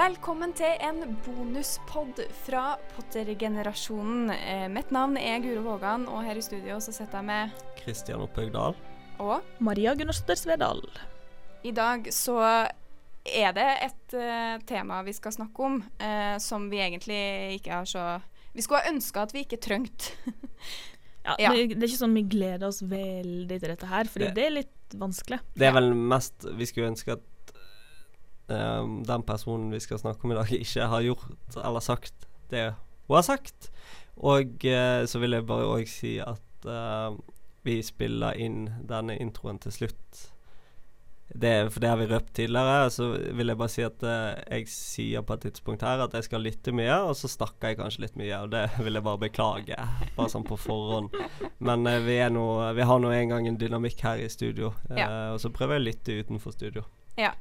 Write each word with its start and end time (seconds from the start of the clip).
Velkommen 0.00 0.52
til 0.56 0.78
en 0.80 1.02
bonuspod 1.26 2.22
fra 2.46 2.62
Potter-generasjonen. 2.94 4.30
Eh, 4.32 4.64
mitt 4.72 4.88
navn 4.94 5.18
er 5.20 5.42
Guro 5.44 5.60
Vågan, 5.66 6.06
og 6.08 6.22
her 6.24 6.38
i 6.40 6.44
studio 6.44 6.78
så 6.80 6.94
sitter 6.94 7.18
jeg 7.20 7.26
med 7.28 7.58
Kristian 7.82 8.22
Opphøgdal. 8.24 8.78
Og 9.20 9.44
Maria 9.60 9.92
Gunnarsdottir 9.98 10.38
Svedal. 10.40 10.80
i 11.68 11.70
dag 11.76 12.06
så 12.16 12.38
er 12.40 13.52
det 13.52 13.66
et 13.84 14.14
uh, 14.16 14.56
tema 14.64 15.02
vi 15.04 15.12
skal 15.12 15.34
snakke 15.36 15.66
om, 15.66 15.82
uh, 16.00 16.38
som 16.40 16.70
vi 16.72 16.80
egentlig 16.80 17.58
ikke 17.58 17.74
har 17.74 17.84
så 17.84 18.04
Vi 18.54 18.62
skulle 18.64 18.80
ha 18.80 18.90
ønska 18.94 19.22
at 19.26 19.34
vi 19.36 19.44
ikke 19.44 19.60
trengte. 19.60 20.14
Ja, 21.20 21.34
Ja. 21.38 21.50
Det, 21.52 21.74
det 21.76 21.84
er 21.84 21.90
ikke 21.90 22.00
sånn 22.00 22.14
vi 22.16 22.22
gleder 22.32 22.70
oss 22.70 22.78
veldig 22.80 23.58
til 23.60 23.68
dette 23.68 23.86
her, 23.86 24.08
fordi 24.08 24.24
Det- 24.30 24.34
det 24.38 24.44
er 24.46 24.50
litt 24.54 24.94
vanskelig. 24.96 25.38
Det 25.54 25.66
er 25.68 25.72
vel 25.76 25.92
mest 25.94 26.46
Vi 26.56 26.64
skulle 26.64 26.88
ønske 26.88 27.12
at 27.12 27.20
eh, 28.50 28.92
den 29.08 29.26
personen 29.26 29.70
vi 29.74 29.82
skal 29.82 30.00
snakke 30.02 30.26
om 30.26 30.34
i 30.34 30.38
dag, 30.40 30.52
ikke 30.64 30.90
har 30.92 31.06
gjort 31.06 31.58
eller 31.62 31.84
sagt 31.84 32.28
det 32.50 32.70
hun 33.08 33.18
har 33.18 33.26
sagt. 33.26 33.70
Og 34.20 34.64
eh, 34.68 35.04
så 35.06 35.22
vil 35.22 35.34
jeg 35.34 35.46
bare 35.48 35.70
òg 35.70 35.88
si 35.90 36.18
at 36.22 36.68
eh, 36.68 37.16
vi 37.66 37.80
spiller 37.84 38.36
inn 38.40 38.68
denne 38.88 39.16
introen 39.20 39.58
til 39.62 39.74
slutt. 39.74 40.26
Det, 41.30 41.70
for 41.70 41.78
det 41.78 41.88
har 41.88 41.98
vi 42.00 42.06
røpt 42.10 42.32
tidligere. 42.34 42.90
Så 42.90 43.08
vil 43.36 43.52
jeg 43.52 43.58
bare 43.60 43.72
si 43.72 43.84
at 43.86 44.02
eh, 44.06 44.40
jeg 44.58 44.70
sier 44.72 45.24
på 45.26 45.36
et 45.36 45.46
tidspunkt 45.46 45.84
her 45.86 46.02
at 46.02 46.14
jeg 46.16 46.26
skal 46.26 46.44
lytte 46.44 46.74
mye, 46.74 46.96
og 47.06 47.14
så 47.18 47.30
snakker 47.30 47.70
jeg 47.70 47.80
kanskje 47.80 48.04
litt 48.06 48.18
mye. 48.20 48.42
Og 48.44 48.52
det 48.54 48.66
vil 48.84 48.98
jeg 48.98 49.06
bare 49.06 49.24
beklage, 49.26 49.78
bare 50.16 50.32
sånn 50.32 50.46
på 50.46 50.58
forhånd. 50.60 51.14
Men 51.58 51.86
eh, 51.90 52.00
vi, 52.06 52.18
nå, 52.34 52.46
vi 52.76 52.88
har 52.92 53.02
nå 53.02 53.12
en 53.14 53.34
gang 53.36 53.50
en 53.50 53.60
dynamikk 53.60 54.02
her 54.06 54.24
i 54.24 54.30
studio, 54.32 54.74
eh, 54.90 55.30
og 55.34 55.40
så 55.42 55.52
prøver 55.54 55.78
jeg 55.78 55.84
å 55.84 55.88
lytte 55.90 56.18
utenfor 56.24 56.56
studio. 56.56 56.86
Ja, 57.16 57.32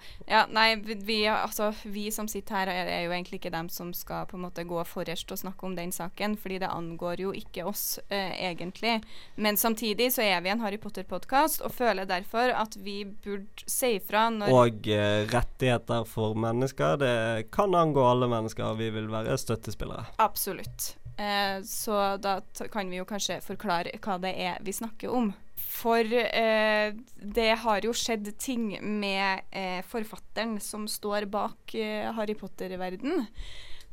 nei, 0.50 0.76
vi, 0.76 0.96
vi, 1.06 1.28
altså, 1.28 1.74
vi 1.84 2.10
som 2.12 2.28
sitter 2.28 2.56
her, 2.56 2.72
er, 2.72 2.90
er 2.92 3.04
jo 3.06 3.14
egentlig 3.16 3.40
ikke 3.40 3.52
dem 3.54 3.70
som 3.72 3.94
skal 3.96 4.28
på 4.30 4.38
en 4.38 4.44
måte 4.48 4.66
gå 4.68 4.82
forrest 4.88 5.32
og 5.32 5.40
snakke 5.42 5.66
om 5.66 5.76
den 5.78 5.94
saken, 5.96 6.36
fordi 6.38 6.60
det 6.64 6.72
angår 6.74 7.24
jo 7.24 7.34
ikke 7.36 7.66
oss 7.70 8.00
eh, 8.10 8.34
egentlig. 8.50 9.00
Men 9.36 9.58
samtidig 9.58 10.12
så 10.16 10.26
er 10.26 10.44
vi 10.44 10.52
en 10.54 10.64
Harry 10.64 10.80
Potter-podkast, 10.82 11.64
og 11.66 11.74
føler 11.76 12.10
derfor 12.10 12.54
at 12.54 12.78
vi 12.84 13.04
burde 13.06 13.66
si 13.70 13.96
ifra 14.00 14.28
når 14.34 14.54
Og 14.54 14.90
eh, 14.92 15.26
rettigheter 15.32 16.06
for 16.10 16.38
mennesker, 16.38 16.98
det 17.02 17.52
kan 17.56 17.76
angå 17.76 18.06
alle 18.10 18.30
mennesker, 18.32 18.74
vi 18.80 18.90
vil 18.94 19.12
være 19.12 19.38
støttespillere. 19.40 20.10
Absolutt. 20.20 20.96
Eh, 21.20 21.62
så 21.64 22.18
da 22.18 22.40
kan 22.72 22.90
vi 22.90 23.00
jo 23.02 23.08
kanskje 23.08 23.42
forklare 23.44 23.98
hva 24.04 24.20
det 24.24 24.36
er 24.40 24.60
vi 24.64 24.76
snakker 24.76 25.12
om. 25.12 25.34
For 25.80 26.04
eh, 26.20 26.92
det 27.40 27.50
har 27.64 27.86
jo 27.86 27.94
skjedd 27.96 28.32
ting 28.42 28.74
med 29.00 29.46
eh, 29.56 29.80
forfatteren 29.88 30.58
som 30.64 30.88
står 30.92 31.28
bak 31.32 31.76
eh, 31.80 32.10
Harry 32.18 32.36
Potter-verden. 32.36 33.26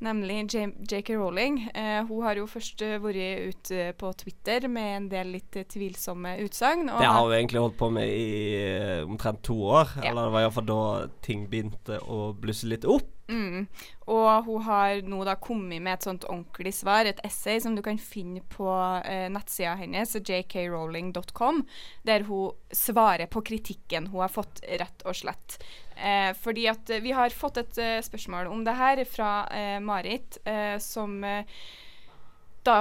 Nemlig 0.05 0.43
JK 0.53 1.11
Rowling. 1.17 1.71
Eh, 1.73 2.03
hun 2.05 2.21
har 2.27 2.37
jo 2.37 2.45
først 2.51 2.83
eh, 2.85 2.99
vært 3.01 3.55
ute 3.55 3.87
på 3.97 4.11
Twitter 4.21 4.67
med 4.69 4.91
en 4.97 5.07
del 5.09 5.31
litt 5.39 5.57
eh, 5.57 5.65
tvilsomme 5.73 6.35
utsagn. 6.45 6.91
Det 6.91 7.07
har- 7.09 7.23
hun 7.25 7.33
egentlig 7.33 7.63
holdt 7.65 7.79
på 7.81 7.89
med 7.97 8.09
i 8.13 8.27
eh, 8.61 9.05
omtrent 9.09 9.41
to 9.47 9.57
år. 9.65 9.95
Ja. 10.03 10.11
Eller 10.11 10.27
det 10.29 10.35
var 10.37 10.45
iallfall 10.45 10.69
da 10.69 10.81
ting 11.25 11.47
begynte 11.49 12.03
å 12.05 12.35
blusse 12.37 12.69
litt 12.69 12.85
opp. 12.85 13.09
Mm. 13.29 13.67
Og 14.07 14.47
hun 14.47 14.63
har 14.69 15.01
nå 15.07 15.23
da 15.27 15.35
kommet 15.43 15.83
med 15.83 15.97
et 15.97 16.07
sånt 16.07 16.27
ordentlig 16.29 16.73
svar, 16.79 17.09
et 17.09 17.23
essay 17.27 17.59
som 17.63 17.75
du 17.75 17.83
kan 17.83 17.99
finne 17.99 18.43
på 18.53 18.69
eh, 19.03 19.27
nettsida 19.33 19.75
hennes, 19.81 20.15
jkrowling.com, 20.21 21.65
der 22.07 22.27
hun 22.29 22.55
svarer 22.71 23.27
på 23.31 23.43
kritikken 23.47 24.11
hun 24.13 24.23
har 24.23 24.33
fått, 24.33 24.63
rett 24.67 25.07
og 25.07 25.19
slett. 25.19 25.59
Eh, 25.97 26.31
fordi 26.39 26.69
at 26.71 26.93
vi 27.03 27.15
har 27.17 27.35
fått 27.35 27.63
et 27.63 27.81
uh, 27.81 27.99
spørsmål 28.05 28.53
om 28.53 28.63
det 28.67 28.77
her 28.79 29.03
fra 29.09 29.33
eh, 29.51 29.81
Marit, 29.83 30.39
eh, 30.45 30.77
som 30.83 31.19
eh, 31.25 31.59
da 32.67 32.81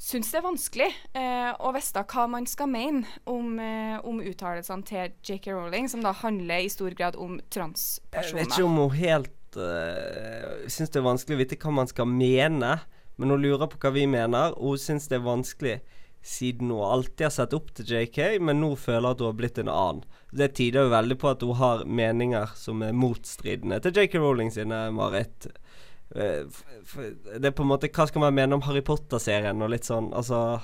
syns 0.00 0.30
det 0.32 0.40
er 0.40 0.44
vanskelig 0.44 0.88
eh, 1.16 1.50
å 1.54 1.70
vite 1.74 2.02
hva 2.10 2.26
man 2.30 2.48
skal 2.50 2.70
mene 2.70 3.04
om, 3.30 3.58
eh, 3.62 3.96
om 4.02 4.20
uttalelsene 4.24 4.86
til 4.88 5.14
JK 5.24 5.52
Rowling, 5.54 5.88
som 5.90 6.02
da 6.04 6.14
handler 6.18 6.64
i 6.64 6.72
stor 6.72 6.94
grad 6.98 7.18
om 7.20 7.38
transpersoner. 7.54 8.42
Jeg 8.42 8.50
vet 8.50 8.56
ikke 8.56 8.68
om 8.68 8.80
hun 8.82 8.96
helt 8.98 9.58
uh, 9.58 10.66
syns 10.66 10.90
det 10.90 11.00
er 11.00 11.06
vanskelig 11.06 11.38
å 11.38 11.42
vite 11.44 11.60
hva 11.62 11.74
man 11.78 11.90
skal 11.90 12.10
mene, 12.10 12.78
men 13.16 13.30
hun 13.30 13.42
lurer 13.42 13.70
på 13.70 13.78
hva 13.82 13.94
vi 13.94 14.08
mener, 14.10 14.56
og 14.58 14.74
hun 14.74 14.82
syns 14.82 15.06
det 15.10 15.20
er 15.20 15.28
vanskelig 15.28 15.76
siden 16.24 16.70
hun 16.72 16.84
alltid 16.88 17.26
har 17.26 17.34
sett 17.34 17.54
opp 17.56 17.70
til 17.76 17.90
JK, 17.92 18.40
men 18.40 18.62
nå 18.62 18.72
føler 18.80 19.12
at 19.12 19.20
hun 19.20 19.28
har 19.28 19.38
blitt 19.38 19.60
en 19.60 19.70
annen. 19.70 20.04
Det 20.34 20.54
tyder 20.56 20.86
jo 20.86 20.94
veldig 20.94 21.18
på 21.20 21.30
at 21.30 21.44
hun 21.44 21.58
har 21.60 21.84
meninger 21.84 22.54
som 22.58 22.80
er 22.82 22.96
motstridende 22.96 23.78
til 23.84 24.00
JK 24.00 24.16
Rowling 24.22 24.50
sine, 24.54 24.88
Marit. 24.96 25.50
Eh, 26.14 26.44
Det 27.38 27.44
er 27.48 27.54
på 27.56 27.62
en 27.64 27.70
måte 27.72 27.88
Hva 27.88 28.04
skal 28.06 28.20
man 28.20 28.34
mene 28.36 28.54
om 28.54 28.62
Harry 28.66 28.82
Potter-serien 28.84 29.62
og 29.64 29.70
litt 29.72 29.86
sånn, 29.88 30.12
altså 30.14 30.60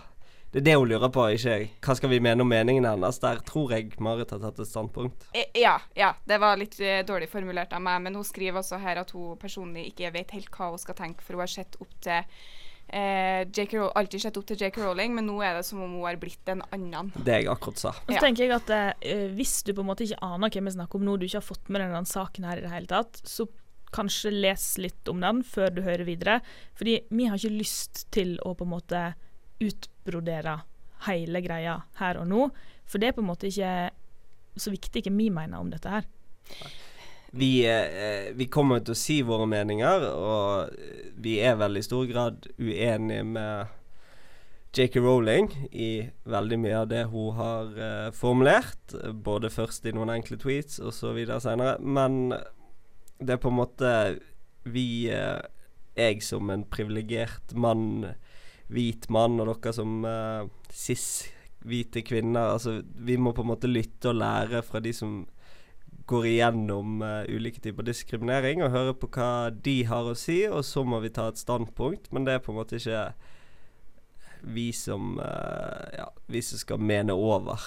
Det 0.52 0.60
er 0.60 0.64
det 0.66 0.74
hun 0.76 0.88
lurer 0.90 1.08
på, 1.14 1.24
ikke 1.32 1.50
jeg. 1.56 1.70
Hva 1.80 1.94
skal 1.96 2.10
vi 2.10 2.18
mene 2.20 2.42
om 2.42 2.48
meningen 2.50 2.84
hennes? 2.84 3.18
Der 3.22 3.38
tror 3.46 3.70
jeg 3.70 3.92
Marit 4.02 4.30
har 4.34 4.40
tatt 4.42 4.58
et 4.58 4.66
standpunkt. 4.68 5.28
Eh, 5.32 5.46
Ja, 5.54 5.76
ja, 5.94 6.12
det 6.26 6.40
var 6.42 6.56
litt 6.58 6.74
eh, 6.80 7.02
dårlig 7.06 7.28
formulert 7.30 7.72
av 7.72 7.80
meg, 7.80 8.02
men 8.02 8.14
hun 8.18 8.24
skriver 8.26 8.58
også 8.60 8.80
her 8.82 8.98
at 8.98 9.10
hun 9.14 9.36
personlig 9.38 9.92
ikke 9.92 10.10
vet 10.12 10.30
helt 10.34 10.50
hva 10.50 10.70
hun 10.72 10.78
skal 10.82 10.94
tenke, 10.98 11.22
for 11.22 11.34
hun 11.38 11.40
har 11.46 11.52
sett 11.54 11.76
opp 11.80 11.94
til 12.02 12.24
eh, 12.92 13.44
J.K. 13.46 13.78
Row- 13.78 13.92
alltid 13.94 14.20
sett 14.24 14.36
opp 14.40 14.46
til 14.50 14.58
Jake 14.58 14.82
Rowling, 14.82 15.14
men 15.14 15.26
nå 15.30 15.38
er 15.46 15.54
det 15.60 15.64
som 15.68 15.80
om 15.86 15.92
hun 15.94 16.02
har 16.08 16.18
blitt 16.18 16.50
en 16.50 16.62
annen. 16.74 17.12
Det 17.14 17.36
jeg 17.44 17.46
akkurat 17.52 17.78
sa. 17.78 17.90
Og 17.94 18.10
så 18.10 18.18
Ja. 18.18 18.20
tenker 18.26 18.48
jeg 18.48 18.50
at 18.58 18.70
eh, 18.70 19.28
Hvis 19.38 19.62
du 19.62 19.72
på 19.72 19.80
en 19.86 19.90
måte 19.94 20.02
ikke 20.02 20.18
aner 20.20 20.50
hvem 20.50 20.64
vi 20.66 20.74
snakker 20.74 20.98
om 20.98 21.04
nå, 21.06 21.16
du 21.16 21.26
ikke 21.26 21.38
har 21.38 21.46
fått 21.46 21.68
med 21.70 21.80
denne 21.86 22.02
saken 22.04 22.44
her 22.50 22.58
i 22.58 22.66
det 22.66 22.70
hele 22.74 22.86
tatt, 22.90 23.22
så 23.22 23.46
kanskje 23.94 24.32
les 24.34 24.66
litt 24.80 25.08
om 25.10 25.22
den 25.22 25.42
før 25.46 25.72
du 25.74 25.82
hører 25.86 26.06
videre. 26.08 26.40
Fordi 26.78 27.00
vi 27.10 27.28
har 27.28 27.38
ikke 27.38 27.60
lyst 27.60 28.04
til 28.14 28.36
å 28.46 28.54
på 28.58 28.66
en 28.66 28.74
måte 28.74 29.04
utbrodere 29.60 30.60
hele 31.06 31.42
greia 31.44 31.80
her 32.00 32.20
og 32.20 32.28
nå. 32.30 32.46
For 32.88 33.00
det 33.00 33.10
er 33.10 33.16
på 33.16 33.24
en 33.24 33.30
måte 33.30 33.50
ikke 33.50 33.90
så 34.60 34.72
viktig 34.72 35.04
hva 35.06 35.16
vi 35.16 35.28
mener 35.32 35.60
om 35.60 35.70
dette 35.72 35.92
her. 35.92 36.08
Vi, 37.30 37.62
eh, 37.62 38.32
vi 38.34 38.48
kommer 38.50 38.80
til 38.82 38.96
å 38.96 38.98
si 38.98 39.20
våre 39.22 39.46
meninger, 39.46 40.02
og 40.10 40.72
vi 41.22 41.38
er 41.38 41.54
vel 41.60 41.78
i 41.78 41.84
stor 41.86 42.08
grad 42.10 42.48
uenige 42.58 43.22
med 43.22 43.76
J.K. 44.74 45.00
Rowling 45.02 45.48
i 45.70 46.10
veldig 46.30 46.58
mye 46.62 46.80
av 46.80 46.88
det 46.90 47.04
hun 47.10 47.36
har 47.38 47.78
eh, 47.86 48.10
formulert. 48.14 48.96
Både 49.14 49.50
først 49.50 49.86
i 49.86 49.94
noen 49.94 50.10
enkle 50.14 50.38
tweets 50.42 50.78
og 50.82 50.94
så 50.94 51.14
videre 51.14 51.40
senere. 51.42 51.78
Men 51.78 52.34
det 53.20 53.36
er 53.36 53.40
på 53.40 53.50
en 53.52 53.58
måte 53.60 53.94
vi 54.68 55.08
eh, 55.12 55.40
Jeg 55.96 56.22
som 56.24 56.50
en 56.52 56.64
privilegert 56.64 57.52
mann, 57.54 58.14
hvit 58.72 59.08
mann, 59.12 59.40
og 59.42 59.50
dere 59.50 59.72
som 59.74 60.04
uh, 60.06 60.46
cis-hvite 60.70 62.04
kvinner 62.06 62.54
Altså, 62.54 62.80
vi 62.94 63.18
må 63.18 63.34
på 63.34 63.42
en 63.42 63.50
måte 63.50 63.68
lytte 63.68 64.12
og 64.12 64.20
lære 64.20 64.62
fra 64.64 64.80
de 64.80 64.92
som 64.94 65.24
går 66.10 66.28
igjennom 66.30 67.02
uh, 67.02 67.26
ulike 67.28 67.60
typer 67.60 67.86
diskriminering 67.86 68.62
og 68.64 68.72
høre 68.74 68.94
på 68.96 69.10
hva 69.14 69.50
de 69.50 69.76
har 69.90 70.08
å 70.08 70.16
si, 70.18 70.44
og 70.48 70.62
så 70.66 70.86
må 70.86 71.02
vi 71.02 71.12
ta 71.14 71.28
et 71.30 71.42
standpunkt. 71.42 72.08
Men 72.14 72.26
det 72.26 72.38
er 72.38 72.44
på 72.44 72.54
en 72.54 72.60
måte 72.62 72.78
ikke 72.80 73.10
vi 74.54 74.70
som 74.72 75.18
uh, 75.18 75.90
Ja, 75.98 76.08
vi 76.30 76.42
som 76.46 76.62
skal 76.62 76.80
mene 76.80 77.12
over 77.12 77.60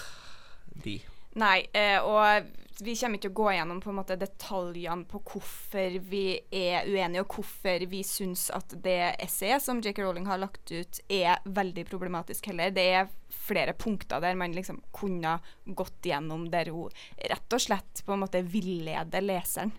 de. 0.84 0.98
Nei, 1.40 1.66
eh, 1.74 1.98
og 1.98 2.46
vi 2.82 2.94
kommer 2.98 3.18
ikke 3.18 3.30
å 3.30 3.36
gå 3.38 3.50
gjennom 3.54 3.80
på 3.82 3.90
en 3.92 3.98
måte 4.00 4.16
detaljene 4.18 5.06
på 5.10 5.20
hvorfor 5.30 5.98
vi 6.10 6.24
er 6.50 6.88
uenige, 6.90 7.22
og 7.22 7.36
hvorfor 7.36 7.84
vi 7.90 8.00
syns 8.06 8.48
at 8.54 8.74
det 8.82 9.14
essayet 9.22 9.62
som 9.62 9.82
J.K. 9.82 10.02
Rowling 10.02 10.26
har 10.26 10.40
lagt 10.42 10.72
ut, 10.72 11.00
er 11.08 11.42
veldig 11.44 11.84
problematisk 11.90 12.50
heller. 12.50 12.74
Det 12.74 12.86
er 12.98 13.12
flere 13.44 13.76
punkter 13.78 14.22
der 14.22 14.34
man 14.38 14.54
liksom 14.56 14.80
kunne 14.94 15.36
gått 15.66 16.06
gjennom 16.10 16.48
der 16.50 16.70
hun 16.74 16.90
rett 17.30 17.54
og 17.54 17.62
slett 17.62 18.02
på 18.06 18.14
en 18.14 18.24
måte 18.24 18.42
villeder 18.42 19.22
leseren. 19.22 19.74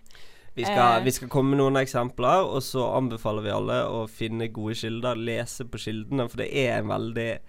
Vi 0.56 0.64
skal, 0.64 1.00
Eh. 1.00 1.04
vi 1.04 1.12
skal 1.12 1.28
komme 1.28 1.52
med 1.52 1.60
noen 1.60 1.76
eksempler, 1.76 2.46
og 2.48 2.62
så 2.64 2.86
anbefaler 2.96 3.44
vi 3.44 3.50
alle 3.52 3.82
å 3.92 4.06
finne 4.08 4.48
gode 4.48 4.74
kilder. 4.74 5.18
Lese 5.20 5.66
på 5.68 5.76
kildene, 5.76 6.30
for 6.30 6.40
det 6.40 6.48
er 6.48 6.78
en 6.78 6.88
veldig 6.88 7.40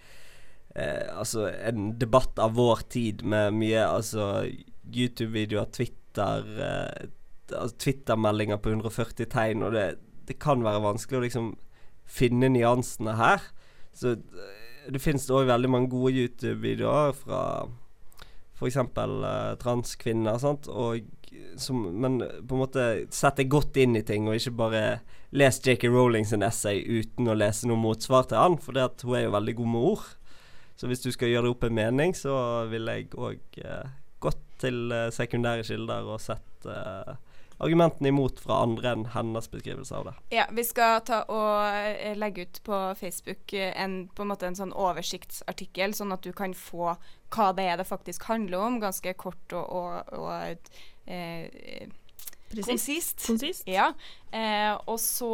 eh, 0.77 1.07
Altså 1.11 1.47
en 1.49 1.91
debatt 1.99 2.39
av 2.39 2.55
vår 2.57 2.85
tid 2.93 3.23
med 3.25 3.55
mye 3.57 3.83
altså 3.85 4.45
YouTube-videoer, 4.87 5.71
Twitter 5.73 6.51
eh, 6.63 7.07
altså 7.51 7.75
Twitter-meldinger 7.79 8.59
på 8.61 8.73
140 8.75 9.29
tegn, 9.31 9.63
og 9.63 9.75
det, 9.75 9.87
det 10.27 10.39
kan 10.43 10.63
være 10.65 10.83
vanskelig 10.83 11.19
å 11.19 11.25
liksom 11.25 11.51
finne 12.07 12.49
nyansene 12.51 13.17
her. 13.19 13.43
Så 13.95 14.15
eh, 14.15 14.55
det 14.91 15.03
finnes 15.03 15.27
òg 15.33 15.49
veldig 15.49 15.71
mange 15.71 15.91
gode 15.91 16.15
YouTube-videoer 16.15 17.15
fra 17.17 17.41
f.eks. 18.57 18.79
Eh, 18.79 19.53
transkvinner, 19.61 20.39
sant, 20.41 20.69
og 20.71 21.05
som, 21.59 21.83
men 22.01 22.19
på 22.21 22.55
en 22.55 22.61
måte 22.61 22.85
sett 23.13 23.41
godt 23.49 23.77
inn 23.81 23.97
i 23.99 24.05
ting, 24.05 24.27
og 24.27 24.39
ikke 24.39 24.55
bare 24.57 24.83
les 25.35 25.59
J.K. 25.59 25.89
Rowling 25.91 26.25
sin 26.25 26.45
essay 26.45 26.79
uten 26.81 27.27
å 27.27 27.35
lese 27.37 27.67
noe 27.67 27.79
motsvar 27.81 28.29
til 28.29 28.39
han, 28.39 28.57
for 28.61 28.77
det 28.77 28.85
at 28.85 29.03
hun 29.05 29.17
er 29.17 29.27
jo 29.27 29.35
veldig 29.35 29.57
god 29.59 29.71
med 29.73 29.89
ord. 29.91 30.07
Så 30.77 30.89
hvis 30.89 31.01
du 31.01 31.09
skal 31.13 31.31
gjøre 31.31 31.47
deg 31.47 31.55
opp 31.55 31.65
en 31.65 31.77
mening, 31.77 32.13
så 32.15 32.33
vil 32.71 32.89
jeg 32.91 33.09
òg 33.17 33.61
eh, 33.63 33.95
gått 34.21 34.43
til 34.61 34.91
eh, 34.93 35.09
sekundære 35.13 35.65
kilder 35.65 36.05
og 36.05 36.21
sett 36.21 36.69
eh, 36.69 37.15
argumentene 37.57 38.11
imot 38.11 38.39
fra 38.41 38.59
andre 38.67 38.91
enn 38.93 39.05
hennes 39.15 39.49
beskrivelse 39.49 39.95
av 39.97 40.09
det. 40.09 40.15
Ja, 40.37 40.45
vi 40.53 40.65
skal 40.67 41.01
ta 41.07 41.23
og 41.33 41.65
eh, 41.65 42.13
legge 42.17 42.45
ut 42.45 42.61
på 42.65 42.81
Facebook 42.99 43.53
en, 43.57 43.99
på 44.13 44.25
en 44.25 44.31
måte 44.33 44.49
en 44.49 44.59
sånn 44.59 44.75
oversiktsartikkel, 44.77 45.97
sånn 45.97 46.13
at 46.13 46.25
du 46.25 46.33
kan 46.37 46.53
få 46.57 46.93
hva 47.33 47.47
det 47.57 47.65
er 47.71 47.81
det 47.81 47.89
faktisk 47.89 48.29
handler 48.29 48.69
om, 48.69 48.81
ganske 48.83 49.17
kort 49.17 49.57
og, 49.57 49.73
og, 49.81 50.13
og 50.13 50.69
eh, 51.09 51.89
konsist. 52.55 53.25
Konsist. 53.27 53.67
Ja. 53.67 53.91
Eh, 54.31 54.73
og 54.87 54.99
så 54.99 55.31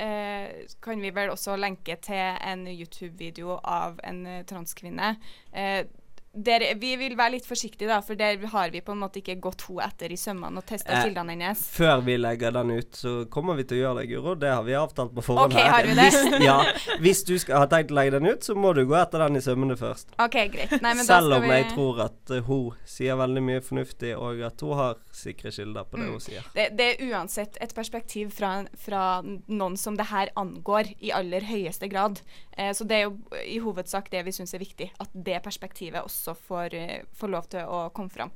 eh, 0.00 0.66
kan 0.82 1.02
vi 1.02 1.12
vel 1.14 1.32
også 1.32 1.56
lenke 1.60 1.96
til 2.02 2.36
en 2.44 2.66
YouTube-video 2.68 3.58
av 3.64 4.00
en 4.04 4.26
eh, 4.26 4.44
transkvinne. 4.48 5.14
Eh, 5.52 5.84
der, 6.32 6.62
vi 6.78 6.92
vil 6.96 7.16
være 7.18 7.32
litt 7.34 7.46
forsiktige, 7.48 7.88
da, 7.90 7.96
for 8.06 8.14
der 8.14 8.38
har 8.52 8.70
vi 8.70 8.78
på 8.86 8.92
en 8.94 9.00
måte 9.02 9.18
ikke 9.18 9.34
gått 9.42 9.64
henne 9.66 9.82
etter 9.88 10.12
i 10.14 10.16
sømmene 10.20 10.60
og 10.62 10.66
testa 10.68 10.92
Eh, 10.94 11.02
kildene 11.08 11.34
hennes. 11.34 11.64
Før 11.74 12.04
vi 12.06 12.14
legger 12.20 12.52
den 12.54 12.70
ut, 12.76 12.94
så 12.94 13.12
kommer 13.30 13.56
vi 13.58 13.64
til 13.66 13.80
å 13.80 13.80
gjøre 13.80 14.00
det, 14.00 14.06
Guro. 14.12 14.34
Det 14.38 14.52
har 14.52 14.62
vi 14.62 14.76
avtalt 14.78 15.10
på 15.16 15.24
forhånd. 15.26 15.52
OK, 15.52 15.58
her. 15.58 15.70
har 15.74 15.88
vi 15.88 15.96
det? 15.98 16.04
Hvis, 16.10 16.44
ja, 16.46 16.56
hvis 17.02 17.22
du 17.26 17.34
skal 17.42 17.64
har 17.64 17.70
tenkt 17.72 17.90
å 17.90 17.98
legge 17.98 18.14
den 18.20 18.30
ut, 18.30 18.46
så 18.46 18.54
må 18.54 18.70
du 18.78 18.84
gå 18.86 18.94
etter 19.00 19.24
den 19.26 19.40
i 19.40 19.42
sømmene 19.42 19.74
først. 19.80 20.14
OK, 20.22 20.38
greit. 20.54 20.76
Nei, 20.82 20.94
Selv 21.02 21.34
om 21.40 21.42
vi 21.48 21.50
jeg 21.56 21.66
tror 21.74 22.00
at 22.06 22.34
hun 22.46 22.70
sier 22.86 23.18
veldig 23.18 23.42
mye 23.50 23.64
fornuftig, 23.66 24.14
og 24.14 24.44
at 24.46 24.62
hun 24.62 24.78
har 24.78 25.02
sikre 25.12 25.50
kilder 25.50 25.84
på 25.90 25.98
det 25.98 26.06
Mm. 26.06 26.12
hun 26.14 26.20
sier. 26.20 26.46
det, 26.54 26.68
det 26.78 26.86
er 26.94 27.10
uansett 27.10 27.58
et 27.60 27.74
perspektiv 27.74 28.30
fra, 28.32 28.64
fra 28.78 29.02
noen 29.24 29.76
som 29.76 29.96
det 29.98 30.06
her 30.14 30.30
angår 30.38 30.94
i 31.00 31.10
aller 31.10 31.40
høyeste 31.50 31.90
grad. 31.90 32.22
Eh, 32.56 32.70
så 32.72 32.86
det 32.86 32.96
er 33.00 33.04
jo 33.08 33.18
i 33.44 33.58
hovedsak 33.58 34.10
det 34.10 34.24
vi 34.24 34.32
syns 34.32 34.54
er 34.54 34.62
viktig, 34.62 34.90
at 35.00 35.10
det 35.14 35.42
perspektivet 35.42 36.00
også 36.04 36.19
får, 36.28 36.74
eh, 36.74 37.02
får 37.16 37.28
lov 37.28 37.48
til 37.52 37.60
å 37.66 37.90
komme 37.96 38.10
fram. 38.10 38.32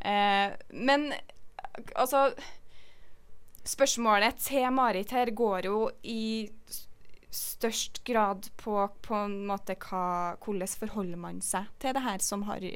Eh, 0.00 0.52
men 0.72 1.12
altså 1.94 2.32
Spørsmålet 3.62 4.40
til 4.42 4.66
Marit 4.74 5.12
her 5.14 5.30
går 5.30 5.68
jo 5.68 5.90
i 6.02 6.50
størst 7.30 8.02
grad 8.04 8.48
på 8.58 8.74
på 9.06 9.14
en 9.14 9.36
måte 9.46 9.76
hva, 9.78 10.34
hvordan 10.42 10.72
forholder 10.80 11.16
man 11.16 11.38
seg 11.40 11.70
til 11.78 11.94
det 11.94 12.02
her 12.02 12.18
som 12.18 12.42
Harry, 12.48 12.72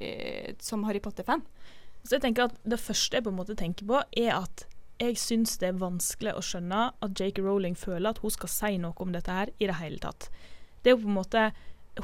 som 0.63 0.87
Harry 0.87 1.03
Potter-fan. 1.03 1.43
Så 2.07 2.17
jeg 2.17 2.23
tenker 2.23 2.47
at 2.47 2.57
Det 2.63 2.79
første 2.79 3.19
jeg 3.19 3.27
på 3.27 3.35
en 3.35 3.41
måte 3.41 3.59
tenker 3.59 3.87
på, 3.87 4.01
er 4.17 4.33
at 4.39 4.67
jeg 5.03 5.19
syns 5.21 5.59
det 5.61 5.73
er 5.73 5.81
vanskelig 5.81 6.37
å 6.39 6.45
skjønne 6.45 6.83
at 7.03 7.21
Jake 7.21 7.43
Rowling 7.43 7.75
føler 7.77 8.15
at 8.15 8.23
hun 8.23 8.33
skal 8.33 8.49
si 8.49 8.77
noe 8.81 8.95
om 9.03 9.13
dette 9.13 9.33
her 9.33 9.51
i 9.59 9.67
det 9.67 9.77
hele 9.81 9.99
tatt. 10.01 10.31
Det 10.81 10.93
er 10.93 10.97
jo 10.97 11.03
på 11.03 11.11
en 11.11 11.19
måte 11.19 11.43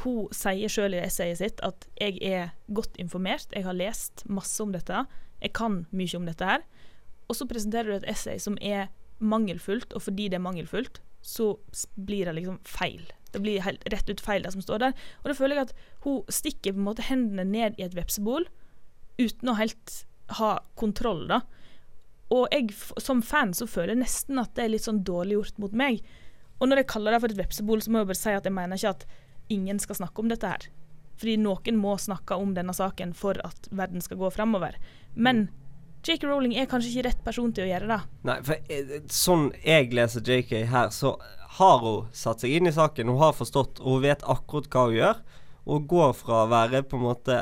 Hun 0.00 0.30
sier 0.32 0.72
sjøl 0.72 0.96
i 0.96 1.02
essayet 1.04 1.40
sitt 1.42 1.60
at 1.66 1.84
jeg 2.00 2.16
er 2.24 2.52
godt 2.72 2.96
informert, 3.02 3.50
jeg 3.52 3.66
har 3.66 3.76
lest 3.76 4.24
masse 4.24 4.56
om 4.64 4.72
dette, 4.72 5.04
jeg 5.42 5.52
kan 5.56 5.82
mye 5.92 6.16
om 6.16 6.28
dette 6.28 6.48
her. 6.48 6.64
Og 7.28 7.36
så 7.36 7.46
presenterer 7.48 7.90
du 7.90 7.96
et 7.98 8.10
essay 8.12 8.40
som 8.40 8.56
er 8.60 8.88
mangelfullt, 9.22 9.92
og 9.92 10.04
fordi 10.06 10.30
det 10.30 10.38
er 10.38 10.46
mangelfullt, 10.46 11.02
så 11.22 11.54
blir 11.94 12.26
det 12.26 12.38
liksom 12.40 12.58
feil. 12.66 13.04
Det 13.32 13.40
blir 13.40 13.62
helt, 13.64 13.84
rett 13.92 14.10
ut 14.10 14.20
feil, 14.20 14.42
det 14.44 14.52
som 14.52 14.64
står 14.64 14.82
der. 14.82 14.96
Og 15.22 15.30
da 15.30 15.36
føler 15.36 15.56
jeg 15.56 15.68
at 15.68 15.76
hun 16.04 16.22
stikker 16.28 16.74
på 16.74 16.82
en 16.82 16.88
måte 16.88 17.06
hendene 17.06 17.46
ned 17.48 17.78
i 17.78 17.86
et 17.86 17.96
vepsebol 17.96 18.48
uten 19.20 19.52
å 19.52 19.56
helt 19.56 20.02
ha 20.38 20.56
kontroll, 20.78 21.24
da. 21.30 21.42
Og 22.32 22.48
jeg 22.52 22.72
som 23.02 23.20
fan 23.24 23.52
så 23.56 23.68
føler 23.68 23.94
jeg 23.94 24.02
nesten 24.06 24.40
at 24.40 24.54
det 24.56 24.64
er 24.64 24.74
litt 24.74 24.86
sånn 24.86 25.02
dårlig 25.04 25.36
gjort 25.36 25.60
mot 25.62 25.74
meg. 25.76 26.00
Og 26.60 26.68
når 26.68 26.82
jeg 26.82 26.92
kaller 26.94 27.14
det 27.14 27.20
for 27.22 27.34
et 27.34 27.40
vepsebol, 27.42 27.82
så 27.82 27.92
må 27.92 28.02
jeg 28.02 28.08
bare 28.12 28.20
si 28.22 28.32
at 28.32 28.48
jeg 28.48 28.56
mener 28.56 28.80
ikke 28.80 28.94
at 28.96 29.06
ingen 29.48 29.80
skal 29.82 29.98
snakke 29.98 30.22
om 30.22 30.30
dette 30.30 30.48
her. 30.48 30.68
Fordi 31.20 31.36
noen 31.38 31.78
må 31.78 31.96
snakke 32.00 32.36
om 32.38 32.54
denne 32.56 32.74
saken 32.74 33.12
for 33.14 33.38
at 33.46 33.68
verden 33.70 34.02
skal 34.02 34.18
gå 34.20 34.30
framover. 34.34 34.78
Men 35.14 35.48
J.K. 36.02 36.26
Rowling 36.26 36.56
er 36.58 36.66
kanskje 36.66 36.90
ikke 36.90 37.06
rett 37.06 37.20
person 37.22 37.52
til 37.54 37.62
å 37.62 37.68
gjøre 37.68 37.88
det. 37.92 37.98
Nei, 38.26 38.38
for 38.42 38.74
eh, 38.74 38.94
sånn 39.06 39.52
jeg 39.62 39.92
leser 39.94 40.24
JK 40.26 40.64
her, 40.72 40.90
så 40.90 41.14
har 41.60 41.78
hun 41.84 42.08
satt 42.16 42.42
seg 42.42 42.56
inn 42.56 42.66
i 42.66 42.74
saken. 42.74 43.12
Hun 43.12 43.22
har 43.22 43.36
forstått, 43.38 43.78
og 43.84 43.98
hun 43.98 44.06
vet 44.08 44.24
akkurat 44.26 44.66
hva 44.72 44.86
hun 44.88 44.98
gjør. 44.98 45.20
Og 45.70 45.86
går 45.92 46.14
fra 46.18 46.42
å 46.42 46.50
være 46.50 46.82
på 46.82 46.98
en 46.98 47.06
måte 47.06 47.38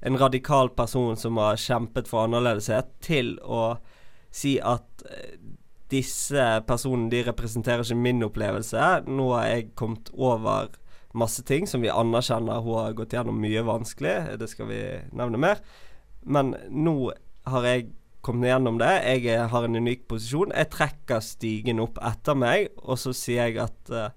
en 0.00 0.16
radikal 0.16 0.72
person 0.72 1.18
som 1.20 1.36
har 1.36 1.60
kjempet 1.60 2.08
for 2.08 2.24
annerledeshet, 2.24 2.94
til 3.04 3.34
å 3.44 3.74
si 4.32 4.56
at 4.64 5.04
eh, 5.10 5.36
disse 5.92 6.46
personene 6.64 7.10
de 7.12 7.24
representerer 7.26 7.84
ikke 7.84 8.00
min 8.00 8.24
opplevelse. 8.24 8.90
Nå 9.10 9.28
har 9.34 9.50
jeg 9.50 9.72
kommet 9.76 10.08
over 10.16 10.72
masse 11.12 11.42
ting 11.46 11.66
som 11.66 11.82
vi 11.82 11.90
anerkjenner. 11.92 12.62
Hun 12.64 12.78
har 12.80 12.98
gått 12.98 13.14
gjennom 13.16 13.40
mye 13.40 13.64
vanskelig, 13.66 14.38
det 14.40 14.50
skal 14.50 14.70
vi 14.70 14.82
nevne 15.16 15.40
mer. 15.40 15.62
Men 16.22 16.54
nå 16.70 17.12
har 17.50 17.66
jeg 17.66 17.88
kommet 18.24 18.50
gjennom 18.52 18.78
det. 18.80 18.92
Jeg 19.24 19.48
har 19.50 19.66
en 19.66 19.80
unik 19.80 20.06
posisjon. 20.10 20.52
Jeg 20.54 20.70
trekker 20.74 21.24
stigen 21.24 21.80
opp 21.82 21.98
etter 22.04 22.36
meg, 22.36 22.68
og 22.84 23.00
så 23.00 23.14
sier 23.16 23.48
jeg 23.48 23.62
at 23.64 23.94
uh, 23.94 24.10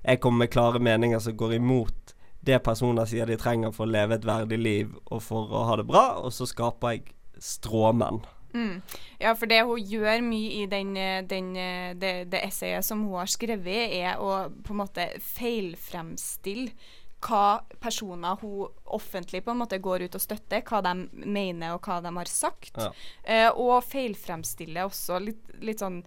jeg 0.00 0.22
kommer 0.22 0.46
med 0.46 0.54
klare 0.54 0.80
meninger 0.80 1.20
som 1.20 1.36
går 1.36 1.58
imot 1.58 2.00
det 2.40 2.58
personer 2.64 3.08
sier 3.08 3.28
de 3.28 3.36
trenger 3.40 3.72
for 3.76 3.84
å 3.84 3.92
leve 3.92 4.16
et 4.16 4.26
verdig 4.26 4.58
liv 4.60 4.92
og 5.12 5.20
for 5.22 5.52
å 5.52 5.64
ha 5.68 5.76
det 5.80 5.86
bra, 5.88 6.04
og 6.24 6.32
så 6.32 6.48
skaper 6.48 6.96
jeg 6.96 7.10
stråmenn. 7.40 8.22
Mm. 8.54 8.80
Ja, 9.20 9.34
for 9.38 9.50
det 9.50 9.60
hun 9.66 9.78
gjør 9.78 10.24
mye 10.26 10.62
i 10.62 10.64
den, 10.70 10.94
eh, 10.98 11.20
den, 11.26 11.52
eh, 11.56 11.92
det, 11.94 12.14
det 12.32 12.42
essayet 12.48 12.86
som 12.86 13.04
hun 13.06 13.20
har 13.20 13.30
skrevet, 13.30 13.94
er 14.00 14.22
å 14.22 14.48
på 14.50 14.74
en 14.74 14.82
måte 14.82 15.06
feilfremstille 15.22 16.72
hva 17.20 17.60
personer 17.80 18.40
hun 18.40 18.68
offentlig 18.96 19.42
på 19.44 19.52
en 19.52 19.60
måte 19.60 19.80
går 19.82 20.06
ut 20.06 20.16
og 20.16 20.22
støtter, 20.24 20.64
hva 20.64 20.80
de 20.84 20.94
mener 21.12 21.74
og 21.74 21.84
hva 21.84 22.00
de 22.04 22.12
har 22.16 22.30
sagt. 22.30 22.76
Ja. 22.80 22.90
Eh, 23.24 23.48
og 23.50 23.84
feilfremstille 23.84 24.86
også 24.88 25.20
litt, 25.22 25.56
litt 25.60 25.84
sånn 25.84 26.04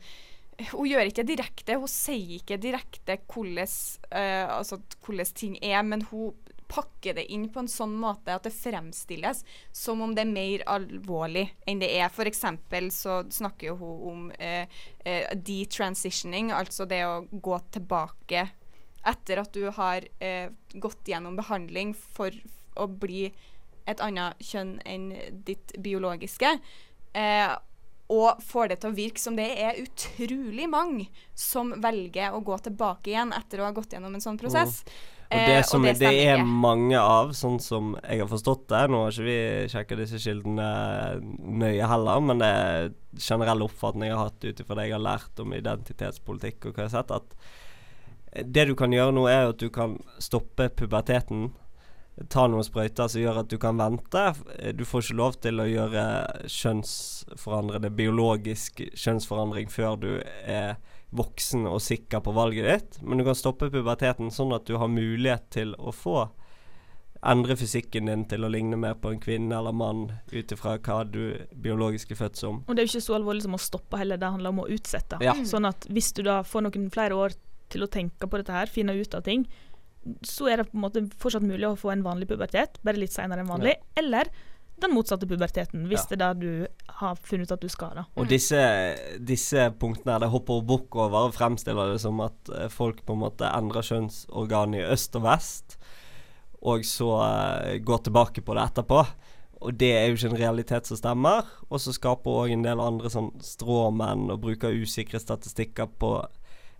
Hun 0.69 0.85
gjør 0.85 1.09
ikke 1.09 1.23
direkte, 1.25 1.79
hun 1.81 1.89
sier 1.89 2.35
ikke 2.37 2.59
direkte 2.61 3.15
hvordan, 3.25 3.71
eh, 4.13 4.45
altså, 4.45 4.77
hvordan 5.01 5.31
ting 5.33 5.55
er, 5.65 5.81
men 5.81 6.05
hun 6.11 6.35
pakker 6.68 7.18
det 7.18 7.25
inn 7.33 7.48
på 7.51 7.63
en 7.63 7.69
sånn 7.71 7.94
måte 8.00 8.36
at 8.36 8.48
det 8.48 8.53
fremstilles 8.55 9.43
som 9.75 10.01
om 10.03 10.15
det 10.15 10.25
er 10.25 10.34
mer 10.34 10.65
alvorlig 10.70 11.46
enn 11.67 11.82
det 11.84 11.91
er. 11.98 12.12
Eksempel 12.24 12.89
så 12.93 13.22
snakker 13.29 13.72
jo 13.72 13.77
hun 13.82 14.03
om 14.12 14.25
eh, 14.38 14.67
eh, 15.05 15.32
detransitioning, 15.36 16.51
altså 16.55 16.88
det 16.89 17.03
å 17.05 17.24
gå 17.32 17.60
tilbake 17.75 18.48
etter 19.03 19.41
at 19.41 19.53
du 19.53 19.67
har 19.75 20.05
eh, 20.24 20.50
gått 20.74 21.12
gjennom 21.12 21.36
behandling 21.36 21.91
for 21.93 22.32
å 22.79 22.88
bli 22.88 23.27
et 23.89 24.00
annet 24.00 24.39
kjønn 24.39 24.77
enn 24.88 25.12
ditt 25.46 25.75
biologiske. 25.84 26.55
Eh, 27.13 27.53
og 28.13 28.43
får 28.43 28.72
det 28.72 28.79
til 28.82 28.91
å 28.91 28.98
virke 28.98 29.22
som 29.22 29.36
det 29.38 29.48
er 29.63 29.79
utrolig 29.82 30.67
mange 30.70 31.08
som 31.39 31.72
velger 31.82 32.36
å 32.36 32.43
gå 32.46 32.58
tilbake 32.65 33.13
igjen 33.13 33.34
etter 33.36 33.62
å 33.62 33.67
ha 33.67 33.75
gått 33.75 33.96
gjennom 33.96 34.15
en 34.15 34.24
sånn 34.24 34.39
prosess. 34.39 34.84
Og 35.33 35.43
Eh, 35.43 35.49
det, 35.49 35.63
som, 35.63 35.83
det, 35.83 35.93
det 35.99 36.11
er 36.27 36.43
mange 36.45 36.99
av, 36.99 37.31
sånn 37.37 37.59
som 37.61 37.93
jeg 38.03 38.21
har 38.21 38.29
forstått 38.29 38.67
det 38.71 38.83
Nå 38.91 39.03
har 39.03 39.15
ikke 39.15 39.25
vi 39.27 39.71
sjekka 39.71 39.97
disse 39.99 40.21
kildene 40.21 40.67
nøye 41.63 41.89
heller, 41.89 42.21
men 42.23 42.43
det 42.43 42.49
er 42.49 42.93
generell 43.17 43.65
oppfatning 43.65 44.09
jeg 44.09 44.17
har 44.17 44.29
hatt 44.29 44.45
ut 44.45 44.63
ifra 44.63 44.77
det 44.77 44.87
jeg 44.87 44.95
har 44.97 45.05
lært 45.07 45.43
om 45.43 45.57
identitetspolitikk 45.57 46.69
og 46.69 46.77
hva 46.77 46.85
jeg 46.85 46.91
har 46.91 46.95
sett, 46.95 47.13
at 47.13 48.45
det 48.49 48.65
du 48.65 48.73
kan 48.77 48.93
gjøre 48.93 49.13
nå, 49.13 49.27
er 49.29 49.51
at 49.51 49.59
du 49.61 49.67
kan 49.69 49.99
stoppe 50.17 50.65
puberteten. 50.73 51.51
Ta 52.33 52.47
noen 52.49 52.65
sprøyter 52.65 53.09
som 53.09 53.21
gjør 53.21 53.43
at 53.43 53.51
du 53.51 53.59
kan 53.61 53.77
vente. 53.77 54.23
Du 54.73 54.81
får 54.89 55.05
ikke 55.05 55.17
lov 55.19 55.37
til 55.45 55.61
å 55.61 55.67
gjøre 55.69 56.05
kjønnsforandrende, 56.49 57.91
biologisk 57.93 58.81
kjønnsforandring 58.89 59.69
før 59.69 60.01
du 60.01 60.09
er 60.49 60.81
voksen 61.13 61.67
og 61.70 61.82
sikker 61.84 62.24
på 62.25 62.34
valget 62.36 62.70
ditt, 62.70 63.01
men 63.05 63.20
du 63.20 63.27
kan 63.27 63.38
stoppe 63.38 63.70
puberteten 63.74 64.32
sånn 64.34 64.53
at 64.55 64.65
du 64.70 64.77
har 64.82 64.89
mulighet 64.91 65.50
til 65.53 65.75
å 65.77 65.93
få 65.93 66.24
endre 67.24 67.55
fysikken 67.55 68.10
din 68.10 68.25
til 68.27 68.43
å 68.43 68.50
ligne 68.51 68.77
mer 68.79 68.98
på 69.00 69.13
en 69.13 69.22
kvinne 69.24 69.55
eller 69.55 69.75
mann 69.75 70.05
ut 70.34 70.51
ifra 70.51 70.75
hva 70.84 71.03
du 71.08 71.38
biologisk 71.55 72.12
er 72.12 72.20
født 72.20 72.39
som. 72.41 72.62
Og 72.67 72.75
det 72.75 72.84
er 72.84 72.88
jo 72.88 72.93
ikke 72.98 73.05
så 73.05 73.17
alvorlig 73.17 73.46
som 73.46 73.55
å 73.55 73.62
stoppe 73.62 74.00
heller, 74.01 74.20
det 74.20 74.32
handler 74.36 74.51
om 74.51 74.63
å 74.65 74.70
utsette. 74.74 75.22
Ja. 75.24 75.36
Sånn 75.48 75.70
at 75.70 75.88
hvis 75.93 76.12
du 76.17 76.24
da 76.27 76.41
får 76.48 76.67
noen 76.67 76.89
flere 76.93 77.15
år 77.15 77.38
til 77.74 77.86
å 77.86 77.91
tenke 77.91 78.27
på 78.27 78.41
dette 78.41 78.55
her, 78.55 78.72
finne 78.72 78.96
ut 78.98 79.15
av 79.15 79.24
ting, 79.25 79.48
så 80.27 80.50
er 80.51 80.60
det 80.60 80.67
på 80.72 80.75
en 80.75 80.84
måte 80.84 81.05
fortsatt 81.20 81.46
mulig 81.48 81.70
å 81.70 81.77
få 81.79 81.93
en 81.93 82.03
vanlig 82.03 82.27
pubertet, 82.34 82.82
bare 82.84 83.00
litt 83.00 83.15
senere 83.15 83.43
enn 83.43 83.53
vanlig. 83.53 83.77
Eller 84.00 84.27
den 84.83 84.93
motsatte 84.95 85.27
puberteten, 85.29 85.87
hvis 85.89 86.03
Ja. 86.03 86.09
det 86.11 86.21
er 86.21 86.33
det 86.33 86.43
du 86.43 86.67
har 86.99 87.15
funnet 87.23 87.49
ut 87.49 87.55
at 87.55 87.63
du 87.63 87.69
skal. 87.71 87.95
da. 87.95 88.05
Og 88.15 88.27
disse, 88.29 88.59
disse 89.19 89.69
punktene 89.79 90.13
her, 90.15 90.23
det 90.25 90.31
hopper 90.33 90.61
bukk 90.61 90.95
over 90.95 91.29
og 91.29 91.35
fremstiller 91.35 91.93
det 91.93 92.01
som 92.03 92.19
at 92.21 92.53
eh, 92.53 92.69
folk 92.69 93.03
på 93.05 93.15
en 93.15 93.23
måte 93.25 93.49
endrer 93.49 93.85
kjønnsorgan 93.85 94.75
i 94.77 94.85
øst 94.85 95.15
og 95.19 95.25
vest, 95.27 95.77
og 96.63 96.85
så 96.87 97.09
uh, 97.19 97.77
går 97.83 98.05
tilbake 98.05 98.41
på 98.41 98.53
det 98.55 98.63
etterpå. 98.63 99.01
Og 99.63 99.75
det 99.79 99.91
er 99.95 100.05
jo 100.07 100.15
ikke 100.15 100.29
en 100.31 100.39
realitet 100.39 100.87
som 100.87 100.99
stemmer. 100.99 101.47
Og 101.69 101.81
så 101.83 101.91
skaper 101.95 102.39
òg 102.43 102.53
en 102.53 102.63
del 102.63 102.79
andre 102.79 103.11
sånn 103.11 103.33
stråmenn 103.43 104.31
og 104.31 104.41
bruker 104.43 104.71
usikre 104.75 105.19
statistikker 105.19 105.91
på 105.99 106.13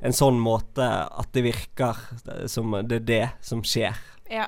en 0.04 0.16
sånn 0.16 0.40
måte 0.40 0.84
at 0.84 1.32
det 1.36 1.46
virker 1.46 2.00
eh, 2.32 2.46
som 2.52 2.76
det 2.88 3.02
er 3.02 3.08
det 3.08 3.26
som 3.44 3.64
skjer. 3.64 4.00
Ja. 4.32 4.48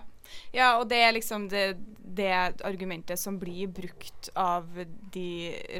Ja, 0.55 0.75
og 0.79 0.87
det 0.91 0.99
er 1.03 1.13
liksom 1.15 1.47
det, 1.51 1.65
det 1.99 2.31
argumentet 2.65 3.19
som 3.19 3.39
blir 3.39 3.71
brukt 3.71 4.29
av 4.39 4.69
de 5.13 5.29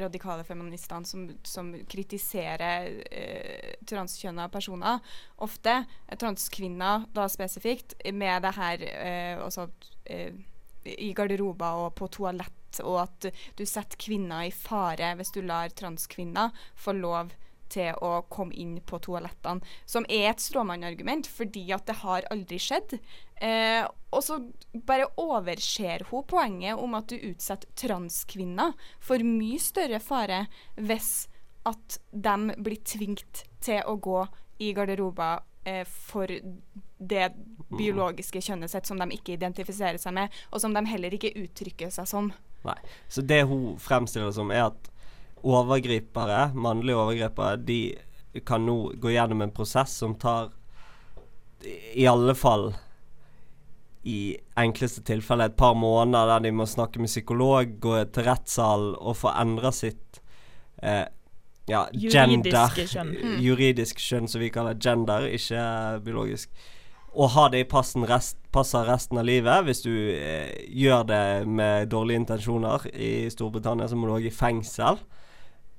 radikale 0.00 0.44
feministene 0.46 1.08
som, 1.08 1.28
som 1.46 1.72
kritiserer 1.90 2.90
eh, 3.10 3.76
transkjønna 3.88 4.48
personer, 4.52 5.00
ofte, 5.44 5.78
eh, 6.06 6.18
transkvinner 6.18 7.08
da 7.14 7.28
spesifikt, 7.32 7.96
med 8.12 8.46
det 8.46 8.54
her 8.58 8.86
eh, 8.92 9.40
også, 9.44 9.68
eh, 10.04 10.36
i 10.86 11.10
garderober 11.16 11.86
og 11.86 11.96
på 11.98 12.10
toalett, 12.14 12.52
og 12.84 13.00
at 13.06 13.30
du 13.56 13.64
setter 13.66 13.98
kvinner 13.98 14.46
i 14.46 14.52
fare 14.52 15.14
hvis 15.16 15.32
du 15.32 15.40
lar 15.42 15.72
transkvinner 15.72 16.54
få 16.76 16.92
lov 16.98 17.32
til 17.32 17.45
å 18.00 18.22
komme 18.32 18.54
inn 18.54 18.76
på 18.86 19.00
toalettene. 19.02 19.64
Som 19.88 20.06
er 20.08 20.30
et 20.30 20.42
stråmannargument, 20.42 21.26
fordi 21.26 21.66
at 21.74 21.86
det 21.88 21.98
har 22.02 22.28
aldri 22.32 22.58
skjedd. 22.62 22.98
Eh, 23.42 23.84
og 24.14 24.22
så 24.24 24.38
bare 24.86 25.10
overser 25.20 26.06
hun 26.10 26.24
poenget 26.28 26.80
om 26.80 26.96
at 26.96 27.10
du 27.12 27.16
utsetter 27.18 27.68
transkvinner 27.76 28.72
for 29.04 29.20
mye 29.20 29.60
større 29.60 30.00
fare 30.00 30.46
hvis 30.80 31.26
at 31.68 31.98
de 32.12 32.56
blir 32.62 32.80
tvingt 32.86 33.44
til 33.64 33.82
å 33.84 33.98
gå 34.00 34.22
i 34.64 34.72
garderober 34.72 35.42
eh, 35.68 35.84
for 35.84 36.30
det 36.96 37.28
biologiske 37.76 38.40
kjønnet 38.40 38.72
sitt 38.72 38.88
som 38.88 39.00
de 39.00 39.10
ikke 39.12 39.34
identifiserer 39.36 40.00
seg 40.00 40.14
med, 40.16 40.32
og 40.50 40.62
som 40.62 40.72
de 40.72 40.84
heller 40.88 41.12
ikke 41.12 41.34
uttrykker 41.36 41.92
seg 41.92 42.08
som. 42.08 42.30
Nei. 42.66 42.78
Så 43.12 43.22
det 43.26 43.42
hun 43.50 43.74
fremstiller 43.82 44.30
det 44.30 44.38
som, 44.38 44.52
er 44.54 44.70
at 44.70 44.90
overgripere, 45.46 46.50
mannlige 46.54 46.98
overgripere, 46.98 47.56
de 47.62 47.80
kan 48.46 48.66
nå 48.66 48.92
gå 49.00 49.14
gjennom 49.14 49.44
en 49.46 49.54
prosess 49.54 49.94
som 50.02 50.16
tar 50.20 50.50
i 51.94 52.06
alle 52.06 52.34
fall 52.36 52.74
i 54.06 54.36
enkleste 54.60 55.02
tilfelle 55.06 55.48
et 55.48 55.56
par 55.58 55.74
måneder 55.74 56.28
der 56.36 56.44
de 56.46 56.52
må 56.54 56.66
snakke 56.68 57.00
med 57.02 57.10
psykolog, 57.10 57.78
gå 57.82 57.98
til 58.14 58.28
rettssal 58.28 58.92
og 58.94 59.16
få 59.18 59.32
endra 59.34 59.72
sitt 59.74 60.20
eh, 60.82 61.08
ja, 61.66 61.86
Juridiske 61.90 62.14
gender. 62.14 62.86
kjønn. 62.92 63.12
Mm. 63.26 63.36
Juridisk 63.42 64.00
kjønn, 64.02 64.28
som 64.30 64.42
vi 64.44 64.52
kaller 64.54 64.78
gender, 64.78 65.26
ikke 65.26 65.64
biologisk. 66.06 66.52
Og 67.16 67.32
ha 67.34 67.48
det 67.50 67.64
i 67.64 67.68
passen 67.68 68.04
rest, 68.06 68.38
passer 68.52 68.86
resten 68.86 69.18
av 69.18 69.26
livet. 69.26 69.64
Hvis 69.66 69.82
du 69.82 69.90
eh, 69.90 70.52
gjør 70.70 71.06
det 71.08 71.24
med 71.48 71.90
dårlige 71.90 72.22
intensjoner 72.22 72.86
i 72.92 73.30
Storbritannia, 73.32 73.88
så 73.88 73.98
må 73.98 74.06
du 74.06 74.14
òg 74.18 74.28
i 74.28 74.34
fengsel. 74.34 75.00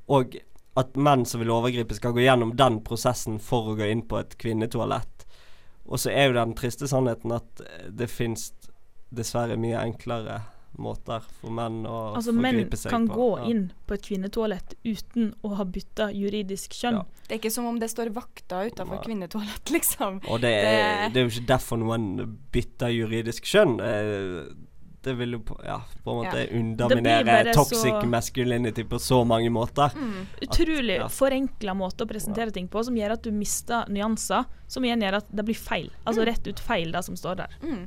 Og 0.10 0.36
at 0.78 0.94
menn 0.96 1.26
som 1.26 1.42
vil 1.42 1.50
overgripe, 1.52 1.96
skal 1.98 2.14
gå 2.14 2.22
gjennom 2.22 2.56
den 2.56 2.82
prosessen 2.86 3.40
for 3.42 3.72
å 3.72 3.78
gå 3.80 3.88
inn 3.92 4.04
på 4.08 4.20
et 4.20 4.38
kvinnetoalett. 4.38 5.26
Og 5.88 5.98
så 6.00 6.12
er 6.12 6.28
jo 6.30 6.34
den 6.38 6.54
triste 6.54 6.88
sannheten 6.88 7.32
at 7.34 7.62
eh, 7.64 7.88
det 7.90 8.10
fins 8.12 8.52
dessverre 9.10 9.58
mye 9.58 9.80
enklere 9.80 10.42
måter 10.78 11.24
for 11.40 11.50
menn 11.50 11.80
å 11.90 12.14
Altså, 12.20 12.34
menn 12.36 12.60
forgripe 12.60 12.78
seg 12.78 12.92
kan 12.92 13.08
gå 13.10 13.28
Ja. 13.40 13.46
inn 13.50 13.64
på 13.88 13.96
et 13.96 14.04
kvinnetoalett 14.06 14.76
uten 14.86 15.32
å 15.48 15.56
ha 15.58 15.64
bytta 15.66 16.12
juridisk 16.14 16.76
kjønn. 16.78 17.00
Ja. 17.00 17.06
Det 17.28 17.34
er 17.34 17.40
ikke 17.40 17.52
som 17.56 17.66
om 17.66 17.80
det 17.80 17.90
står 17.90 18.12
vakter 18.14 18.70
utafor 18.70 19.00
Nei. 19.00 19.04
kvinnetoalett, 19.08 19.72
liksom. 19.74 20.20
Og 20.30 20.42
det 20.42 20.52
er, 20.54 21.08
Det- 21.08 21.14
det 21.14 21.22
er 21.24 21.26
jo 21.30 21.34
ikke 21.40 21.48
derfor 21.56 21.78
noen 21.82 22.38
bytter 22.52 22.94
juridisk 22.94 23.44
kjønn. 23.50 23.80
Det, 25.06 25.14
vil 25.14 25.38
jo 25.38 25.40
på, 25.46 25.56
ja, 25.64 25.78
på 26.04 26.12
en 26.12 26.18
måte 26.20 26.42
ja. 26.42 26.48
blir 26.50 26.60
underminere 26.60 27.54
toxic 27.56 27.94
så- 27.94 28.06
masculinity 28.10 28.84
på 28.84 29.00
så 29.00 29.22
mange 29.24 29.50
måter. 29.54 29.94
Mm. 29.96 30.26
Utrolig 30.42 30.98
ja. 30.98 31.08
forenkla 31.14 31.76
måte 31.78 32.04
å 32.04 32.10
presentere 32.10 32.52
ting 32.52 32.68
på, 32.68 32.84
som 32.84 32.98
gjør 32.98 33.16
at 33.16 33.24
du 33.24 33.32
mister 33.32 33.88
nyanser, 33.94 34.50
som 34.68 34.86
igjen 34.86 35.06
gjør 35.06 35.20
at 35.22 35.30
det 35.32 35.46
blir 35.48 35.60
feil. 35.60 35.92
Altså 36.04 36.26
rett 36.28 36.50
ut 36.50 36.60
feil, 36.60 36.92
det 36.92 37.04
som 37.08 37.16
står 37.20 37.44
der. 37.44 37.56
Mm. 37.64 37.86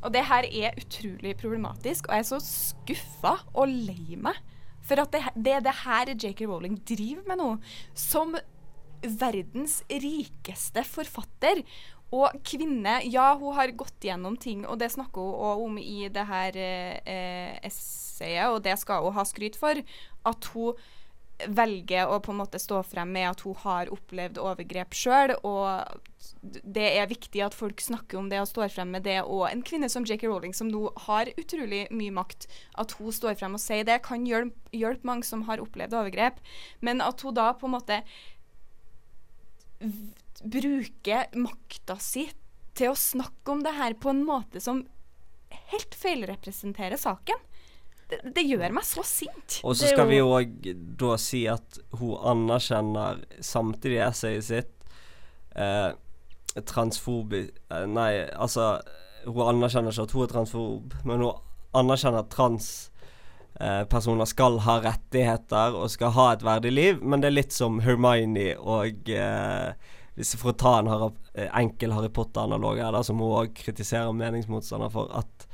Og 0.00 0.14
det 0.14 0.22
her 0.30 0.46
er 0.48 0.78
utrolig 0.80 1.34
problematisk, 1.40 2.08
og 2.08 2.16
jeg 2.16 2.24
er 2.24 2.30
så 2.30 2.40
skuffa 2.44 3.34
og 3.52 3.68
lei 3.68 4.16
meg. 4.20 4.38
For 4.86 5.00
at 5.02 5.12
det, 5.12 5.20
det 5.36 5.58
er 5.58 5.64
det 5.64 5.76
her 5.82 6.14
J.K. 6.14 6.46
Rowling 6.48 6.78
driver 6.88 7.26
med 7.28 7.40
nå. 7.42 7.50
Som 7.94 8.34
verdens 9.00 9.80
rikeste 9.88 10.84
forfatter. 10.84 11.62
Og 12.10 12.40
kvinne, 12.46 12.96
ja, 13.06 13.32
hun 13.38 13.54
har 13.54 13.70
gått 13.78 14.02
gjennom 14.02 14.34
ting, 14.40 14.64
og 14.66 14.80
det 14.82 14.90
snakker 14.90 15.22
hun 15.22 15.42
òg 15.50 15.66
om 15.68 15.76
i 15.78 16.08
det 16.10 16.24
her 16.26 16.56
eh, 16.58 17.58
essayet, 17.66 18.50
og 18.50 18.64
det 18.66 18.74
skal 18.80 19.06
hun 19.06 19.14
ha 19.14 19.26
skryt 19.28 19.58
for. 19.58 19.78
At 20.26 20.50
hun 20.54 20.80
velger 21.48 22.10
å 22.10 22.18
på 22.20 22.34
en 22.34 22.40
måte 22.42 22.58
stå 22.60 22.82
frem 22.84 23.12
med 23.14 23.28
at 23.30 23.42
hun 23.46 23.56
har 23.62 23.90
opplevd 23.94 24.40
overgrep 24.42 24.96
sjøl, 24.96 25.32
og 25.46 26.00
det 26.42 26.88
er 26.98 27.08
viktig 27.10 27.42
at 27.44 27.56
folk 27.56 27.80
snakker 27.80 28.18
om 28.20 28.28
det 28.32 28.40
og 28.42 28.48
står 28.50 28.72
frem 28.74 28.90
med 28.96 29.06
det. 29.06 29.20
Og 29.22 29.46
en 29.48 29.62
kvinne 29.66 29.88
som 29.92 30.04
J.K. 30.04 30.26
Rowling, 30.28 30.56
som 30.56 30.70
nå 30.72 30.88
har 31.06 31.30
utrolig 31.40 31.86
mye 31.94 32.14
makt, 32.16 32.48
at 32.80 32.96
hun 32.98 33.14
står 33.14 33.38
frem 33.40 33.56
og 33.56 33.62
sier 33.62 33.86
det, 33.88 34.00
kan 34.06 34.26
hjelpe, 34.28 34.58
hjelpe 34.76 35.08
mange 35.08 35.28
som 35.28 35.46
har 35.48 35.62
opplevd 35.62 35.96
overgrep. 35.96 36.42
Men 36.84 37.04
at 37.04 37.22
hun 37.24 37.36
da 37.38 37.52
på 37.56 37.70
en 37.70 37.76
måte 37.78 38.02
bruker 40.42 41.30
makta 41.36 41.98
si 42.00 42.28
til 42.78 42.92
å 42.92 42.98
snakke 42.98 43.52
om 43.52 43.62
det 43.64 43.74
her 43.76 43.96
på 44.00 44.12
en 44.12 44.24
måte 44.24 44.62
som 44.62 44.84
helt 45.72 45.94
feilrepresenterer 45.94 46.96
saken. 47.00 47.46
Det, 48.10 48.20
det 48.34 48.44
gjør 48.46 48.74
meg 48.74 48.86
så 48.86 49.04
sint. 49.06 49.60
Og 49.62 49.76
så 49.78 49.90
skal 49.92 50.08
vi 50.10 50.20
òg 50.22 50.70
da 50.98 51.16
si 51.20 51.44
at 51.50 51.78
hun 52.00 52.16
anerkjenner 52.32 53.22
samtidig 53.44 54.00
essayet 54.08 54.48
sitt 54.48 54.72
eh, 55.54 55.92
transfobi... 56.66 57.44
Eh, 57.70 57.86
nei, 57.90 58.12
altså 58.34 58.80
Hun 59.26 59.42
anerkjenner 59.50 59.92
ikke 59.92 60.06
at 60.08 60.14
hun 60.16 60.24
er 60.24 60.30
transfob, 60.32 60.94
men 61.04 61.20
hun 61.20 61.76
anerkjenner 61.76 62.24
at 62.24 62.32
transpersoner 62.32 62.88
eh, 63.60 63.84
personer 63.92 64.24
skal 64.24 64.58
ha 64.64 64.78
rettigheter 64.80 65.76
og 65.76 65.90
skal 65.92 66.14
ha 66.16 66.30
et 66.32 66.44
verdig 66.46 66.72
liv, 66.72 67.02
men 67.04 67.20
det 67.20 67.28
er 67.28 67.36
litt 67.36 67.52
som 67.52 67.82
Hermione 67.84 68.54
og 68.56 69.10
eh, 69.12 69.74
hvis 70.20 70.36
For 70.38 70.52
å 70.52 70.58
ta 70.60 70.76
en 70.78 70.90
Harry, 70.92 71.10
eh, 71.34 71.50
enkel 71.62 71.94
Harry 71.96 72.12
Potter-analog 72.12 72.80
her, 72.80 72.92
da, 72.94 73.02
som 73.06 73.20
hun 73.22 73.36
òg 73.40 73.54
kritisere 73.56 74.12
meningsmotstander 74.16 74.92
for, 74.92 75.10
at 75.16 75.48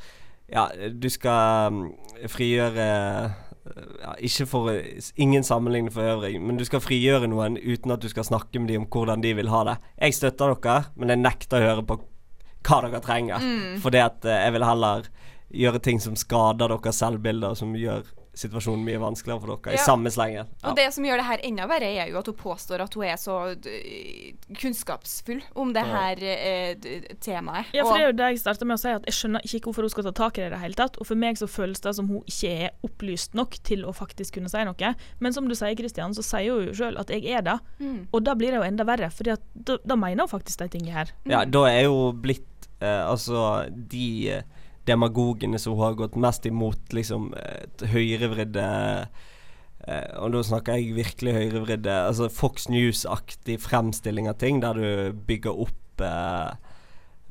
ja, 0.53 0.69
du 0.91 1.09
skal 1.11 1.73
mm, 1.75 1.85
frigjøre 2.31 2.87
ja, 4.01 4.13
ikke 4.23 4.47
for 4.47 4.69
Ingen 5.19 5.45
sammenligning 5.47 5.93
for 5.93 6.07
øvrig, 6.07 6.37
men 6.43 6.59
du 6.59 6.65
skal 6.67 6.83
frigjøre 6.85 7.31
noen 7.31 7.59
uten 7.59 7.95
at 7.95 8.03
du 8.03 8.09
skal 8.11 8.27
snakke 8.27 8.61
med 8.61 8.71
dem 8.71 8.85
om 8.85 8.91
hvordan 8.91 9.25
de 9.25 9.35
vil 9.39 9.51
ha 9.51 9.65
det. 9.67 9.79
Jeg 9.99 10.19
støtter 10.21 10.55
dere, 10.55 10.77
men 10.97 11.13
jeg 11.13 11.23
nekter 11.23 11.63
å 11.63 11.71
høre 11.71 11.87
på 11.87 11.99
hva 12.67 12.83
dere 12.85 13.03
trenger. 13.03 13.43
Mm. 13.43 13.81
Fordi 13.83 14.03
at 14.03 14.27
eh, 14.27 14.45
jeg 14.45 14.57
vil 14.57 14.67
heller 14.67 15.11
gjøre 15.57 15.83
ting 15.83 16.03
som 16.03 16.19
skader 16.19 16.75
deres 16.75 17.03
selvbilde, 17.03 17.53
og 17.53 17.59
som 17.59 17.75
gjør 17.79 18.07
situasjonen 18.37 18.85
mye 18.85 18.99
vanskeligere 19.01 19.41
for 19.41 19.57
dere, 19.57 19.73
Ja. 19.75 19.81
i 19.81 19.85
samme 19.87 20.11
slengen. 20.13 20.47
Ja. 20.63 20.69
Og 20.71 20.77
det 20.77 20.93
som 20.93 21.05
gjør 21.05 21.17
det 21.23 21.25
her 21.31 21.41
enda 21.49 21.67
verre, 21.67 21.89
er 21.89 22.11
jo 22.13 22.19
at 22.21 22.27
hun 22.27 22.35
påstår 22.37 22.83
at 22.85 22.95
hun 22.95 23.05
er 23.09 23.17
så 23.17 23.37
kunnskapsfull 24.61 25.41
om 25.55 25.73
det 25.75 25.83
her 25.87 26.21
eh, 26.23 26.75
temaet. 27.21 27.67
Ja, 27.73 27.83
for 27.85 27.93
Og- 27.93 27.97
det 27.99 28.03
er 28.03 28.07
jo 28.07 28.17
det 28.17 28.29
jeg 28.31 28.39
starta 28.43 28.65
med 28.67 28.77
å 28.77 28.81
si, 28.81 28.89
at 28.89 29.05
jeg 29.07 29.15
skjønner 29.15 29.41
ikke 29.45 29.61
hvorfor 29.71 29.83
hun 29.83 29.91
skal 29.91 30.05
ta 30.05 30.13
tak 30.13 30.39
i 30.39 30.43
det 30.43 30.47
i 30.47 30.55
det 30.55 30.61
hele 30.61 30.75
tatt. 30.75 30.97
Og 31.01 31.07
for 31.07 31.15
meg 31.17 31.37
så 31.37 31.49
føles 31.49 31.81
det 31.81 31.95
som 31.97 32.09
hun 32.09 32.23
ikke 32.27 32.51
er 32.67 32.71
opplyst 32.85 33.35
nok 33.35 33.57
til 33.65 33.85
å 33.85 33.93
faktisk 33.97 34.35
kunne 34.39 34.49
si 34.53 34.65
noe. 34.65 34.95
Men 35.21 35.33
som 35.33 35.49
du 35.49 35.55
sier, 35.55 35.75
Kristian, 35.77 36.15
så 36.15 36.23
sier 36.23 36.53
hun 36.53 36.67
jo 36.69 36.73
sjøl 36.77 36.99
at 37.01 37.09
jeg 37.09 37.25
er 37.27 37.43
det. 37.43 37.59
Mm. 37.81 38.07
Og 38.13 38.25
da 38.25 38.35
blir 38.35 38.51
det 38.53 38.61
jo 38.61 38.67
enda 38.69 38.85
verre, 38.85 39.11
for 39.13 39.25
da, 39.25 39.37
da 39.85 39.97
mener 39.97 40.27
hun 40.27 40.29
faktisk 40.41 40.59
de 40.59 40.69
tingene 40.69 40.93
her. 40.93 41.13
Ja, 41.27 41.45
da 41.45 41.65
er 41.67 41.85
jo 41.89 42.13
blitt 42.13 42.45
eh, 42.81 43.07
Altså, 43.07 43.71
de 43.89 44.29
eh, 44.31 44.43
demagogene 44.87 45.59
som 45.59 45.79
har 45.81 45.97
gått 45.99 46.17
mest 46.21 46.47
imot, 46.49 46.93
liksom 46.97 47.33
et 47.41 47.89
høyrevridde 47.93 48.69
Uh, 49.87 50.25
Og 50.25 50.33
da 50.33 50.41
snakker 50.43 50.81
jeg 50.81 50.97
virkelig 50.97 51.35
høyrevridde 51.37 51.93
Altså 52.09 52.27
Fox 52.33 52.65
News-aktig 52.73 53.61
fremstilling 53.63 54.27
av 54.27 54.39
ting, 54.41 54.59
der 54.65 54.75
du 54.75 55.13
bygger 55.29 55.61
opp 55.67 56.03
uh, 56.03 56.57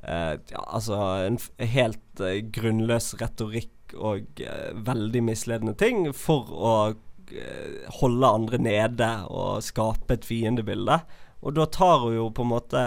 uh, 0.06 0.36
ja, 0.38 0.62
altså 0.64 1.00
en 1.26 1.40
helt 1.60 2.22
eh, 2.24 2.40
grunnløs 2.56 3.16
retorikk 3.20 3.96
og 3.96 4.42
eh, 4.42 4.72
veldig 4.86 5.22
misledende 5.26 5.76
ting 5.78 6.08
for 6.16 6.50
å 6.54 6.76
eh, 6.92 7.92
holde 8.00 8.32
andre 8.40 8.60
nede 8.62 9.10
og 9.30 9.64
skape 9.66 10.18
et 10.18 10.26
fiendebilde. 10.28 11.00
Og 11.46 11.56
da 11.58 11.68
tar 11.70 12.06
hun 12.06 12.16
jo 12.18 12.30
på 12.34 12.46
en 12.46 12.54
måte 12.54 12.86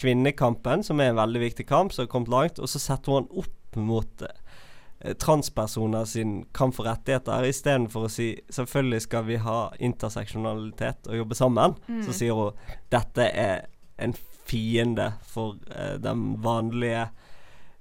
kvinnekampen, 0.00 0.84
som 0.86 1.00
er 1.00 1.12
en 1.12 1.20
veldig 1.20 1.42
viktig 1.44 1.66
kamp, 1.68 1.92
som 1.92 2.06
har 2.06 2.12
kommet 2.12 2.32
langt, 2.32 2.58
og 2.58 2.70
så 2.72 2.80
setter 2.82 3.12
hun 3.12 3.26
den 3.26 3.44
opp 3.70 3.76
mot 3.76 4.22
eh, 4.22 5.14
transpersoner 5.14 6.04
sin 6.04 6.44
kamp 6.52 6.74
for 6.74 6.84
rettigheter, 6.84 7.44
istedenfor 7.44 8.06
å 8.06 8.12
si 8.12 8.32
selvfølgelig 8.50 9.00
skal 9.06 9.24
vi 9.24 9.36
ha 9.36 9.72
interseksjonalitet 9.78 11.08
og 11.08 11.16
jobbe 11.16 11.34
sammen. 11.34 11.76
Mm. 11.88 12.02
Så 12.06 12.12
sier 12.12 12.34
hun 12.34 12.52
dette 12.90 13.30
er 13.30 13.68
en 14.00 14.14
fiende 14.46 15.12
for 15.22 15.58
eh, 15.70 15.96
den 16.00 16.42
vanlige 16.42 17.08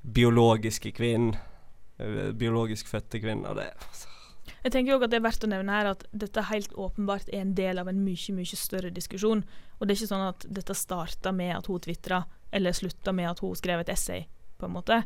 biologiske 0.01 0.91
kvinnen. 0.91 1.35
eh, 1.99 2.31
biologisk 2.31 2.87
fødte 2.87 3.19
kvinnen. 3.19 3.45
Og 3.45 3.55
det 3.55 3.73
Jeg 4.63 4.71
tenker 4.71 4.93
også 4.93 5.05
at 5.05 5.11
det 5.11 5.17
er 5.17 5.23
verdt 5.23 5.43
å 5.43 5.47
nevne 5.47 5.71
her 5.71 5.85
at 5.85 6.03
dette 6.11 6.41
helt 6.49 6.73
åpenbart 6.73 7.29
er 7.31 7.41
en 7.41 7.55
del 7.55 7.79
av 7.79 7.87
en 7.87 8.03
mye 8.03 8.33
mye 8.35 8.55
større 8.55 8.89
diskusjon. 8.89 9.43
Og 9.79 9.87
det 9.87 9.93
er 9.93 10.01
ikke 10.01 10.13
sånn 10.13 10.27
at 10.27 10.45
dette 10.49 10.75
starta 10.75 11.31
med 11.31 11.55
at 11.55 11.67
hun 11.67 11.79
tvitra, 11.79 12.25
eller 12.51 12.73
slutta 12.73 13.13
med 13.15 13.29
at 13.29 13.39
hun 13.39 13.55
skrev 13.55 13.79
et 13.79 13.89
essay, 13.89 14.27
på 14.57 14.65
en 14.65 14.75
måte. 14.75 15.03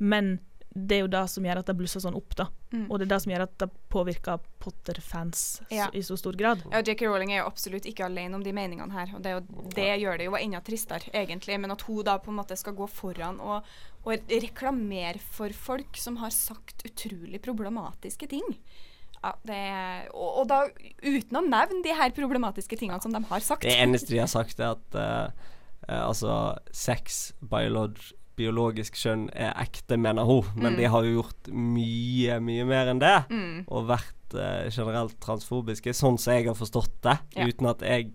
Men 0.00 0.38
det 0.70 0.96
er 0.96 1.00
jo 1.02 1.10
det 1.10 1.22
som 1.32 1.46
gjør 1.46 1.60
at 1.60 1.70
det 1.70 1.74
blusser 1.80 2.02
sånn 2.02 2.14
opp, 2.14 2.34
da. 2.38 2.46
Mm. 2.70 2.84
Og 2.86 3.00
det 3.00 3.08
er 3.08 3.10
det 3.10 3.18
som 3.24 3.32
gjør 3.32 3.42
at 3.42 3.54
det 3.58 3.66
påvirker 3.90 4.42
Potter-fans 4.62 5.40
Ja. 5.74 5.88
i 5.92 6.02
så 6.06 6.14
stor 6.18 6.36
grad. 6.38 6.62
Ja, 6.70 6.78
J.K. 6.78 7.08
Rowling 7.08 7.32
er 7.34 7.40
jo 7.40 7.48
absolutt 7.50 7.88
ikke 7.90 8.06
alene 8.06 8.38
om 8.38 8.44
de 8.44 8.52
meningene 8.54 8.94
her. 8.94 9.10
Og 9.16 9.24
det, 9.24 9.32
er 9.32 9.40
jo, 9.40 9.64
det 9.74 9.88
gjør 10.04 10.20
det 10.20 10.28
jo 10.28 10.36
enda 10.38 10.60
tristere, 10.62 11.10
egentlig. 11.10 11.58
Men 11.58 11.74
at 11.74 11.82
hun 11.88 12.06
da 12.06 12.20
på 12.22 12.30
en 12.30 12.38
måte 12.38 12.58
skal 12.58 12.76
gå 12.78 12.86
foran 12.86 13.40
og, 13.42 13.66
og 14.06 14.30
reklamere 14.30 15.18
for 15.18 15.50
folk 15.50 15.98
som 15.98 16.20
har 16.22 16.30
sagt 16.34 16.86
utrolig 16.86 17.42
problematiske 17.42 18.30
ting. 18.30 18.46
Ja, 19.20 19.34
det 19.44 19.58
er, 19.58 20.06
og, 20.14 20.44
og 20.44 20.46
da 20.48 20.62
uten 21.02 21.36
å 21.36 21.44
nevne 21.44 21.82
de 21.84 21.98
her 21.98 22.14
problematiske 22.16 22.78
tingene 22.78 23.02
som 23.02 23.12
de 23.12 23.20
har 23.26 23.42
sagt. 23.44 23.66
Det 23.66 23.74
eneste 23.74 24.14
de 24.14 24.22
har 24.22 24.30
sagt, 24.30 24.62
er 24.62 24.78
at 24.78 24.96
uh, 24.96 25.50
altså 25.98 26.38
sex, 26.72 27.34
biolog, 27.42 27.98
biologisk 28.40 28.96
kjønn, 28.98 29.28
er 29.36 29.52
ekte, 29.60 29.98
mener 30.00 30.24
hun. 30.28 30.48
Men 30.56 30.72
Mm. 30.74 30.78
de 30.80 30.88
har 30.94 31.04
jo 31.06 31.16
gjort 31.20 31.50
mye, 31.52 32.38
mye 32.40 32.64
mer 32.68 32.90
enn 32.94 33.02
det. 33.02 33.16
Mm. 33.30 33.64
Og 33.68 33.88
vært 33.90 34.36
uh, 34.36 34.68
generelt 34.72 35.18
transfobiske, 35.20 35.92
sånn 35.96 36.16
som 36.18 36.34
jeg 36.34 36.48
har 36.48 36.56
forstått 36.58 36.96
det. 37.06 37.18
Ja. 37.36 37.46
Uten 37.50 37.68
at 37.70 37.84
jeg 37.84 38.10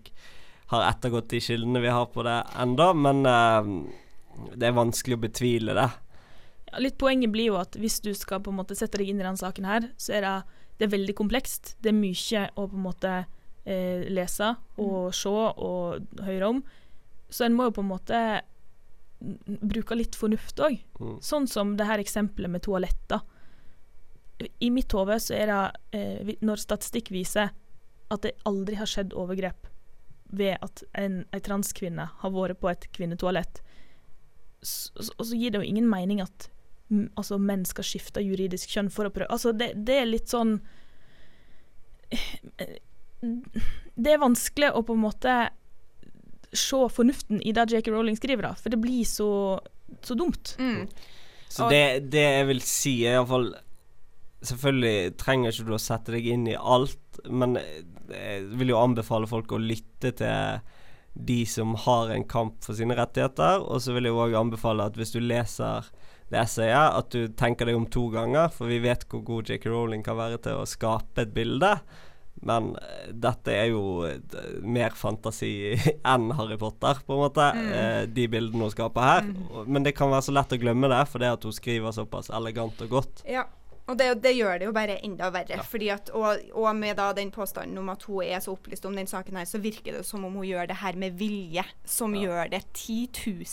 har 0.72 0.88
ettergått 0.90 1.30
de 1.30 1.38
kildene 1.40 1.80
vi 1.84 1.92
har 1.94 2.08
på 2.10 2.24
det 2.26 2.40
enda 2.58 2.88
Men 2.98 3.20
uh, 3.22 3.62
det 4.56 4.66
er 4.68 4.74
vanskelig 4.76 5.16
å 5.16 5.22
betvile 5.22 5.76
det. 5.78 5.86
Ja, 6.72 6.80
litt 6.82 6.98
Poenget 6.98 7.30
blir 7.32 7.52
jo 7.52 7.60
at 7.60 7.76
hvis 7.78 8.00
du 8.02 8.10
skal 8.18 8.42
på 8.42 8.50
en 8.50 8.58
måte 8.58 8.74
sette 8.76 8.98
deg 8.98 9.12
inn 9.12 9.20
i 9.22 9.26
den 9.28 9.38
saken 9.38 9.64
her, 9.68 9.86
så 9.96 10.16
er 10.18 10.26
det, 10.26 10.34
det 10.80 10.88
er 10.88 10.94
veldig 10.96 11.14
komplekst. 11.16 11.76
Det 11.80 11.92
er 11.92 11.96
mye 11.96 12.42
å 12.58 12.66
på 12.66 12.76
en 12.76 12.84
måte 12.88 13.12
eh, 13.64 14.02
lese 14.10 14.50
og 14.82 15.14
se 15.14 15.30
og 15.30 16.18
høre 16.26 16.50
om. 16.50 16.60
Så 17.30 17.46
en 17.46 17.54
må 17.56 17.68
jo 17.70 17.76
på 17.78 17.84
en 17.86 17.92
måte 17.94 18.18
n- 19.22 19.58
bruke 19.62 19.96
litt 19.96 20.16
fornuft 20.18 20.60
òg. 20.60 20.78
Mm. 21.00 21.16
Sånn 21.24 21.46
som 21.50 21.76
det 21.78 21.86
her 21.88 22.02
eksempelet 22.02 22.50
med 22.52 22.62
toaletter. 22.66 23.20
I 24.60 24.68
mitt 24.70 24.92
hode 24.92 25.16
så 25.24 25.32
er 25.32 25.48
det 25.48 25.60
eh, 25.96 26.34
Når 26.44 26.60
statistikk 26.60 27.08
viser 27.14 27.54
at 28.12 28.22
det 28.22 28.34
aldri 28.44 28.76
har 28.76 28.86
skjedd 28.86 29.14
overgrep 29.16 29.66
ved 30.36 30.58
at 30.62 30.82
en, 30.98 31.22
en 31.32 31.40
transkvinne 31.42 32.04
har 32.20 32.30
vært 32.34 32.60
på 32.60 32.68
et 32.68 32.84
kvinnetoalett, 32.92 33.62
så, 34.60 34.90
så, 34.98 35.12
og 35.16 35.24
så 35.30 35.38
gir 35.38 35.54
det 35.54 35.60
jo 35.62 35.66
ingen 35.70 35.88
mening 35.88 36.20
at 36.20 36.48
m, 36.90 37.06
altså, 37.16 37.38
menn 37.38 37.64
skal 37.66 37.86
skifte 37.86 38.22
juridisk 38.22 38.70
kjønn 38.74 38.90
for 38.92 39.06
å 39.08 39.12
prøve 39.14 39.30
Altså, 39.32 39.52
det, 39.56 39.72
det 39.86 40.00
er 40.02 40.08
litt 40.10 40.28
sånn 40.32 40.58
Det 43.96 44.12
er 44.12 44.20
vanskelig 44.22 44.72
å 44.76 44.82
på 44.86 44.94
en 44.96 45.02
måte 45.06 45.36
se 46.52 46.80
fornuften 46.92 47.42
i 47.42 47.54
det 47.56 47.68
J.K. 47.72 47.92
Rowling 47.92 48.18
skriver, 48.18 48.50
da, 48.50 48.54
for 48.58 48.72
det 48.72 48.80
blir 48.82 49.04
så, 49.08 49.30
så 50.02 50.16
dumt. 50.18 50.54
Mm. 50.58 50.86
Så 51.48 51.70
det, 51.70 52.10
det 52.12 52.24
jeg 52.24 52.48
vil 52.50 52.62
si, 52.64 52.98
er 53.06 53.20
iallfall 53.20 53.52
Selvfølgelig 54.46 55.14
trenger 55.18 55.50
ikke 55.50 55.64
du 55.66 55.72
å 55.74 55.80
sette 55.80 56.12
deg 56.12 56.26
inn 56.28 56.42
i 56.46 56.54
alt, 56.54 57.18
men 57.24 57.56
jeg 57.56 58.42
vil 58.60 58.70
jo 58.70 58.78
anbefale 58.78 59.26
folk 59.26 59.54
å 59.56 59.58
lytte 59.58 60.12
til 60.14 60.60
de 61.16 61.38
som 61.48 61.72
har 61.86 62.12
en 62.12 62.26
kamp 62.28 62.60
for 62.62 62.76
sine 62.76 62.94
rettigheter. 62.98 63.64
Og 63.64 63.80
så 63.82 63.96
vil 63.96 64.06
jeg 64.06 64.14
òg 64.14 64.36
anbefale 64.38 64.86
at 64.86 64.98
hvis 65.00 65.14
du 65.16 65.22
leser 65.24 65.88
det 66.30 66.40
essayet, 66.42 66.98
at 67.00 67.10
du 67.14 67.32
tenker 67.38 67.66
deg 67.68 67.78
om 67.78 67.86
to 67.90 68.04
ganger, 68.12 68.52
for 68.52 68.70
vi 68.70 68.80
vet 68.84 69.06
hvor 69.10 69.24
god 69.26 69.50
J.K. 69.50 69.70
Rowling 69.72 70.04
kan 70.06 70.18
være 70.18 70.40
til 70.44 70.60
å 70.60 70.68
skape 70.68 71.24
et 71.24 71.34
bilde. 71.34 71.72
Men 72.42 72.72
eh, 72.76 73.10
dette 73.12 73.52
er 73.54 73.70
jo 73.72 74.04
eh, 74.06 74.18
mer 74.62 74.96
fantasi 74.98 75.52
enn 76.12 76.30
Harry 76.36 76.58
Potter, 76.60 77.00
på 77.06 77.16
en 77.16 77.24
måte. 77.24 77.50
Mm. 77.56 78.14
de 78.14 78.28
bildene 78.32 78.66
hun 78.68 78.72
skaper 78.74 79.06
her. 79.10 79.28
Mm. 79.28 79.66
Men 79.66 79.86
det 79.86 79.96
kan 79.96 80.10
være 80.12 80.28
så 80.28 80.34
lett 80.36 80.52
å 80.52 80.60
glemme 80.60 80.90
det, 80.92 81.04
fordi 81.10 81.30
at 81.32 81.46
hun 81.46 81.54
skriver 81.56 81.94
såpass 81.96 82.30
elegant 82.34 82.82
og 82.86 82.98
godt. 82.98 83.24
Ja. 83.28 83.46
Og 83.86 83.94
det, 83.98 84.06
det 84.18 84.32
gjør 84.34 84.58
det 84.58 84.66
jo 84.66 84.72
bare 84.74 84.96
enda 85.06 85.28
verre. 85.30 85.60
Fordi 85.70 85.88
at, 85.94 86.08
og, 86.18 86.40
og 86.58 86.66
med 86.74 86.98
den 87.18 87.30
påstanden 87.34 87.78
om 87.78 87.92
at 87.92 88.02
hun 88.08 88.24
er 88.26 88.42
så 88.42 88.56
opplyst 88.56 88.86
om 88.88 88.96
den 88.98 89.06
saken 89.06 89.38
her, 89.38 89.46
så 89.46 89.60
virker 89.62 90.00
det 90.00 90.02
som 90.08 90.24
om 90.26 90.34
hun 90.40 90.46
gjør 90.48 90.66
det 90.72 90.80
her 90.80 90.98
med 90.98 91.14
vilje. 91.20 91.62
Som 91.86 92.16
gjør 92.18 92.50
det 92.50 92.64
10 92.74 92.96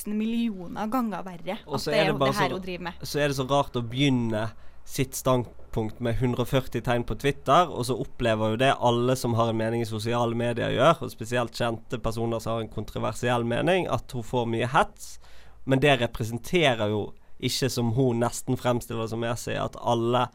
000 0.07 0.17
millioner 0.17 0.89
ganger 0.89 1.25
verre. 1.27 1.59
Og 1.67 1.77
At 1.77 1.85
det 1.85 1.99
er 1.99 2.09
det 2.09 2.15
er 2.15 2.19
det 2.25 2.33
her 2.33 2.49
så- 2.49 2.57
hun 2.57 2.65
driver 2.65 2.83
med. 2.89 2.93
Så 3.03 3.19
er 3.21 3.27
det 3.27 3.37
så 3.37 3.45
rart 3.49 3.77
å 3.77 3.85
begynne 3.85 4.47
sitt 4.85 5.15
standpunkt 5.15 5.99
med 6.03 6.19
140 6.19 6.83
tegn 6.85 7.05
på 7.07 7.15
Twitter, 7.15 7.69
og 7.71 7.87
så 7.87 7.97
opplever 7.97 8.53
jo 8.53 8.59
det 8.61 8.73
alle 8.75 9.15
som 9.19 9.35
har 9.39 9.49
en 9.51 9.59
mening 9.59 9.83
i 9.83 9.89
sosiale 9.89 10.35
medier 10.37 10.75
gjør, 10.75 11.05
og 11.05 11.13
spesielt 11.13 11.55
kjente 11.57 11.99
personer 12.03 12.43
som 12.43 12.57
har 12.57 12.65
en 12.65 12.73
kontroversiell 12.73 13.47
mening, 13.47 13.87
at 13.87 14.11
hun 14.13 14.25
får 14.27 14.49
mye 14.51 14.69
hets. 14.73 15.17
Men 15.63 15.81
det 15.83 15.97
representerer 16.01 16.91
jo 16.91 17.07
ikke 17.43 17.69
som 17.71 17.93
hun 17.97 18.21
nesten 18.23 18.59
fremstiller 18.59 19.05
det 19.05 19.13
som 19.13 19.23
jeg 19.25 19.39
sier, 19.41 19.63
at 19.63 19.79
alle 19.79 20.27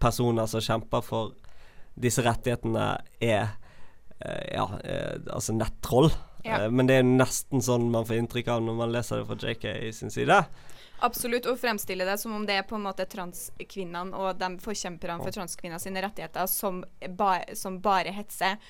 personer 0.00 0.48
som 0.48 0.64
kjemper 0.64 1.04
for 1.04 1.36
disse 2.00 2.24
rettighetene 2.24 2.88
er 3.20 3.52
eh, 4.24 4.44
ja, 4.54 4.66
eh, 4.84 5.16
altså 5.28 5.54
nettroll. 5.56 6.10
Ja. 6.44 6.62
Eh, 6.62 6.70
men 6.72 6.88
det 6.88 7.00
er 7.00 7.08
nesten 7.08 7.64
sånn 7.64 7.90
man 7.92 8.06
får 8.08 8.22
inntrykk 8.22 8.52
av 8.54 8.64
når 8.64 8.78
man 8.78 8.94
leser 8.94 9.20
det 9.20 9.28
fra 9.28 9.38
JK 9.40 9.66
i 9.90 9.92
sin 9.96 10.12
side. 10.12 10.40
Absolutt, 11.06 11.48
og 11.48 11.58
fremstille 11.60 12.04
det 12.04 12.18
som 12.20 12.34
om 12.36 12.44
det 12.46 12.58
er 12.60 12.68
på 12.68 12.76
en 12.76 12.84
måte 12.84 13.06
transkvinnene 13.08 14.16
og 14.16 14.38
de 14.40 14.50
forkjemperne 14.62 15.22
for 15.24 15.34
transkvinner 15.34 15.80
sine 15.82 16.02
rettigheter 16.04 16.48
som, 16.50 16.82
ba, 17.16 17.38
som 17.56 17.80
bare 17.82 18.12
hetser. 18.14 18.60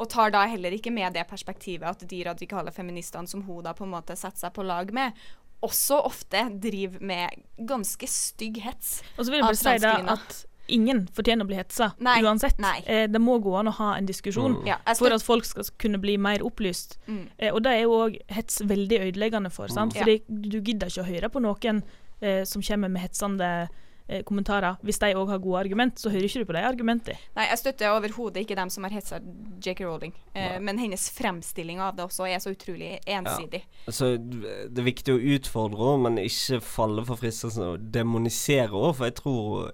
Og 0.00 0.08
tar 0.08 0.32
da 0.32 0.46
heller 0.48 0.72
ikke 0.72 0.92
med 0.94 1.12
det 1.16 1.26
perspektivet 1.28 1.88
at 1.88 2.06
de 2.08 2.22
radikale 2.24 2.72
feministene 2.72 3.28
som 3.28 3.42
hun 3.44 3.64
da 3.66 3.74
på 3.76 3.84
en 3.84 3.92
måte 3.92 4.16
setter 4.16 4.46
seg 4.46 4.54
på 4.56 4.64
lag 4.64 4.92
med, 4.96 5.18
også 5.60 5.98
ofte 6.08 6.46
driver 6.62 7.02
med 7.04 7.42
ganske 7.68 8.08
stygg 8.08 8.62
hets. 8.64 9.00
Og 9.18 9.26
så 9.26 9.28
vil 9.28 9.42
jeg 9.42 9.48
bare 9.50 9.60
si 9.60 9.74
det 9.82 9.96
at 10.14 10.38
ingen 10.72 11.02
fortjener 11.14 11.44
å 11.44 11.50
bli 11.50 11.58
hetsa, 11.58 11.90
Nei, 12.00 12.20
uansett. 12.22 12.58
nei. 12.62 12.78
Eh, 12.86 13.06
det 13.10 13.20
må 13.20 13.38
gå 13.42 13.52
an 13.60 13.68
å 13.68 13.74
ha 13.80 13.90
en 13.98 14.06
diskusjon 14.08 14.56
Mm. 14.60 14.66
Ja, 14.66 14.78
for 14.94 15.12
at 15.12 15.22
folk 15.22 15.44
skal 15.44 15.64
kunne 15.78 15.98
bli 16.00 16.16
mer 16.18 16.40
opplyst. 16.46 16.96
Mm. 17.06 17.26
Eh, 17.38 17.52
og 17.54 17.62
det 17.62 17.72
er 17.76 17.82
jo 17.84 17.98
òg 18.06 18.18
hets 18.28 18.60
veldig 18.62 19.00
ødeleggende 19.10 19.50
for, 19.52 19.68
sant? 19.68 19.94
Ja. 19.94 20.02
Fordi 20.04 20.20
du 20.28 20.60
gidder 20.60 20.86
ikke 20.90 21.04
å 21.04 21.10
høre 21.10 21.28
på 21.30 21.40
noen 21.44 21.82
eh, 22.22 22.44
som 22.44 22.62
kommer 22.62 22.88
med 22.90 23.02
hetsende 23.02 23.68
eh, 24.08 24.22
kommentarer. 24.26 24.76
Hvis 24.82 24.98
de 24.98 25.12
òg 25.14 25.28
har 25.30 25.38
gode 25.38 25.60
argument, 25.60 25.94
så 26.00 26.10
hører 26.10 26.24
ikke 26.26 26.40
du 26.42 26.48
på 26.48 26.56
de 26.56 26.62
argumentene. 26.66 27.16
Nei, 27.36 27.46
jeg 27.46 27.58
støtter 27.62 27.92
overhodet 27.94 28.42
ikke 28.42 28.56
dem 28.58 28.68
som 28.68 28.82
har 28.84 28.90
hetsa 28.90 29.20
J.K. 29.62 29.84
Rowling. 29.86 30.12
Eh, 30.34 30.58
men 30.60 30.78
hennes 30.82 31.04
fremstilling 31.14 31.78
av 31.80 31.94
det 31.96 32.04
også 32.08 32.26
er 32.26 32.38
så 32.42 32.50
utrolig 32.50 32.98
ensidig. 33.06 33.62
Så 33.88 34.16
det 34.18 34.78
er 34.82 34.88
viktig 34.90 35.14
å 35.14 35.22
utfordre 35.36 35.78
henne, 35.92 36.02
men 36.10 36.24
ikke 36.26 36.58
falle 36.60 37.04
for 37.06 37.16
fristelsen 37.22 37.62
å 37.68 37.76
demonisere 37.78 38.68
henne. 38.74 38.94
For 38.98 39.06
jeg 39.06 39.14
tror 39.22 39.70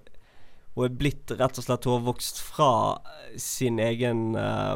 hun 0.77 0.85
er 0.85 0.97
blitt 0.99 1.33
rett 1.33 1.57
og 1.57 1.65
slett 1.65 1.87
Hun 1.87 1.97
har 1.97 2.05
vokst 2.05 2.41
fra 2.45 2.71
sin 3.41 3.79
egen 3.81 4.35
eh, 4.37 4.75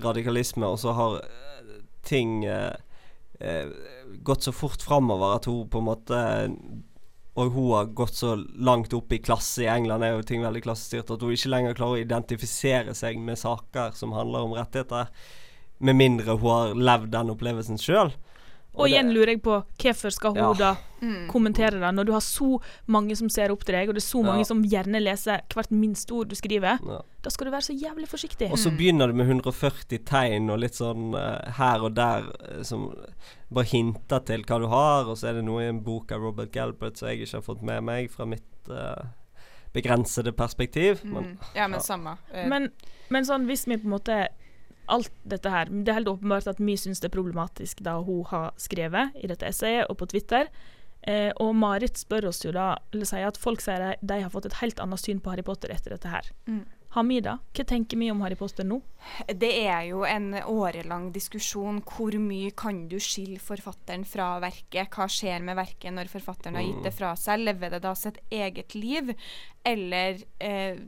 radikalisme, 0.00 0.66
og 0.66 0.80
så 0.80 0.94
har 0.96 1.18
eh, 1.20 1.74
ting 2.08 2.40
eh, 2.48 2.72
eh, 3.40 3.68
gått 4.24 4.48
så 4.48 4.54
fort 4.56 4.82
framover 4.82 5.36
at 5.36 5.50
hun 5.50 5.68
på 5.68 5.82
en 5.82 5.90
måte 5.90 6.22
og 7.32 7.54
hun 7.54 7.70
har 7.72 7.92
gått 7.96 8.18
så 8.18 8.34
langt 8.36 8.92
opp 8.92 9.12
i 9.12 9.20
klasse 9.24 9.64
i 9.64 9.70
England, 9.72 10.04
er 10.04 10.18
jo 10.18 10.24
ting 10.28 10.42
veldig 10.44 10.60
klassestyrt, 10.66 11.14
at 11.14 11.22
hun 11.24 11.32
ikke 11.32 11.52
lenger 11.52 11.78
klarer 11.78 11.96
å 11.96 12.02
identifisere 12.02 12.92
seg 12.96 13.16
med 13.24 13.40
saker 13.40 13.94
som 13.96 14.12
handler 14.12 14.44
om 14.44 14.52
rettigheter, 14.58 15.08
med 15.80 15.96
mindre 15.96 16.36
hun 16.36 16.50
har 16.50 16.76
levd 16.76 17.08
den 17.14 17.32
opplevelsen 17.32 17.80
sjøl. 17.80 18.12
Og 18.74 18.88
igjen 18.88 19.10
lurer 19.12 19.34
jeg 19.34 19.42
på 19.42 19.58
hvorfor 19.78 20.10
skal 20.12 20.30
hun 20.32 20.38
Ja. 20.38 20.52
da 20.54 20.76
Mm. 21.02 21.26
kommentere 21.28 21.72
det, 21.80 21.94
når 21.94 22.04
du 22.06 22.12
har 22.12 22.20
så 22.20 22.60
mange 22.86 23.16
som 23.16 23.28
ser 23.28 23.50
opp 23.50 23.64
til 23.64 23.74
deg, 23.74 23.88
og 23.88 23.94
det 23.96 24.02
er 24.02 24.06
så 24.06 24.22
mange 24.24 24.38
Ja. 24.38 24.44
som 24.44 24.62
gjerne 24.62 25.02
leser 25.02 25.40
hvert 25.52 25.70
minste 25.70 26.12
ord 26.14 26.28
du 26.28 26.34
skriver, 26.36 26.78
Ja. 26.80 27.00
da 27.22 27.30
skal 27.30 27.46
du 27.46 27.50
være 27.50 27.60
så 27.68 27.74
jævlig 27.78 28.06
forsiktig. 28.08 28.50
Og 28.52 28.56
så 28.58 28.70
begynner 28.70 29.08
du 29.08 29.12
med 29.12 29.26
140 29.26 29.98
tegn 30.04 30.48
og 30.50 30.60
litt 30.60 30.74
sånn 30.74 31.12
uh, 31.14 31.50
her 31.52 31.80
og 31.82 31.94
der 31.94 32.22
eh, 32.48 32.62
som 32.62 32.94
bare 33.52 33.64
hinter 33.64 34.20
til 34.24 34.42
hva 34.44 34.58
du 34.60 34.66
har, 34.68 35.04
og 35.06 35.16
så 35.16 35.28
er 35.28 35.32
det 35.34 35.44
noe 35.44 35.60
i 35.62 35.68
en 35.68 35.80
bok 35.82 36.12
av 36.12 36.20
Robert 36.20 36.52
Galbraith 36.52 36.96
som 36.98 37.08
jeg 37.08 37.20
ikke 37.26 37.32
har 37.34 37.42
fått 37.42 37.62
med 37.62 37.82
meg 37.82 38.10
fra 38.10 38.24
mitt 38.24 38.42
uh, 38.70 39.04
begrensede 39.74 40.32
perspektiv. 40.32 41.04
Men 41.04 41.24
Mm. 41.24 41.38
Ja, 41.54 41.66
men 41.68 41.78
ja. 41.78 41.78
samme. 41.80 42.16
Eh, 42.32 42.46
Men, 42.48 42.70
men 43.10 43.24
sånn, 43.24 43.46
hvis 43.46 43.66
vi 43.66 43.76
på 43.76 43.84
en 43.84 43.90
måte 43.98 44.28
Alt 44.90 45.12
dette 45.28 45.50
her 45.50 45.68
Det 45.70 45.88
er 45.92 46.00
helt 46.00 46.10
åpenbart 46.10 46.48
at 46.50 46.60
mye 46.62 46.80
syns 46.80 47.00
det 47.02 47.10
er 47.10 47.14
problematisk 47.14 47.82
da 47.86 47.98
hun 48.02 48.24
har 48.32 48.50
skrevet 48.60 49.14
i 49.20 49.30
dette 49.30 49.46
essayet 49.46 49.86
og 49.88 50.00
på 50.00 50.08
Twitter. 50.10 50.50
Eh, 51.02 51.30
og 51.42 51.54
Marit 51.58 51.98
spør 51.98 52.28
oss 52.30 52.44
jo 52.44 52.52
da, 52.54 52.76
eller 52.92 53.08
sier 53.08 53.26
at 53.26 53.40
folk 53.40 53.62
sier 53.62 53.82
de, 53.82 53.94
de 54.06 54.20
har 54.22 54.30
fått 54.30 54.46
et 54.46 54.60
helt 54.60 54.78
annet 54.82 55.02
syn 55.02 55.22
på 55.22 55.32
Harry 55.32 55.42
Potter 55.46 55.72
etter 55.74 55.96
dette 55.96 56.10
her. 56.10 56.28
Mm. 56.46 56.62
Hamida. 56.92 57.38
Hva 57.56 57.64
tenker 57.64 57.96
vi 57.96 58.10
om 58.12 58.20
Harry 58.20 58.36
Potter 58.36 58.66
nå? 58.68 58.78
Det 59.26 59.50
er 59.64 59.86
jo 59.88 60.02
en 60.04 60.34
årelang 60.36 61.08
diskusjon. 61.14 61.80
Hvor 61.88 62.14
mye 62.20 62.52
kan 62.52 62.84
du 62.90 62.98
skille 63.00 63.40
forfatteren 63.40 64.04
fra 64.08 64.34
verket? 64.44 64.92
Hva 64.92 65.08
skjer 65.10 65.40
med 65.46 65.56
verket 65.56 65.96
når 65.96 66.12
forfatteren 66.12 66.58
har 66.60 66.66
gitt 66.66 66.84
det 66.84 66.92
fra 66.98 67.14
seg? 67.16 67.46
Lever 67.48 67.72
det 67.72 67.80
da 67.86 67.94
sitt 67.96 68.20
eget 68.28 68.76
liv, 68.76 69.14
eller 69.64 70.20
eh, 70.44 70.84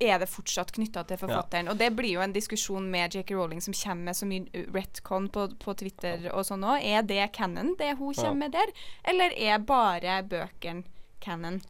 er 0.00 0.18
det 0.22 0.28
fortsatt 0.32 0.72
knytta 0.72 1.02
til 1.04 1.18
forfatteren? 1.20 1.68
Og 1.68 1.76
det 1.78 1.90
blir 1.96 2.14
jo 2.14 2.22
en 2.24 2.32
diskusjon 2.32 2.86
med 2.90 3.14
J.K. 3.14 3.34
Rowling 3.36 3.60
som 3.60 3.76
kommer 3.76 4.10
med 4.10 4.16
så 4.16 4.28
mye 4.28 4.64
retcon 4.72 5.28
på, 5.32 5.46
på 5.60 5.74
Twitter 5.76 6.30
og 6.32 6.46
sånn 6.48 6.64
òg. 6.64 6.80
Er 6.80 7.04
det 7.04 7.32
canon, 7.36 7.74
det 7.78 7.92
hun 7.98 8.14
Ja. 8.14 8.22
kommer 8.22 8.46
med 8.46 8.56
der, 8.56 8.72
eller 9.04 9.36
er 9.36 9.58
bare 9.58 10.22
bøkene 10.24 10.84
canon? 11.20 11.60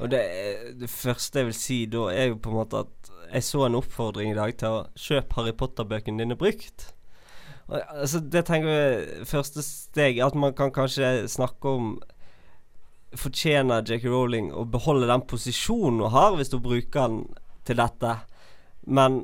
Og 0.00 0.10
det, 0.10 0.22
det, 0.80 0.88
første 0.90 1.40
jeg 1.42 1.46
vil 1.50 1.54
si 1.58 1.78
da, 1.90 2.06
er 2.14 2.30
jo 2.30 2.38
på 2.40 2.52
en 2.52 2.60
måte 2.60 2.84
at 2.86 3.10
jeg 3.32 3.44
så 3.44 3.64
en 3.66 3.76
oppfordring 3.76 4.30
i 4.32 4.38
dag 4.38 4.54
til 4.56 4.68
å 4.68 4.84
kjøpe 4.96 5.36
Harry 5.36 5.52
Potter-bøkene 5.52 6.22
dine 6.22 6.36
brukt. 6.38 6.92
Og, 7.66 7.82
altså, 7.92 8.20
det 8.24 8.46
tenker 8.48 8.70
jeg 8.72 9.26
første 9.28 9.60
steg 9.60 10.22
At 10.24 10.32
man 10.38 10.54
kan 10.56 10.70
kanskje 10.72 11.26
snakke 11.28 11.68
om 11.68 11.90
Fortjener 13.16 13.84
J.K. 13.84 14.08
Rowling 14.08 14.48
å 14.52 14.64
beholde 14.68 15.08
den 15.08 15.22
posisjonen 15.28 16.00
hun 16.04 16.12
har, 16.12 16.34
hvis 16.36 16.52
hun 16.52 16.62
bruker 16.64 17.08
den 17.08 17.20
til 17.68 17.78
dette? 17.80 18.14
Men 18.88 19.22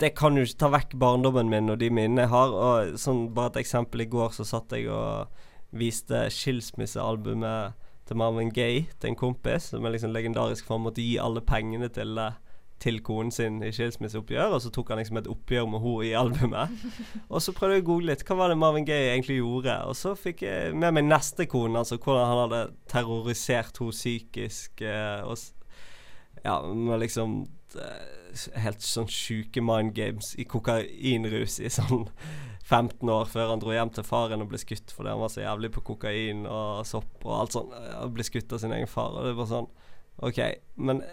det 0.00 0.12
kan 0.18 0.36
jo 0.36 0.44
ikke 0.44 0.60
ta 0.60 0.70
vekk 0.74 0.96
barndommen 1.00 1.50
min 1.50 1.72
og 1.72 1.80
de 1.80 1.90
minnene 1.90 2.26
jeg 2.26 2.34
har. 2.34 2.54
Og 2.54 2.96
sånn 3.00 3.28
Bare 3.36 3.54
et 3.54 3.62
eksempel. 3.64 4.04
I 4.04 4.10
går 4.12 4.34
så 4.36 4.46
satt 4.48 4.74
jeg 4.76 4.90
og 4.92 5.30
viste 5.76 6.26
skilsmissealbumet 6.32 7.84
til 8.06 8.18
Marvin 8.18 8.52
Gaye 8.54 8.86
til 9.00 9.12
en 9.12 9.18
kompis, 9.18 9.72
som 9.72 9.84
er 9.84 9.96
liksom 9.96 10.12
legendarisk 10.14 10.66
for 10.66 10.78
han 10.78 10.86
måtte 10.86 11.02
gi 11.02 11.16
alle 11.18 11.42
pengene 11.42 11.88
til 11.92 12.14
det 12.18 12.32
til 12.82 12.98
konen 13.00 13.32
sin 13.32 13.62
i 13.64 13.70
skilsmisseoppgjør, 13.72 14.52
og 14.52 14.60
så 14.60 14.70
tok 14.72 14.90
han 14.92 15.00
liksom 15.00 15.20
et 15.20 15.30
oppgjør 15.32 15.68
med 15.72 15.80
henne 15.80 16.08
i 16.10 16.12
albumet. 16.20 16.82
Og 17.32 17.40
så 17.42 17.54
prøvde 17.56 17.78
jeg 17.78 17.86
å 17.86 17.88
google 17.88 18.10
litt 18.10 18.24
hva 18.28 18.36
var 18.36 18.52
det 18.52 18.58
Marvin 18.60 18.84
Gaye 18.84 19.14
egentlig 19.14 19.38
gjorde, 19.38 19.78
og 19.88 19.96
så 19.96 20.12
fikk 20.18 20.44
jeg 20.44 20.74
med 20.76 20.92
meg 20.98 21.06
neste 21.08 21.46
kone, 21.48 21.80
altså 21.80 21.96
hvordan 21.96 22.28
han 22.28 22.42
hadde 22.44 22.60
terrorisert 22.92 23.80
henne 23.80 23.96
psykisk, 23.96 24.84
eh, 24.84 25.24
og 25.24 25.40
ja, 26.44 26.58
med 26.62 27.00
liksom 27.02 27.38
eh, 27.80 28.50
helt 28.62 28.84
sånn 28.84 29.08
sjuke 29.10 29.62
mind 29.64 29.94
games 29.96 30.34
i 30.38 30.44
kokainrus 30.48 31.60
i 31.60 31.72
sånn 31.72 32.08
15 32.66 33.08
år 33.12 33.28
før 33.30 33.52
han 33.52 33.60
dro 33.62 33.70
hjem 33.70 33.92
til 33.94 34.06
faren 34.06 34.42
og 34.42 34.50
ble 34.50 34.58
skutt 34.58 34.90
fordi 34.90 35.12
han 35.12 35.20
var 35.22 35.30
så 35.30 35.44
jævlig 35.44 35.70
på 35.76 35.84
kokain 35.86 36.48
og 36.50 36.80
sopp 36.88 37.22
og 37.22 37.36
alt 37.36 37.54
sånt. 37.54 37.76
Og 38.00 38.16
ble 38.16 38.26
skutt 38.26 38.52
av 38.52 38.58
sin 38.58 38.74
egen 38.74 38.90
far. 38.90 39.14
Og 39.14 39.28
det 39.28 39.36
var 39.38 39.46
sånn 39.52 39.68
OK, 40.26 40.40
men 40.82 41.04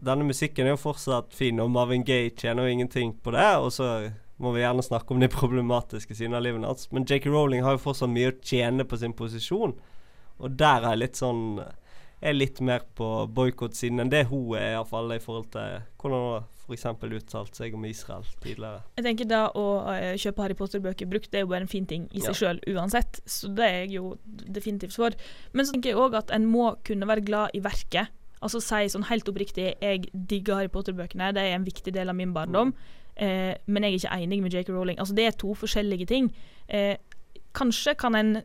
denne 0.00 0.26
musikken 0.28 0.66
er 0.66 0.74
jo 0.74 0.80
fortsatt 0.80 1.34
fin, 1.36 1.60
og 1.60 1.70
Marvin 1.72 2.04
Gaye 2.04 2.32
tjener 2.36 2.66
jo 2.66 2.74
ingenting 2.74 3.14
på 3.22 3.32
det. 3.32 3.48
Og 3.60 3.72
så 3.72 3.88
må 4.40 4.52
vi 4.54 4.62
gjerne 4.62 4.84
snakke 4.84 5.14
om 5.14 5.20
de 5.22 5.28
problematiske 5.40 6.16
sidene 6.16 6.40
av 6.40 6.46
livet 6.46 6.64
hans. 6.68 6.88
Men 6.92 7.06
J.K. 7.08 7.28
Rowling 7.32 7.64
har 7.64 7.76
jo 7.76 7.84
fortsatt 7.84 8.12
mye 8.12 8.32
å 8.32 8.38
tjene 8.40 8.86
på 8.88 9.00
sin 9.00 9.16
posisjon, 9.16 9.76
og 10.40 10.56
der 10.56 10.84
er 10.84 10.94
jeg 10.94 11.02
litt 11.02 11.20
sånn 11.20 11.42
er 12.20 12.36
litt 12.36 12.60
mer 12.64 12.84
på 12.96 13.06
boikott-siden 13.32 14.02
enn 14.02 14.12
det 14.12 14.26
hun 14.30 14.56
er, 14.58 14.74
iallfall 14.74 15.14
i 15.14 15.20
forhold 15.22 15.50
til 15.54 15.80
hvordan 16.00 16.26
hun 16.26 16.48
f.eks. 16.70 16.84
uttalt 17.16 17.56
seg 17.58 17.74
om 17.74 17.86
Israel 17.88 18.26
tidligere. 18.44 18.84
Jeg 18.98 19.06
tenker 19.06 19.28
da 19.30 19.40
å 19.58 19.64
uh, 19.88 20.12
kjøpe 20.20 20.44
Harry 20.44 20.56
Potter-bøker 20.58 21.08
brukt, 21.10 21.30
det 21.32 21.40
er 21.40 21.46
jo 21.46 21.50
bare 21.50 21.64
en 21.66 21.72
fin 21.72 21.88
ting 21.88 22.06
i 22.12 22.22
seg 22.22 22.30
ja. 22.30 22.38
sjøl 22.42 22.62
uansett, 22.70 23.22
så 23.26 23.50
det 23.56 23.66
er 23.66 23.78
jeg 23.80 23.96
jo 23.96 24.14
definitivt 24.28 24.94
for. 24.94 25.16
Men 25.56 25.66
så 25.66 25.74
tenker 25.74 25.94
jeg 25.94 26.00
òg 26.00 26.16
at 26.20 26.32
en 26.36 26.46
må 26.50 26.70
kunne 26.86 27.08
være 27.10 27.24
glad 27.26 27.56
i 27.58 27.64
verket. 27.64 28.12
Altså 28.40 28.62
si 28.64 28.86
sånn 28.88 29.08
helt 29.10 29.28
oppriktig 29.28 29.74
jeg 29.74 30.06
digger 30.12 30.60
Harry 30.60 30.72
Potter-bøkene, 30.72 31.32
det 31.36 31.44
er 31.44 31.58
en 31.58 31.66
viktig 31.66 31.92
del 31.96 32.12
av 32.12 32.16
min 32.16 32.36
barndom. 32.36 32.72
Mm. 32.72 32.96
Eh, 33.20 33.54
men 33.68 33.84
jeg 33.84 33.92
er 33.92 33.98
ikke 33.98 34.18
enig 34.24 34.42
med 34.44 34.54
J.K. 34.54 34.72
Rowling. 34.72 35.00
Altså 35.00 35.16
Det 35.16 35.26
er 35.26 35.36
to 35.36 35.52
forskjellige 35.58 36.06
ting. 36.08 36.30
Eh, 36.68 36.96
kanskje 37.56 37.96
kan 37.98 38.14
en 38.14 38.42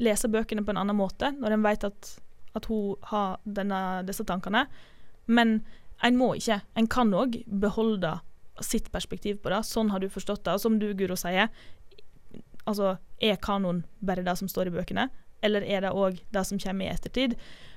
lese 0.00 0.28
bøkene 0.30 0.64
på 0.64 0.72
en 0.72 0.80
annen 0.80 0.96
måte 0.96 1.32
når 1.36 1.56
en 1.56 1.64
vet 1.64 1.84
at 1.88 2.10
at 2.56 2.66
hun 2.70 2.96
har 3.12 3.38
denne, 3.44 4.02
disse 4.08 4.24
tankene. 4.26 4.66
Men 5.30 5.60
en 6.02 6.18
må 6.18 6.32
ikke. 6.38 6.60
En 6.78 6.88
kan 6.90 7.12
òg 7.14 7.42
beholde 7.46 8.16
sitt 8.64 8.90
perspektiv 8.92 9.40
på 9.42 9.52
det. 9.52 9.62
Sånn 9.68 9.92
har 9.92 10.00
du 10.02 10.08
forstått 10.12 10.44
det. 10.44 10.56
Og 10.56 10.62
som 10.64 10.78
du, 10.80 10.90
Guro, 10.96 11.16
sier, 11.18 11.50
altså 12.64 12.96
er 13.20 13.40
kanon 13.42 13.84
bare 14.04 14.24
det 14.26 14.36
som 14.40 14.48
står 14.50 14.70
i 14.70 14.74
bøkene? 14.74 15.08
Eller 15.44 15.64
er 15.64 15.84
det 15.84 15.94
òg 15.96 16.20
det 16.34 16.44
som 16.48 16.60
kommer 16.60 16.86
i 16.86 16.92
ettertid? 16.92 17.36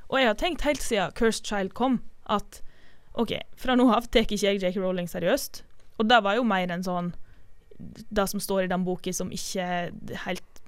Og 0.09 0.19
jeg 0.19 0.29
har 0.29 0.39
tenkt 0.39 0.65
helt 0.67 0.83
siden 0.83 1.13
Cursed 1.17 1.47
Child 1.47 1.73
kom, 1.77 2.01
at 2.29 2.62
OK, 3.19 3.36
fra 3.59 3.75
nå 3.77 3.86
av 3.93 4.07
tar 4.12 4.25
ikke 4.25 4.41
jeg 4.41 4.62
Jake 4.63 4.81
Rowling 4.81 5.07
seriøst. 5.09 5.63
Og 6.01 6.09
det 6.09 6.19
var 6.25 6.38
jo 6.39 6.47
mer 6.47 6.71
enn 6.73 6.86
sånn 6.86 7.13
det 7.83 8.25
som 8.29 8.41
står 8.41 8.65
i 8.65 8.71
den 8.71 8.86
boka 8.86 9.12
som 9.13 9.31
ikke 9.33 9.65
helt 10.25 10.62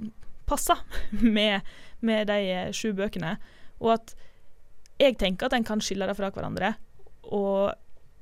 passer 0.49 0.79
med, 1.37 1.65
med 2.05 2.29
de 2.29 2.71
sju 2.75 2.91
bøkene. 2.97 3.35
Og 3.85 3.93
at 3.95 4.15
jeg 5.01 5.17
tenker 5.19 5.47
at 5.47 5.55
en 5.57 5.67
kan 5.67 5.81
skille 5.83 6.07
det 6.07 6.15
fra 6.17 6.31
hverandre. 6.33 6.73
Og 7.35 7.73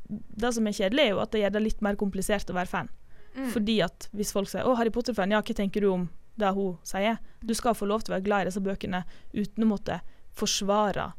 det 0.09 0.51
som 0.55 0.67
er 0.67 0.75
kjedelig, 0.75 1.05
er 1.05 1.15
jo 1.15 1.23
at 1.23 1.31
det 1.33 1.43
gjør 1.43 1.55
det 1.55 1.63
litt 1.63 1.85
mer 1.85 1.97
komplisert 1.99 2.51
å 2.51 2.57
være 2.57 2.71
fan. 2.71 2.91
Mm. 3.33 3.49
Fordi 3.53 3.79
at 3.81 4.09
hvis 4.13 4.33
folk 4.33 4.49
sier 4.49 4.65
'Å, 4.65 4.75
Harry 4.77 4.91
Potter-fan, 4.93 5.31
ja, 5.31 5.41
hva 5.41 5.55
tenker 5.55 5.81
du 5.81 5.89
om 5.91 6.09
det 6.37 6.53
hun 6.53 6.77
sier?' 6.83 7.19
Du 7.43 7.53
skal 7.53 7.73
få 7.73 7.87
lov 7.87 8.03
til 8.03 8.13
å 8.13 8.17
være 8.17 8.27
glad 8.27 8.41
i 8.41 8.49
disse 8.49 8.61
bøkene 8.61 9.03
uten 9.33 9.63
å 9.63 9.71
måtte 9.73 10.01
forsvare 10.33 11.13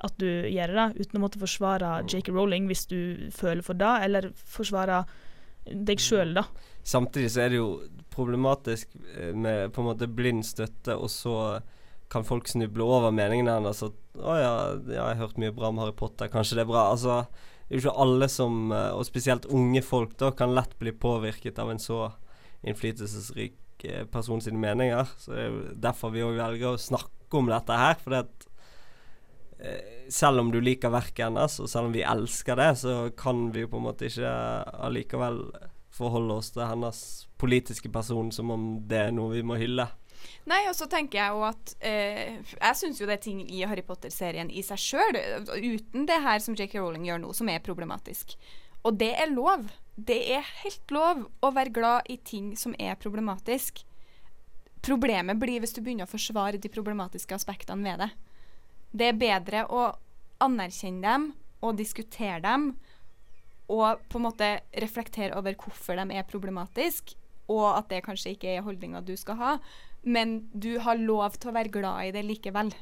at 0.00 0.16
du 0.16 0.26
gjør 0.26 0.72
det, 0.74 1.00
uten 1.00 1.18
å 1.18 1.24
måtte 1.26 1.38
forsvare 1.38 2.04
Jake 2.08 2.32
Rowling 2.32 2.66
hvis 2.70 2.86
du 2.86 3.30
føler 3.30 3.62
for 3.62 3.74
det, 3.74 4.04
eller 4.06 4.30
forsvare 4.32 5.04
deg 5.66 6.00
sjøl, 6.00 6.34
da. 6.34 6.46
Samtidig 6.82 7.30
så 7.34 7.44
er 7.44 7.52
det 7.52 7.60
jo 7.60 7.82
problematisk 8.10 8.88
eh, 9.16 9.34
med 9.36 9.74
på 9.74 9.82
en 9.82 9.90
måte 9.90 10.08
blind 10.08 10.46
støtte, 10.46 10.96
og 10.96 11.10
så 11.12 11.34
kan 12.10 12.26
folk 12.26 12.48
snuble 12.50 12.84
over 12.84 13.14
meningene 13.14 13.58
hennes. 13.58 13.82
'Å 13.82 14.34
ja, 14.36 14.52
jeg 14.82 14.98
har 14.98 15.20
hørt 15.20 15.38
mye 15.38 15.54
bra 15.54 15.70
om 15.70 15.78
Harry 15.78 15.94
Potter, 15.96 16.28
kanskje 16.28 16.58
det 16.58 16.66
er 16.66 16.72
bra'. 16.72 16.90
Altså, 16.90 17.22
det 17.68 17.76
er 17.76 17.78
jo 17.78 17.84
ikke 17.86 18.02
alle 18.02 18.28
som, 18.28 18.72
eh, 18.72 18.90
og 18.90 19.06
spesielt 19.06 19.46
unge 19.46 19.82
folk, 19.82 20.16
da, 20.18 20.32
kan 20.32 20.54
lett 20.54 20.76
bli 20.78 20.90
påvirket 20.90 21.58
av 21.58 21.70
en 21.70 21.78
så 21.78 22.12
innflytelsesrik 22.66 23.84
eh, 23.84 24.04
person 24.04 24.40
sine 24.40 24.58
meninger. 24.58 25.06
Så 25.18 25.32
det 25.32 25.38
er 25.44 25.50
jo 25.50 25.60
derfor 25.86 26.10
vi 26.10 26.24
òg 26.26 26.36
velger 26.36 26.74
å 26.74 26.80
snakke 26.80 27.38
om 27.38 27.46
dette 27.46 27.70
her. 27.78 27.94
For 28.02 28.10
det 28.10 28.24
at 28.26 28.46
eh, 29.60 30.08
selv 30.10 30.40
om 30.40 30.50
du 30.50 30.60
liker 30.60 30.90
verket 30.90 31.28
hennes, 31.28 31.60
og 31.60 31.70
selv 31.70 31.86
om 31.86 31.94
vi 31.94 32.02
elsker 32.02 32.58
det, 32.58 32.72
så 32.82 32.96
kan 33.16 33.52
vi 33.54 33.62
jo 33.62 33.70
på 33.70 33.78
en 33.78 33.86
måte 33.86 34.10
ikke 34.10 34.34
allikevel 34.82 35.44
forholde 35.94 36.40
oss 36.42 36.50
til 36.50 36.66
hennes 36.66 37.00
politiske 37.38 37.90
person 37.92 38.30
som 38.32 38.50
om 38.50 38.66
det 38.88 39.06
er 39.06 39.14
noe 39.14 39.36
vi 39.36 39.46
må 39.46 39.58
hylle. 39.60 39.86
Nei, 40.50 40.62
og 40.70 40.74
så 40.76 40.88
tenker 40.90 41.20
jeg 41.20 41.34
jo 41.34 41.44
at 41.46 41.74
eh, 41.86 42.40
Jeg 42.56 42.78
syns 42.78 43.00
jo 43.00 43.08
det 43.08 43.18
er 43.18 43.22
ting 43.24 43.42
i 43.44 43.62
Harry 43.68 43.84
Potter-serien 43.86 44.50
i 44.50 44.64
seg 44.66 44.80
sjøl, 44.80 45.20
uten 45.50 46.08
det 46.08 46.18
her 46.24 46.42
som 46.42 46.56
J.K. 46.56 46.80
Rowling 46.80 47.06
gjør 47.08 47.22
nå, 47.22 47.34
som 47.36 47.50
er 47.52 47.62
problematisk. 47.64 48.36
Og 48.84 48.96
det 49.00 49.12
er 49.20 49.32
lov. 49.32 49.68
Det 50.00 50.18
er 50.36 50.46
helt 50.62 50.94
lov 50.94 51.26
å 51.44 51.52
være 51.52 51.74
glad 51.76 52.08
i 52.08 52.16
ting 52.24 52.54
som 52.56 52.74
er 52.80 52.96
problematisk. 53.00 53.82
Problemet 54.80 55.36
blir 55.40 55.60
hvis 55.60 55.76
du 55.76 55.82
begynner 55.82 56.08
å 56.08 56.12
forsvare 56.14 56.60
de 56.60 56.72
problematiske 56.72 57.36
aspektene 57.36 57.84
ved 57.84 58.00
det. 58.00 58.10
Det 58.96 59.10
er 59.10 59.20
bedre 59.20 59.66
å 59.68 59.90
anerkjenne 60.40 61.04
dem 61.04 61.26
og 61.60 61.76
diskutere 61.76 62.40
dem 62.40 62.72
og 63.70 64.00
på 64.10 64.18
en 64.18 64.26
måte 64.26 64.48
reflektere 64.82 65.36
over 65.38 65.54
hvorfor 65.54 66.00
de 66.00 66.16
er 66.16 66.26
problematiske, 66.26 67.14
og 67.50 67.66
at 67.76 67.90
det 67.90 68.04
kanskje 68.06 68.34
ikke 68.34 68.50
er 68.50 68.64
holdninga 68.66 69.02
du 69.06 69.14
skal 69.18 69.38
ha, 69.38 69.52
men 70.02 70.38
du 70.52 70.78
har 70.84 71.00
lov 71.00 71.36
til 71.38 71.50
å 71.50 71.56
være 71.56 71.72
glad 71.74 72.08
i 72.08 72.14
det 72.14 72.24
likevel. 72.26 72.72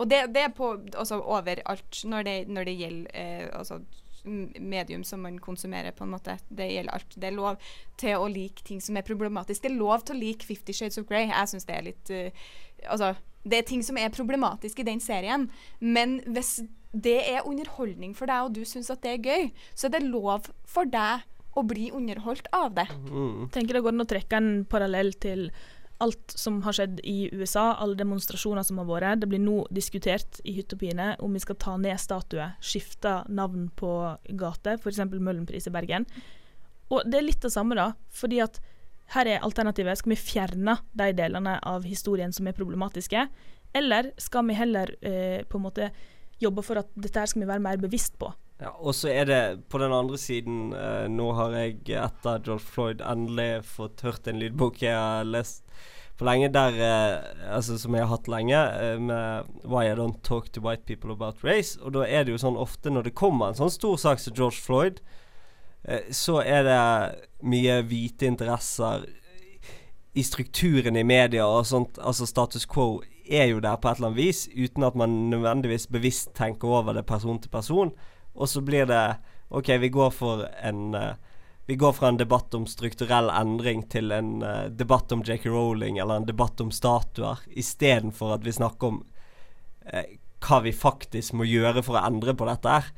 Og 0.00 0.08
det, 0.08 0.22
det 0.34 0.46
er 0.46 0.54
på, 0.56 0.72
altså, 0.96 1.20
overalt 1.20 2.04
når 2.08 2.24
det, 2.28 2.36
når 2.48 2.68
det 2.68 2.78
gjelder 2.78 3.18
eh, 3.18 3.48
altså, 3.52 3.82
medium 4.24 5.04
som 5.04 5.20
man 5.20 5.38
konsumerer, 5.38 5.90
på 5.90 6.04
en 6.04 6.14
måte. 6.14 6.38
Det 6.48 6.70
gjelder 6.70 6.94
alt. 6.94 7.16
Det 7.16 7.28
er 7.28 7.36
lov 7.36 7.58
til 8.00 8.16
å 8.16 8.28
like 8.30 8.64
ting 8.64 8.80
som 8.80 8.96
er 8.96 9.06
problematisk. 9.06 9.62
Det 9.62 9.72
er 9.72 9.78
lov 9.78 10.06
til 10.06 10.16
å 10.16 10.22
like 10.22 10.46
Fifty 10.46 10.72
Shades 10.72 10.98
of 10.98 11.08
Grey. 11.08 11.28
Jeg 11.28 11.50
syns 11.50 11.68
det 11.68 11.76
er 11.76 11.88
litt 11.90 12.12
uh, 12.14 12.46
Altså, 12.90 13.12
det 13.46 13.58
er 13.58 13.66
ting 13.66 13.82
som 13.86 13.98
er 13.98 14.14
problematisk 14.14 14.80
i 14.82 14.86
den 14.86 14.98
serien, 15.02 15.48
men 15.78 16.16
hvis 16.26 16.64
det 16.92 17.20
er 17.30 17.46
underholdning 17.46 18.14
for 18.18 18.30
deg, 18.30 18.48
og 18.48 18.56
du 18.56 18.64
syns 18.66 18.90
at 18.90 19.02
det 19.04 19.12
er 19.12 19.28
gøy, 19.28 19.52
så 19.74 19.86
er 19.86 19.94
det 19.96 20.08
lov 20.08 20.48
for 20.68 20.88
deg 20.90 21.22
å 21.54 21.62
bli 21.66 21.90
underholdt 21.94 22.48
av 22.56 22.72
det. 22.74 22.88
Mm. 23.06 23.48
Tenker 23.54 23.76
det 23.76 23.84
går 23.84 23.94
an 23.94 24.04
å 24.04 24.08
trekke 24.08 24.40
en 24.40 24.50
parallell 24.70 25.12
til 25.22 25.46
alt 26.02 26.34
som 26.38 26.60
har 26.64 26.74
skjedd 26.76 27.00
i 27.06 27.30
USA, 27.32 27.72
alle 27.78 27.96
demonstrasjoner 27.98 28.66
som 28.66 28.80
har 28.80 28.88
vært. 28.88 29.22
Det 29.22 29.28
blir 29.30 29.42
nå 29.42 29.62
diskutert 29.74 30.40
i 30.44 30.56
hytt 30.56 30.74
og 30.74 30.82
pine 30.82 31.12
om 31.22 31.32
vi 31.34 31.42
skal 31.42 31.58
ta 31.62 31.76
ned 31.80 32.00
statuer, 32.02 32.56
skifte 32.64 33.20
navn 33.30 33.68
på 33.78 33.92
gater, 34.38 34.80
f.eks. 34.80 35.02
Møhlenpris 35.12 35.68
i 35.70 35.74
Bergen. 35.74 36.08
Og 36.92 37.06
det 37.08 37.20
er 37.20 37.26
litt 37.26 37.44
det 37.44 37.52
samme, 37.54 37.78
da. 37.78 37.92
fordi 38.12 38.42
at 38.44 38.60
her 39.12 39.28
er 39.28 39.44
alternativet. 39.44 40.00
Skal 40.00 40.14
vi 40.14 40.20
fjerne 40.20 40.78
de 40.96 41.10
delene 41.16 41.58
av 41.68 41.86
historien 41.88 42.32
som 42.32 42.48
er 42.48 42.56
problematiske, 42.56 43.26
eller 43.76 44.12
skal 44.20 44.46
vi 44.48 44.56
heller 44.56 44.94
eh, 45.00 45.44
på 45.48 45.58
en 45.58 45.66
måte 45.66 45.90
jobbe 46.42 46.64
for 46.66 46.80
at 46.80 46.90
dette 46.98 47.20
her 47.20 47.30
skal 47.30 47.44
vi 47.44 47.50
være 47.52 47.64
mer 47.64 47.80
bevisst 47.80 48.18
på? 48.20 48.32
Ja, 48.60 48.74
og 48.78 48.94
så 48.94 49.08
er 49.10 49.24
det 49.26 49.40
på 49.72 49.78
den 49.82 49.92
andre 49.92 50.18
siden 50.20 50.72
eh, 50.76 51.08
Nå 51.10 51.32
har 51.34 51.56
jeg 51.56 51.80
etter 51.98 52.42
George 52.44 52.62
Floyd 52.62 53.00
endelig 53.02 53.64
fått 53.66 54.04
hørt 54.06 54.28
en 54.30 54.38
lydbok 54.38 54.82
jeg 54.84 54.94
har 54.94 55.26
lest 55.26 55.64
for 56.22 56.28
lenge, 56.28 56.52
der 56.54 56.68
eh, 56.68 57.56
Altså 57.56 57.78
som 57.78 57.94
jeg 57.94 58.04
har 58.04 58.12
hatt 58.16 58.28
lenge, 58.28 58.56
eh, 58.56 59.00
med 59.00 59.48
Why 59.64 59.90
I 59.90 59.96
Don't 59.98 60.20
Talk 60.22 60.52
to 60.52 60.60
White 60.60 60.84
People 60.86 61.12
About 61.12 61.44
Race. 61.44 61.78
Og 61.82 61.94
da 61.94 62.06
er 62.06 62.24
det 62.24 62.36
jo 62.36 62.42
sånn 62.42 62.60
ofte 62.60 62.92
når 62.92 63.08
det 63.08 63.16
kommer 63.18 63.50
en 63.50 63.58
sånn 63.58 63.72
stor 63.72 63.98
sak 63.98 64.22
som 64.22 64.36
George 64.36 64.60
Floyd, 64.62 65.00
eh, 65.84 66.06
så 66.10 66.40
er 66.44 66.68
det 66.68 66.82
mye 67.42 67.80
hvite 67.88 68.28
interesser 68.30 69.08
i 70.14 70.22
strukturen 70.22 70.96
i 70.96 71.02
media 71.02 71.46
og 71.48 71.66
sånt, 71.66 71.98
altså 71.98 72.28
status 72.28 72.68
quo, 72.68 73.00
er 73.26 73.48
jo 73.48 73.62
der 73.64 73.78
på 73.80 73.88
et 73.88 73.98
eller 73.98 74.12
annet 74.12 74.20
vis, 74.20 74.46
uten 74.52 74.84
at 74.84 74.96
man 74.98 75.30
nødvendigvis 75.32 75.88
bevisst 75.88 76.34
tenker 76.36 76.68
over 76.68 76.92
det 76.92 77.06
person 77.08 77.38
til 77.40 77.50
person. 77.50 77.94
Og 78.34 78.48
så 78.48 78.62
blir 78.64 78.88
det 78.88 79.02
OK, 79.52 79.68
vi 79.82 79.92
går 79.92 80.10
for 80.16 80.46
en 80.62 80.94
uh, 80.94 81.12
vi 81.66 81.76
går 81.78 81.92
fra 81.92 82.08
en 82.08 82.16
debatt 82.18 82.54
om 82.54 82.66
strukturell 82.66 83.30
endring 83.30 83.84
til 83.92 84.12
en 84.12 84.42
uh, 84.42 84.66
debatt 84.66 85.12
om 85.12 85.22
J.K. 85.22 85.46
Rowling 85.50 85.98
eller 85.98 86.20
en 86.20 86.26
debatt 86.26 86.60
om 86.60 86.72
statuer, 86.74 87.38
istedenfor 87.46 88.34
at 88.34 88.46
vi 88.46 88.54
snakker 88.56 88.90
om 88.90 88.98
uh, 89.92 90.04
hva 90.42 90.58
vi 90.64 90.72
faktisk 90.74 91.36
må 91.38 91.46
gjøre 91.46 91.84
for 91.86 92.00
å 92.00 92.04
endre 92.08 92.34
på 92.34 92.48
dette 92.48 92.76
her. 92.76 92.88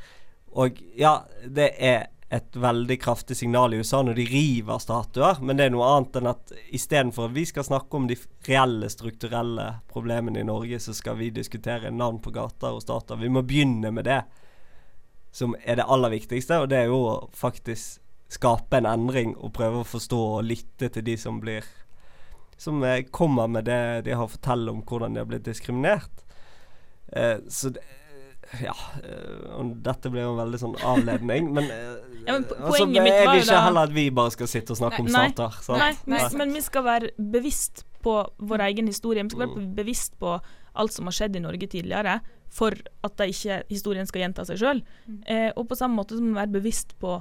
Og 0.55 0.81
ja, 0.97 1.19
det 1.45 1.75
er 1.83 2.07
et 2.35 2.57
veldig 2.57 2.97
kraftig 3.03 3.37
signal 3.37 3.75
i 3.75 3.79
USA 3.83 4.01
når 4.03 4.17
de 4.19 4.25
river 4.27 4.81
statuer, 4.83 5.39
men 5.45 5.59
det 5.59 5.69
er 5.69 5.75
noe 5.75 5.91
annet 5.91 6.17
enn 6.19 6.31
at 6.33 6.55
istedenfor 6.75 7.29
at 7.29 7.37
vi 7.37 7.45
skal 7.47 7.67
snakke 7.67 7.99
om 7.99 8.09
de 8.11 8.17
reelle 8.49 8.89
strukturelle 8.91 9.69
problemene 9.93 10.41
i 10.41 10.49
Norge, 10.49 10.81
så 10.81 10.97
skal 10.97 11.19
vi 11.21 11.29
diskutere 11.35 11.93
navn 11.95 12.19
på 12.25 12.33
gater 12.35 12.75
og 12.75 12.83
statuer. 12.83 13.21
Vi 13.23 13.31
må 13.31 13.45
begynne 13.47 13.93
med 13.95 14.09
det 14.09 14.23
som 15.35 15.57
er 15.67 15.81
det 15.81 15.87
aller 15.91 16.13
viktigste, 16.15 16.61
og 16.63 16.69
det 16.71 16.85
er 16.85 16.91
jo 16.93 17.01
å 17.11 17.15
faktisk 17.35 17.99
skape 18.35 18.79
en 18.79 18.87
endring 18.87 19.35
og 19.37 19.53
prøve 19.55 19.83
å 19.83 19.87
forstå 19.87 20.21
og 20.39 20.47
lytte 20.47 20.89
til 20.95 21.05
de 21.07 21.17
som 21.21 21.41
blir 21.43 21.67
Som 22.57 22.85
eh, 22.87 23.03
kommer 23.11 23.49
med 23.51 23.65
det 23.67 24.05
de 24.07 24.15
har 24.15 24.25
å 24.29 24.31
fortelle 24.31 24.71
om 24.71 24.81
hvordan 24.87 25.15
de 25.17 25.19
har 25.19 25.27
blitt 25.27 25.43
diskriminert. 25.45 26.23
Eh, 27.13 27.41
så 27.51 27.73
det, 27.75 27.83
ja 28.63 28.75
eh, 29.03 29.65
Dette 29.83 30.11
blir 30.13 30.23
jo 30.23 30.31
en 30.37 30.39
veldig 30.39 30.61
sånn 30.63 30.77
avledning, 30.87 31.49
men, 31.57 31.65
eh, 31.65 31.97
Ja, 32.29 32.37
men 32.39 32.45
altså, 32.55 32.87
jeg 32.87 33.03
vil 33.03 33.41
ikke 33.43 33.59
heller 33.67 33.89
at 33.91 33.93
vi 33.97 34.07
bare 34.15 34.31
skal 34.33 34.49
sitte 34.49 34.73
og 34.73 34.79
snakke 34.79 35.03
om 35.03 35.11
Nei. 35.11 35.27
stater. 35.35 35.59
sant? 35.67 35.83
Nei, 35.83 35.91
men, 36.07 36.23
Nei. 36.23 36.31
men 36.45 36.55
vi 36.55 36.63
skal 36.65 36.87
være 36.87 37.11
bevisst 37.19 37.83
på 38.07 38.15
vår 38.39 38.63
egen 38.71 38.87
historie. 38.89 39.23
Vi 39.27 39.35
skal 39.35 39.49
være 39.49 39.61
Mm. 39.67 39.75
bevisst 39.75 40.15
på 40.21 40.39
alt 40.77 40.93
som 40.93 41.07
har 41.11 41.13
skjedd 41.19 41.37
i 41.37 41.43
Norge 41.43 41.67
tidligere, 41.69 42.21
for 42.55 42.77
at 43.05 43.17
det 43.19 43.33
ikke, 43.33 43.63
historien 43.73 44.07
skal 44.07 44.25
gjenta 44.25 44.45
seg 44.47 44.61
sjøl. 44.61 44.83
Mm. 45.09 45.21
Eh, 45.27 45.51
og 45.59 45.67
på 45.71 45.79
samme 45.79 45.99
måte 45.99 46.17
så 46.17 46.23
må 46.23 46.33
vi 46.33 46.41
være 46.41 46.55
bevisst 46.55 46.95
på 47.03 47.19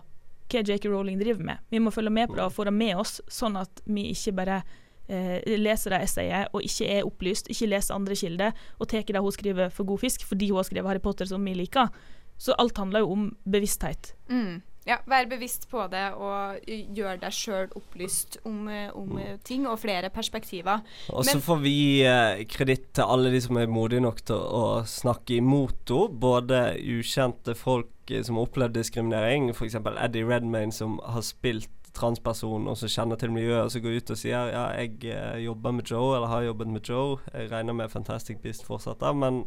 hva 0.54 0.62
J.K. 0.62 0.86
Rowling 0.92 1.18
driver 1.18 1.46
med. 1.48 1.62
Vi 1.74 1.82
må 1.82 1.94
følge 1.94 2.14
med 2.14 2.30
på 2.30 2.38
det 2.38 2.46
og 2.46 2.54
få 2.54 2.68
det 2.68 2.76
med 2.76 3.00
oss, 3.02 3.18
sånn 3.32 3.58
at 3.58 3.82
vi 3.90 4.10
ikke 4.12 4.36
bare 4.38 4.60
eh, 5.08 5.40
leser 5.58 5.96
det 5.96 6.04
essayet 6.06 6.54
og 6.54 6.66
ikke 6.66 6.90
er 7.00 7.08
opplyst, 7.08 7.50
ikke 7.50 7.72
leser 7.72 7.96
andre 7.96 8.18
kilder 8.20 8.68
og 8.78 8.92
tar 8.92 9.08
det 9.08 9.24
hun 9.24 9.34
skriver 9.34 9.74
for 9.74 9.90
god 9.90 10.04
fisk 10.04 10.28
fordi 10.30 10.52
hun 10.52 10.62
har 10.62 10.70
skrevet 10.70 10.92
Harry 10.92 11.04
Potter 11.04 11.30
som 11.30 11.44
vi 11.46 11.56
liker. 11.58 11.90
Så 12.38 12.56
alt 12.60 12.78
handler 12.78 13.04
jo 13.04 13.16
om 13.16 13.26
bevissthet. 13.50 14.14
Mm. 14.30 14.62
Ja, 14.88 14.98
vær 15.08 15.28
bevisst 15.32 15.70
på 15.72 15.86
det 15.92 16.06
og 16.20 16.64
gjør 16.68 17.20
deg 17.22 17.36
sjøl 17.36 17.70
opplyst 17.80 18.40
om, 18.48 18.66
eh, 18.68 18.90
om 18.92 19.18
eh, 19.22 19.38
ting 19.48 19.68
og 19.70 19.80
flere 19.80 20.10
perspektiver. 20.12 20.84
Og 21.14 21.24
så 21.28 21.40
får 21.44 21.62
vi 21.64 21.78
eh, 22.04 22.44
kreditt 22.52 22.90
til 22.98 23.08
alle 23.08 23.32
de 23.32 23.40
som 23.44 23.60
er 23.62 23.72
modige 23.72 24.04
nok 24.04 24.20
til 24.28 24.40
å 24.40 24.66
snakke 24.88 25.40
imot 25.40 25.72
henne. 25.90 26.20
Både 26.24 26.60
ukjente 26.80 27.56
folk 27.56 28.12
eh, 28.12 28.24
som 28.28 28.40
har 28.40 28.50
opplevd 28.50 28.76
diskriminering, 28.76 29.50
f.eks. 29.56 29.80
Eddie 29.80 30.28
Redmayne 30.28 30.76
som 30.76 31.00
har 31.04 31.24
spilt 31.24 31.72
transperson 31.94 32.68
og 32.68 32.78
som 32.78 32.90
kjenner 32.90 33.20
til 33.22 33.34
miljøet, 33.34 33.68
og 33.68 33.72
som 33.72 33.84
går 33.84 34.00
ut 34.02 34.14
og 34.14 34.20
sier 34.20 34.52
ja, 34.54 34.64
jeg 34.80 34.98
eh, 35.14 35.44
jobber 35.46 35.76
med 35.78 35.90
Joe, 35.90 36.16
eller 36.16 36.32
har 36.32 36.48
jobbet 36.48 36.74
med 36.74 36.90
Joe. 36.90 37.20
Jeg 37.34 37.52
regner 37.52 37.78
med 37.78 37.94
Fantastic 37.94 38.42
Beast 38.44 38.66
fortsetter, 38.68 39.14
men 39.14 39.44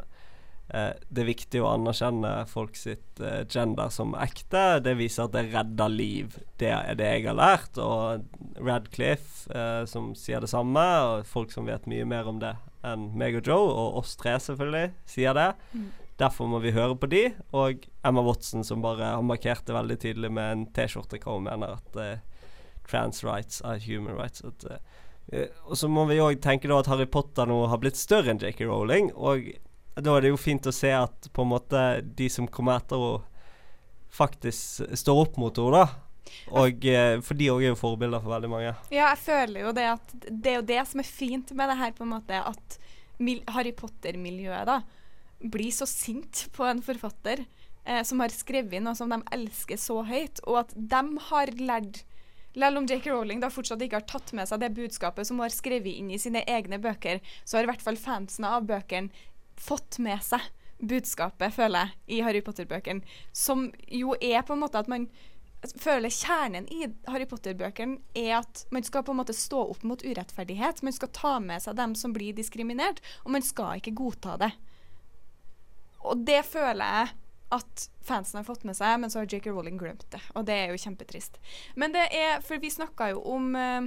det 0.66 1.22
er 1.22 1.28
viktig 1.28 1.60
å 1.62 1.68
anerkjenne 1.70 2.30
folk 2.50 2.74
sitt 2.78 3.20
eh, 3.22 3.44
gender 3.46 3.90
som 3.94 4.16
ekte. 4.18 4.80
Det 4.82 4.96
viser 4.98 5.28
at 5.28 5.34
det 5.36 5.44
redder 5.52 5.92
liv. 5.92 6.38
Det 6.58 6.72
er 6.74 6.98
det 6.98 7.10
jeg 7.12 7.28
har 7.28 7.38
lært. 7.38 7.78
Og 7.78 8.24
Radcliffe, 8.58 9.46
eh, 9.54 9.84
som 9.86 10.10
sier 10.18 10.42
det 10.42 10.50
samme, 10.50 10.82
og 11.06 11.28
folk 11.30 11.54
som 11.54 11.70
vet 11.70 11.86
mye 11.90 12.08
mer 12.08 12.26
om 12.26 12.42
det 12.42 12.56
enn 12.86 13.10
meg 13.18 13.38
og 13.38 13.48
Joe, 13.48 13.70
og 13.70 14.00
oss 14.02 14.16
tre 14.18 14.36
selvfølgelig, 14.42 14.90
sier 15.10 15.36
det. 15.38 15.52
Mm. 15.72 15.86
Derfor 16.20 16.48
må 16.48 16.60
vi 16.64 16.72
høre 16.72 16.96
på 16.96 17.08
de, 17.12 17.24
og 17.56 17.84
Emma 18.06 18.22
Watson 18.24 18.64
som 18.64 18.84
bare 18.84 19.12
har 19.16 19.24
markert 19.26 19.66
det 19.68 19.76
veldig 19.76 19.98
tydelig 20.00 20.30
med 20.32 20.52
en 20.52 20.62
T-skjorte 20.76 21.20
hva 21.20 21.34
hun 21.36 21.44
mener 21.48 21.76
at 21.76 21.98
eh, 22.00 22.22
trans 22.88 23.20
rights 23.26 23.60
are 23.60 23.78
human 23.82 24.16
rights. 24.16 24.40
At, 24.46 24.64
eh, 24.70 25.02
eh, 25.32 25.60
og 25.66 25.76
så 25.76 25.90
må 25.92 26.06
vi 26.08 26.22
òg 26.24 26.40
tenke 26.44 26.70
da 26.70 26.80
at 26.80 26.88
Harry 26.88 27.08
Potter 27.10 27.48
nå 27.50 27.66
har 27.68 27.82
blitt 27.82 28.00
større 28.00 28.32
enn 28.32 28.40
J.K. 28.40 28.64
Rowling, 28.64 29.12
og 29.12 29.50
da 29.96 30.16
er 30.16 30.26
det 30.26 30.32
jo 30.32 30.40
fint 30.40 30.66
å 30.68 30.74
se 30.74 30.90
at 30.92 31.28
på 31.32 31.44
en 31.44 31.52
måte 31.54 31.82
de 32.18 32.28
som 32.32 32.48
kommer 32.48 32.80
etter 32.80 33.00
henne, 33.00 33.32
faktisk 34.16 34.84
står 34.96 35.22
opp 35.26 35.38
mot 35.40 35.58
henne, 35.60 35.82
da. 35.84 36.02
Og 36.56 36.84
eh, 36.88 37.18
For 37.24 37.38
de 37.38 37.50
òg 37.52 37.62
er 37.64 37.70
jo 37.72 37.78
forbilder 37.78 38.22
for 38.22 38.34
veldig 38.34 38.50
mange. 38.50 38.72
Ja, 38.90 39.10
jeg 39.12 39.20
føler 39.22 39.66
jo 39.66 39.72
det 39.76 39.86
at 39.92 40.14
det 40.26 40.52
er 40.52 40.58
jo 40.58 40.66
det 40.68 40.80
som 40.90 41.02
er 41.02 41.08
fint 41.08 41.52
med 41.56 41.70
det 41.70 41.78
her, 41.80 41.94
på 41.96 42.06
en 42.06 42.14
måte, 42.16 42.40
at 42.40 42.78
Harry 43.54 43.72
Potter-miljøet 43.76 44.68
da 44.68 44.80
blir 45.40 45.72
så 45.72 45.86
sint 45.88 46.46
på 46.56 46.64
en 46.64 46.80
forfatter 46.84 47.44
eh, 47.84 48.02
som 48.08 48.20
har 48.24 48.32
skrevet 48.32 48.82
noe 48.82 48.96
som 48.98 49.12
de 49.12 49.20
elsker 49.36 49.80
så 49.80 50.00
høyt, 50.06 50.42
og 50.48 50.62
at 50.64 50.76
de 50.76 51.02
har 51.30 51.52
lært 51.60 52.04
selv 52.56 52.80
om 52.80 52.86
J.K. 52.88 53.10
Rowling 53.12 53.40
da 53.42 53.50
fortsatt 53.52 53.82
ikke 53.84 53.98
har 53.98 54.06
tatt 54.08 54.32
med 54.32 54.48
seg 54.48 54.62
det 54.62 54.72
budskapet 54.78 55.28
som 55.28 55.36
hun 55.36 55.44
har 55.44 55.52
skrevet 55.52 55.92
inn 55.92 56.08
i 56.08 56.20
sine 56.20 56.40
egne 56.48 56.78
bøker, 56.80 57.20
så 57.44 57.58
har 57.58 57.66
i 57.66 57.68
hvert 57.68 57.84
fall 57.84 57.98
fansene 58.00 58.48
av 58.48 58.64
bøkene 58.68 59.12
fått 59.60 59.98
med 60.02 60.22
seg 60.24 60.44
budskapet, 60.76 61.54
føler 61.56 61.86
jeg, 61.86 62.18
i 62.18 62.20
Harry 62.24 62.42
Potter-bøkene. 62.44 63.00
Som 63.32 63.70
jo 63.88 64.16
er 64.20 64.44
på 64.44 64.56
en 64.56 64.62
måte 64.62 64.80
at 64.82 64.90
man 64.92 65.08
føler 65.80 66.12
kjernen 66.12 66.68
i 66.72 66.84
Harry 67.08 67.26
Potter-bøkene 67.26 67.98
er 68.18 68.36
at 68.42 68.66
man 68.74 68.84
skal 68.86 69.04
på 69.06 69.14
en 69.14 69.20
måte 69.22 69.34
stå 69.36 69.62
opp 69.72 69.84
mot 69.88 70.04
urettferdighet. 70.04 70.82
Man 70.86 70.94
skal 70.94 71.12
ta 71.16 71.36
med 71.42 71.64
seg 71.64 71.78
dem 71.78 71.96
som 71.98 72.14
blir 72.14 72.36
diskriminert, 72.36 73.00
og 73.24 73.32
man 73.36 73.44
skal 73.44 73.80
ikke 73.80 73.96
godta 73.96 74.36
det. 74.44 74.52
Og 76.06 76.26
det 76.28 76.42
føler 76.46 76.84
jeg 76.84 77.14
at 77.56 77.86
fansen 78.02 78.40
har 78.40 78.46
fått 78.46 78.64
med 78.66 78.76
seg, 78.78 78.98
men 79.00 79.10
så 79.10 79.22
har 79.22 79.30
J.K. 79.30 79.50
Rowling 79.54 79.78
glemt 79.78 80.06
det. 80.10 80.20
Og 80.34 80.46
det 80.48 80.54
er 80.54 80.72
jo 80.72 80.82
kjempetrist. 80.82 81.38
Men 81.78 81.94
det 81.94 82.08
er 82.14 82.42
For 82.44 82.62
vi 82.62 82.70
snakka 82.74 83.12
jo 83.14 83.22
om, 83.36 83.54
eh, 83.56 83.86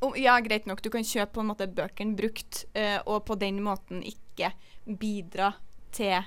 om 0.00 0.16
Ja, 0.18 0.38
greit 0.44 0.66
nok, 0.66 0.82
du 0.82 0.90
kan 0.92 1.06
kjøpe 1.06 1.38
på 1.38 1.44
en 1.44 1.50
måte 1.52 1.68
bøkene 1.68 2.16
brukt, 2.18 2.64
eh, 2.74 2.98
og 3.06 3.24
på 3.28 3.38
den 3.40 3.62
måten 3.64 4.02
ikke 4.06 4.52
bidra 4.86 5.52
til 5.96 6.18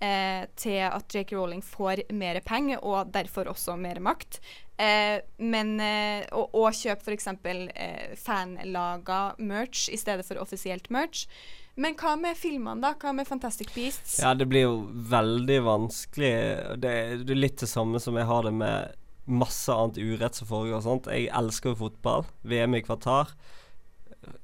eh, 0.00 0.44
til 0.56 0.80
at 0.84 1.14
J.K. 1.14 1.32
Rowling 1.36 1.62
får 1.64 2.04
mer 2.12 2.40
penger, 2.44 2.82
og 2.84 3.12
derfor 3.14 3.48
også 3.52 3.76
mer 3.80 4.00
makt. 4.04 4.40
Eh, 4.76 5.20
men 5.38 5.76
eh, 5.80 6.24
Og, 6.34 6.50
og 6.54 6.74
kjøpe 6.74 7.06
f.eks. 7.06 7.28
Eh, 7.44 8.16
fanlaga 8.18 9.34
merch 9.38 9.88
i 9.88 9.96
stedet 10.00 10.26
for 10.26 10.40
offisielt 10.42 10.90
merch. 10.90 11.28
Men 11.76 11.96
hva 11.98 12.14
med 12.18 12.36
filmene, 12.38 12.82
da? 12.82 12.92
Hva 12.94 13.10
med 13.14 13.26
Fantastic 13.26 13.72
Beasts? 13.74 14.20
Ja, 14.22 14.34
det 14.34 14.46
blir 14.46 14.66
jo 14.68 14.74
veldig 15.10 15.56
vanskelig. 15.66 16.34
Det 16.78 16.90
er 16.90 17.34
litt 17.34 17.58
det 17.64 17.70
samme 17.70 17.98
som 18.02 18.14
jeg 18.18 18.28
har 18.28 18.46
det 18.46 18.52
med 18.54 19.00
masse 19.26 19.72
annet 19.72 19.98
urett 20.02 20.36
som 20.36 20.48
foregår. 20.50 20.82
Sant? 20.84 21.06
Jeg 21.10 21.30
elsker 21.32 21.72
jo 21.72 21.80
fotball. 21.86 22.26
VM 22.44 22.76
i 22.78 22.82
Qatar. 22.84 23.32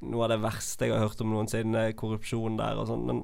Noe 0.05 0.27
av 0.27 0.33
det 0.35 0.41
verste 0.43 0.87
jeg 0.89 0.95
har 0.97 1.07
hørt 1.07 1.21
om 1.25 1.33
noensinne, 1.35 1.87
korrupsjon 1.97 2.59
der 2.61 2.81
og 2.81 2.89
sånn. 2.91 3.07
Men 3.09 3.23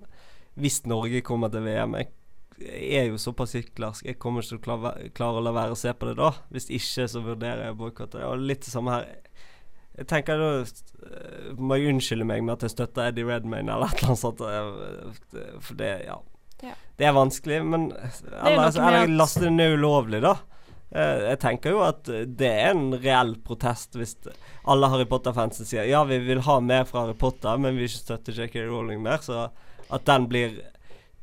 hvis 0.57 0.83
Norge 0.89 1.21
kommer 1.25 1.53
til 1.53 1.67
VM 1.67 1.99
Jeg 2.01 3.01
er 3.03 3.11
jo 3.11 3.19
såpass 3.21 3.53
hyklersk. 3.53 4.07
Jeg 4.09 4.19
kommer 4.19 4.41
ikke 4.41 4.55
til 4.55 4.59
å 4.63 4.65
klare, 4.65 4.93
klare 5.13 5.41
å 5.41 5.45
la 5.45 5.53
være 5.53 5.75
å 5.77 5.81
se 5.81 5.93
på 5.93 6.09
det 6.09 6.15
da. 6.17 6.31
Hvis 6.49 6.71
ikke, 6.73 7.05
så 7.13 7.21
vurderer 7.25 7.67
jeg 7.67 7.75
å 7.75 7.81
boikotte. 7.83 8.23
Og 8.25 8.41
litt 8.41 8.65
det 8.65 8.73
samme 8.73 8.95
her. 8.95 9.11
Jeg 9.97 10.09
tenker 10.13 10.37
da 10.41 10.49
eh, 10.61 11.53
Må 11.57 11.77
jeg 11.79 11.95
unnskylde 11.95 12.25
meg 12.29 12.43
med 12.45 12.59
at 12.59 12.67
jeg 12.67 12.75
støtter 12.75 13.07
Eddie 13.09 13.25
Redmayne 13.25 13.73
eller 13.73 13.89
et 13.93 14.03
eller 14.03 14.13
annet 14.13 14.21
sånt. 14.21 14.41
eh, 14.45 15.61
For 15.65 15.79
det, 15.79 15.93
ja. 16.09 16.19
Ja. 16.65 16.73
Det 16.97 17.05
er 17.05 17.13
vanskelig, 17.17 17.61
men 17.69 17.91
Eller, 17.93 18.73
eller 18.73 19.11
laste 19.13 19.45
det 19.45 19.53
ned 19.53 19.77
ulovlig, 19.77 20.23
da. 20.25 20.35
Eh, 20.95 21.25
jeg 21.33 21.41
tenker 21.43 21.75
jo 21.75 21.83
at 21.87 22.07
det 22.07 22.53
er 22.53 22.71
en 22.71 22.95
reell 22.95 23.35
protest 23.45 23.99
hvis 23.99 24.17
alle 24.67 24.91
Harry 24.93 25.07
Potter-fansen 25.11 25.67
sier 25.67 25.89
ja, 25.91 26.05
vi 26.07 26.21
vil 26.23 26.45
ha 26.47 26.61
mer 26.63 26.87
fra 26.87 27.05
Harry 27.05 27.19
Potter, 27.19 27.59
men 27.59 27.75
vi 27.75 27.85
vil 27.85 27.91
ikke 27.91 28.05
støtte 28.05 28.37
J.K. 28.37 28.67
Rowling 28.69 29.03
mer. 29.03 29.23
Så 29.25 29.49
at 29.87 30.07
den 30.07 30.27
blir 30.31 30.57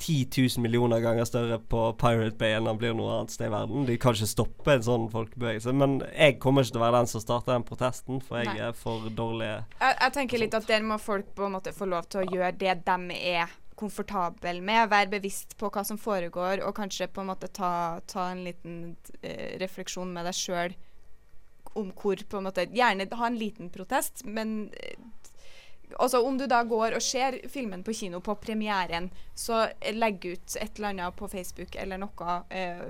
10 0.03 0.27
000 0.57 0.61
millioner 0.63 0.99
ganger 0.99 1.25
større 1.25 1.59
på 1.59 1.81
Pirate 1.99 2.35
Bay 2.35 2.57
enn 2.57 2.67
den 2.67 2.79
blir 2.79 2.95
noe 2.97 3.19
annet 3.19 3.31
sted 3.31 3.47
i 3.47 3.53
verden. 3.53 3.85
De 3.87 3.95
kan 4.01 4.15
ikke 4.17 4.27
stoppe 4.27 4.75
en 4.75 4.83
sånn 4.83 5.07
folkebevegelse. 5.13 5.71
Men 5.79 6.01
jeg 6.11 6.39
kommer 6.43 6.65
ikke 6.65 6.75
til 6.75 6.81
å 6.81 6.83
være 6.83 6.99
den 6.99 7.11
som 7.13 7.23
starter 7.23 7.53
den 7.53 7.67
protesten, 7.67 8.19
for 8.23 8.41
jeg 8.41 8.51
Nei. 8.51 8.67
er 8.67 8.75
for 8.75 9.07
dårlig 9.15 9.47
Jeg, 9.47 9.93
jeg 9.93 10.15
tenker 10.17 10.43
litt 10.43 10.57
at 10.59 10.67
der 10.67 10.83
må 10.87 10.99
folk 10.99 11.31
på 11.37 11.47
en 11.47 11.55
måte 11.55 11.75
få 11.75 11.87
lov 11.87 12.09
til 12.11 12.23
å 12.23 12.27
gjøre 12.27 12.51
det 12.59 12.79
de 12.83 13.19
er 13.37 13.59
komfortable 13.83 14.55
med. 14.63 14.89
Være 14.91 15.11
bevisst 15.17 15.57
på 15.59 15.69
hva 15.73 15.83
som 15.87 15.99
foregår, 15.99 16.63
og 16.63 16.75
kanskje 16.79 17.11
på 17.11 17.23
en 17.23 17.31
måte 17.33 17.51
ta, 17.51 17.99
ta 18.09 18.31
en 18.31 18.43
liten 18.47 18.79
eh, 19.21 19.59
refleksjon 19.61 20.15
med 20.15 20.27
deg 20.29 20.39
sjøl 20.39 20.75
om 21.79 21.89
hvor 21.97 22.21
på 22.29 22.39
en 22.39 22.47
måte 22.47 22.67
Gjerne 22.69 23.07
ha 23.17 23.27
en 23.27 23.39
liten 23.39 23.71
protest, 23.73 24.23
men 24.25 24.69
eh, 24.77 24.99
Altså 25.99 26.21
Om 26.25 26.37
du 26.37 26.45
da 26.47 26.63
går 26.63 26.95
og 26.97 27.03
ser 27.03 27.37
filmen 27.51 27.83
på 27.83 27.93
kino 27.93 28.19
på 28.23 28.35
premieren, 28.41 29.09
så 29.35 29.65
legg 29.93 30.25
ut 30.25 30.55
et 30.59 30.77
eller 30.77 30.89
annet 30.93 31.15
på 31.17 31.27
Facebook 31.27 31.75
eller 31.79 31.97
noe, 32.01 32.35
eh, 32.53 32.83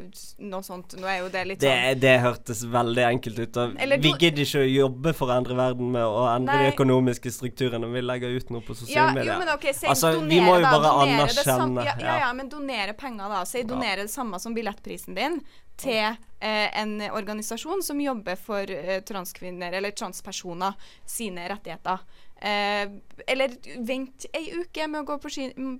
noe 0.43 0.63
sånt. 0.63 0.95
Nå 0.99 1.07
er 1.07 1.21
jo 1.21 1.29
det 1.33 1.43
litt 1.47 1.61
Det, 1.63 1.71
sånn 1.71 2.01
det 2.03 2.13
hørtes 2.23 2.63
veldig 2.73 3.05
enkelt 3.07 3.39
ut. 3.39 3.59
Eller 3.85 4.03
vi 4.03 4.13
gidder 4.17 4.43
ikke 4.43 4.63
å 4.63 4.69
jobbe 4.69 5.15
for 5.17 5.31
å 5.31 5.37
endre 5.37 5.57
verden 5.57 5.91
med 5.95 6.03
å 6.03 6.25
endre 6.33 6.57
Nei. 6.59 6.69
de 6.69 6.75
økonomiske 6.75 7.31
strukturene. 7.31 7.89
Vi 7.93 8.03
legger 8.03 8.37
ut 8.37 8.53
noe 8.53 8.65
på 8.65 8.75
ja, 8.75 8.81
sosiale 8.83 9.09
jo, 9.09 9.17
medier. 9.19 9.39
men 9.39 9.53
ok, 9.55 9.69
si 9.71 9.89
Altså, 9.93 10.13
donere, 10.17 10.29
vi 10.29 10.41
må 10.43 10.57
jo 10.59 10.67
bare 10.67 10.93
anerkjenne, 11.03 11.87
ja, 11.87 11.97
ja, 11.99 12.07
ja. 12.07 12.17
ja, 12.27 12.31
men 12.33 12.51
donere 12.51 12.95
penger, 12.97 13.29
da. 13.37 13.43
Si 13.47 13.63
donere 13.67 14.07
det 14.07 14.13
samme 14.13 14.39
som 14.39 14.55
billettprisen 14.55 15.15
din 15.15 15.41
til 15.79 16.03
eh, 16.39 16.79
en 16.79 17.01
organisasjon 17.11 17.83
som 17.83 18.01
jobber 18.01 18.37
for 18.39 18.69
eh, 18.71 18.99
transkvinner 19.05 19.73
eller 19.73 19.91
transpersoner 19.91 20.73
sine 21.05 21.47
rettigheter. 21.49 22.03
Eh, 22.43 22.89
eller 23.31 23.53
vent 23.87 24.25
ei 24.35 24.49
uke 24.59 24.87
med 24.91 25.03
å 25.03 25.07
gå 25.07 25.15
på, 25.23 25.31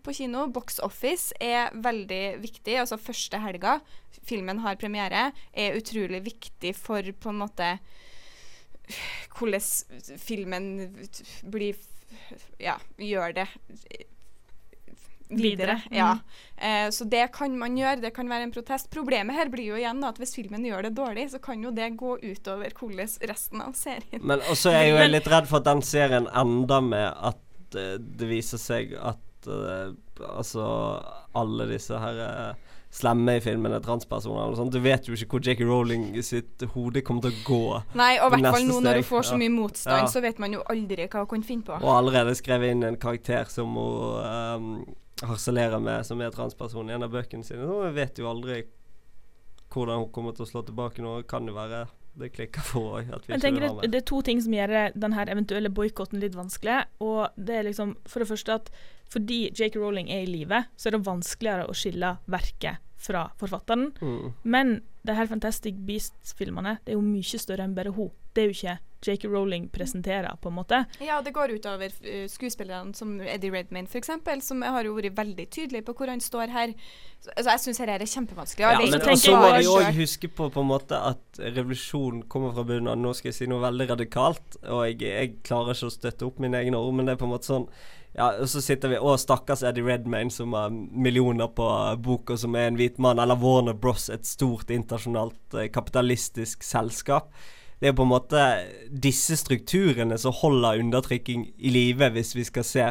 på 0.06 0.16
kino. 0.16 0.46
Box 0.56 0.80
Office 0.86 1.36
er 1.44 1.74
veldig 1.76 2.24
viktig. 2.44 2.78
Altså 2.80 3.00
første 3.02 3.42
helga 3.44 3.80
filmen 4.24 4.62
har 4.64 4.80
premiere, 4.80 5.32
er 5.52 5.76
utrolig 5.76 6.24
viktig 6.24 6.72
for 6.78 7.04
på 7.04 7.34
en 7.34 7.42
måte 7.44 7.76
hvordan 9.34 10.18
filmen 10.20 10.66
blir 11.52 11.80
Ja, 12.62 12.76
gjør 13.00 13.32
det 13.40 13.48
videre. 15.30 15.54
Videre, 15.54 15.82
mm. 15.90 15.98
Ja. 15.98 16.18
Eh, 16.58 16.90
så 16.90 17.04
det 17.04 17.28
kan 17.36 17.58
man 17.58 17.78
gjøre, 17.78 18.02
det 18.02 18.14
kan 18.16 18.30
være 18.30 18.48
en 18.48 18.54
protest. 18.56 18.90
Problemet 18.94 19.36
her 19.36 19.52
blir 19.54 19.74
jo 19.74 19.80
igjen 19.80 20.02
da, 20.04 20.14
at 20.14 20.22
hvis 20.22 20.36
filmen 20.38 20.66
gjør 20.66 20.88
det 20.88 20.96
dårlig, 20.98 21.30
så 21.34 21.42
kan 21.44 21.64
jo 21.64 21.72
det 21.76 21.94
gå 22.00 22.18
utover 22.24 22.74
hvordan 22.80 23.10
resten 23.30 23.64
av 23.64 23.74
serien 23.78 24.22
Men 24.22 24.44
også 24.52 24.72
er 24.72 24.84
jeg 24.84 24.94
jo 24.94 25.08
litt 25.12 25.32
redd 25.32 25.50
for 25.50 25.62
at 25.62 25.70
den 25.70 25.84
serien 25.86 26.30
ender 26.30 26.86
med 26.86 27.10
at 27.10 27.78
uh, 27.80 27.96
det 28.00 28.30
viser 28.30 28.62
seg 28.62 28.94
at 29.00 29.50
uh, 29.50 29.92
altså 30.30 30.68
alle 31.34 31.68
disse 31.74 31.98
her 32.00 32.22
uh, 32.22 32.74
slemme 32.94 33.40
i 33.40 33.42
filmen 33.42 33.74
er 33.74 33.82
transpersoner 33.82 34.46
eller 34.46 34.58
sånt. 34.60 34.74
Du 34.74 34.82
vet 34.84 35.08
jo 35.10 35.18
ikke 35.18 35.36
hvor 35.40 35.46
Jake 35.48 35.66
Rowling 35.66 36.12
sitt 36.26 36.62
hode 36.76 37.02
kommer 37.06 37.26
til 37.26 37.34
å 37.34 37.46
gå. 37.48 37.62
Nei, 37.98 38.12
og 38.22 38.36
i 38.38 38.38
hvert 38.38 38.60
fall 38.60 38.68
nå 38.70 38.82
når 38.86 39.00
du 39.02 39.08
får 39.08 39.30
så 39.32 39.40
mye 39.42 39.54
motstand, 39.54 40.06
Ja. 40.06 40.12
så 40.14 40.22
vet 40.22 40.40
man 40.40 40.54
jo 40.54 40.62
aldri 40.70 41.08
hva 41.08 41.24
hun 41.24 41.32
kan 41.32 41.48
finne 41.48 41.66
på. 41.66 41.80
Og 41.82 41.96
allerede 41.98 42.36
skrevet 42.38 42.76
inn 42.76 42.86
en 42.86 43.00
karakter 43.02 43.50
som 43.50 43.74
hun 43.74 44.22
um, 44.22 44.76
harselerer 45.28 45.82
med, 45.84 46.06
som 46.08 46.22
er 46.22 46.34
transperson 46.34 46.90
i 46.90 46.96
en 46.96 47.06
av 47.06 47.12
bøkene 47.14 47.46
sine. 47.48 47.66
Så 47.68 47.82
vi 47.88 47.92
vet 47.98 48.20
jo 48.20 48.30
aldri 48.30 48.64
hvordan 49.74 50.04
hun 50.04 50.14
kommer 50.14 50.36
til 50.38 50.46
å 50.46 50.50
slå 50.50 50.64
tilbake 50.68 51.04
nå. 51.04 51.20
Kan 51.30 51.50
jo 51.50 51.56
være 51.58 51.86
det 52.20 52.30
klikker 52.36 52.62
for 52.66 53.00
òg. 53.00 53.10
Jeg 53.10 53.42
det, 53.42 53.70
det 53.90 54.00
er 54.04 54.06
to 54.06 54.22
ting 54.26 54.42
som 54.44 54.54
gjør 54.54 54.94
den 54.94 55.16
eventuelle 55.18 55.72
boikotten 55.74 56.22
litt 56.22 56.38
vanskelig. 56.38 56.84
Og 57.02 57.34
det 57.36 57.60
er 57.60 57.70
liksom 57.70 57.96
For 58.06 58.22
det 58.22 58.30
første 58.30 58.60
at 58.62 58.74
fordi 59.14 59.52
Jake 59.54 59.78
Rowling 59.78 60.08
er 60.10 60.24
i 60.24 60.30
live, 60.30 60.64
så 60.78 60.90
er 60.90 60.96
det 60.96 61.06
vanskeligere 61.06 61.68
å 61.70 61.76
skille 61.78 62.16
verket 62.34 62.82
fra 63.04 63.28
forfatteren. 63.38 63.92
Mm. 64.02 64.32
Men 64.42 64.72
de 65.06 65.14
her 65.18 65.30
Fantastic 65.30 65.78
Beasts-filmene 65.86 66.80
det 66.86 66.94
er 66.94 66.98
jo 66.98 67.06
mye 67.06 67.42
større 67.42 67.68
enn 67.68 67.76
bare 67.78 67.94
hun. 67.94 68.10
Det 68.34 68.44
er 68.44 68.50
jo 68.50 68.58
ikke 68.58 68.78
J.K. 69.04 69.30
Rowling 69.32 69.70
presenterer, 69.74 70.36
på 70.42 70.52
en 70.52 70.58
måte. 70.58 70.84
Ja, 71.04 71.22
det 71.26 71.34
går 71.36 71.56
utover 71.58 71.92
uh, 71.92 72.26
skuespillerne 72.32 72.96
som 72.98 73.16
Eddie 73.22 73.54
Redmayne 73.54 73.90
f.eks., 73.90 74.12
som 74.48 74.62
har 74.64 74.88
jo 74.88 74.96
vært 74.98 75.18
veldig 75.18 75.48
tydelig 75.54 75.84
på 75.88 75.96
hvor 75.98 76.12
han 76.12 76.24
står 76.24 76.54
her. 76.54 76.76
Så, 77.20 77.32
altså, 77.36 77.50
jeg 77.50 77.64
syns 77.66 77.82
dette 77.84 77.98
er 77.98 78.14
kjempevanskelig. 78.14 78.66
Ja, 78.66 78.78
men 78.80 79.10
også 79.16 79.36
må 79.40 79.50
vi 79.58 79.72
òg 79.72 79.90
huske 79.98 80.30
på 80.32 80.50
på 80.54 80.64
en 80.64 80.70
måte 80.70 81.00
at 81.00 81.42
revolusjonen 81.44 82.26
kommer 82.32 82.56
fra 82.56 82.66
bunnen 82.68 82.92
av. 82.92 83.00
Nå 83.00 83.16
skal 83.18 83.32
jeg 83.32 83.42
si 83.42 83.50
noe 83.52 83.64
veldig 83.64 83.90
radikalt, 83.96 84.62
og 84.68 84.86
jeg, 84.90 85.02
jeg 85.08 85.36
klarer 85.44 85.76
ikke 85.76 85.92
å 85.92 85.98
støtte 85.98 86.28
opp 86.28 86.42
mine 86.44 86.64
egne 86.64 86.80
ord, 86.80 86.96
men 86.98 87.08
det 87.08 87.16
er 87.16 87.22
på 87.22 87.30
en 87.30 87.36
måte 87.36 87.52
sånn 87.52 87.70
ja, 88.14 88.28
og 88.38 88.50
så 88.50 88.62
sitter 88.62 88.92
vi 88.92 89.00
Å, 89.02 89.16
stakkars 89.18 89.64
Eddie 89.66 89.86
Redmayne 89.88 90.34
som 90.34 90.54
har 90.54 90.70
millioner 90.70 91.50
på 91.50 91.66
boka, 92.06 92.38
som 92.38 92.54
er 92.58 92.70
en 92.70 92.78
hvit 92.78 93.00
mann. 93.02 93.22
Eller 93.22 93.40
Warner 93.42 93.74
Bros, 93.74 94.06
et 94.14 94.28
stort 94.30 94.70
internasjonalt 94.74 95.58
eh, 95.58 95.70
kapitalistisk 95.74 96.66
selskap. 96.66 97.34
Det 97.84 97.90
er 97.92 97.96
på 97.98 98.06
en 98.06 98.14
måte 98.14 98.42
disse 98.88 99.36
strukturene 99.36 100.16
som 100.16 100.32
holder 100.38 100.80
undertrykking 100.80 101.50
i 101.60 101.72
live, 101.74 102.08
hvis 102.16 102.32
vi 102.32 102.46
skal 102.48 102.64
se 102.64 102.86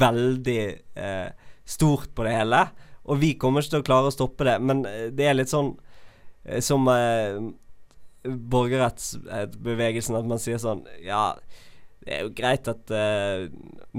veldig 0.00 0.62
eh, 0.96 1.50
stort 1.68 2.14
på 2.16 2.24
det 2.24 2.38
hele. 2.38 2.62
Og 3.04 3.20
vi 3.20 3.34
kommer 3.36 3.60
ikke 3.60 3.74
til 3.74 3.82
å 3.82 3.88
klare 3.90 4.08
å 4.08 4.14
stoppe 4.14 4.46
det, 4.48 4.56
men 4.64 4.80
eh, 4.88 5.10
det 5.12 5.26
er 5.28 5.36
litt 5.36 5.52
sånn 5.52 5.74
eh, 6.46 6.62
som 6.64 6.88
eh, 6.88 7.36
borgerrettsbevegelsen, 8.24 10.16
at 10.16 10.32
man 10.32 10.40
sier 10.40 10.60
sånn 10.60 10.86
Ja, 11.04 11.34
det 12.00 12.14
er 12.16 12.22
jo 12.24 12.30
greit 12.32 12.68
at 12.70 12.90
eh, 12.96 13.50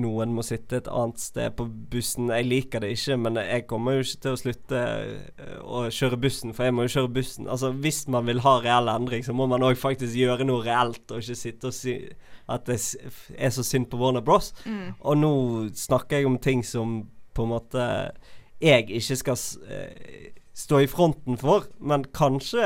noen 0.01 0.31
må 0.33 0.41
sitte 0.45 0.79
et 0.79 0.87
annet 0.89 1.21
sted 1.21 1.53
på 1.53 1.67
bussen. 1.91 2.31
Jeg 2.33 2.47
liker 2.47 2.81
det 2.81 2.95
ikke, 2.95 3.17
men 3.21 3.37
jeg 3.37 3.67
kommer 3.69 3.99
jo 3.99 4.05
ikke 4.05 4.23
til 4.23 4.33
å 4.33 4.39
slutte 4.41 4.79
eh, 4.81 5.59
å 5.61 5.83
kjøre 5.93 6.17
bussen, 6.23 6.55
for 6.57 6.65
jeg 6.65 6.75
må 6.75 6.87
jo 6.87 6.93
kjøre 6.95 7.11
bussen. 7.19 7.45
Altså, 7.45 7.69
Hvis 7.83 8.07
man 8.09 8.25
vil 8.25 8.41
ha 8.41 8.55
reell 8.63 8.89
endring, 8.89 9.21
så 9.25 9.35
må 9.37 9.45
man 9.51 9.65
òg 9.67 9.77
faktisk 9.77 10.17
gjøre 10.17 10.47
noe 10.49 10.65
reelt, 10.65 11.03
og 11.11 11.21
ikke 11.21 11.37
sitte 11.43 11.69
og 11.69 11.77
si 11.77 11.95
at 12.51 12.65
det 12.65 12.79
er 13.37 13.53
så 13.53 13.63
synd 13.63 13.91
på 13.91 14.01
Warner 14.01 14.25
Bros. 14.25 14.49
Mm. 14.65 14.97
Og 14.97 15.21
nå 15.21 15.33
snakker 15.77 16.19
jeg 16.19 16.31
om 16.31 16.41
ting 16.41 16.65
som 16.65 17.03
på 17.37 17.45
en 17.45 17.53
måte 17.53 17.85
jeg 18.61 18.89
ikke 18.97 19.19
skal 19.21 19.45
eh, 19.69 20.33
stå 20.57 20.81
i 20.81 20.89
fronten 20.89 21.37
for, 21.37 21.69
men 21.77 22.09
kanskje 22.17 22.65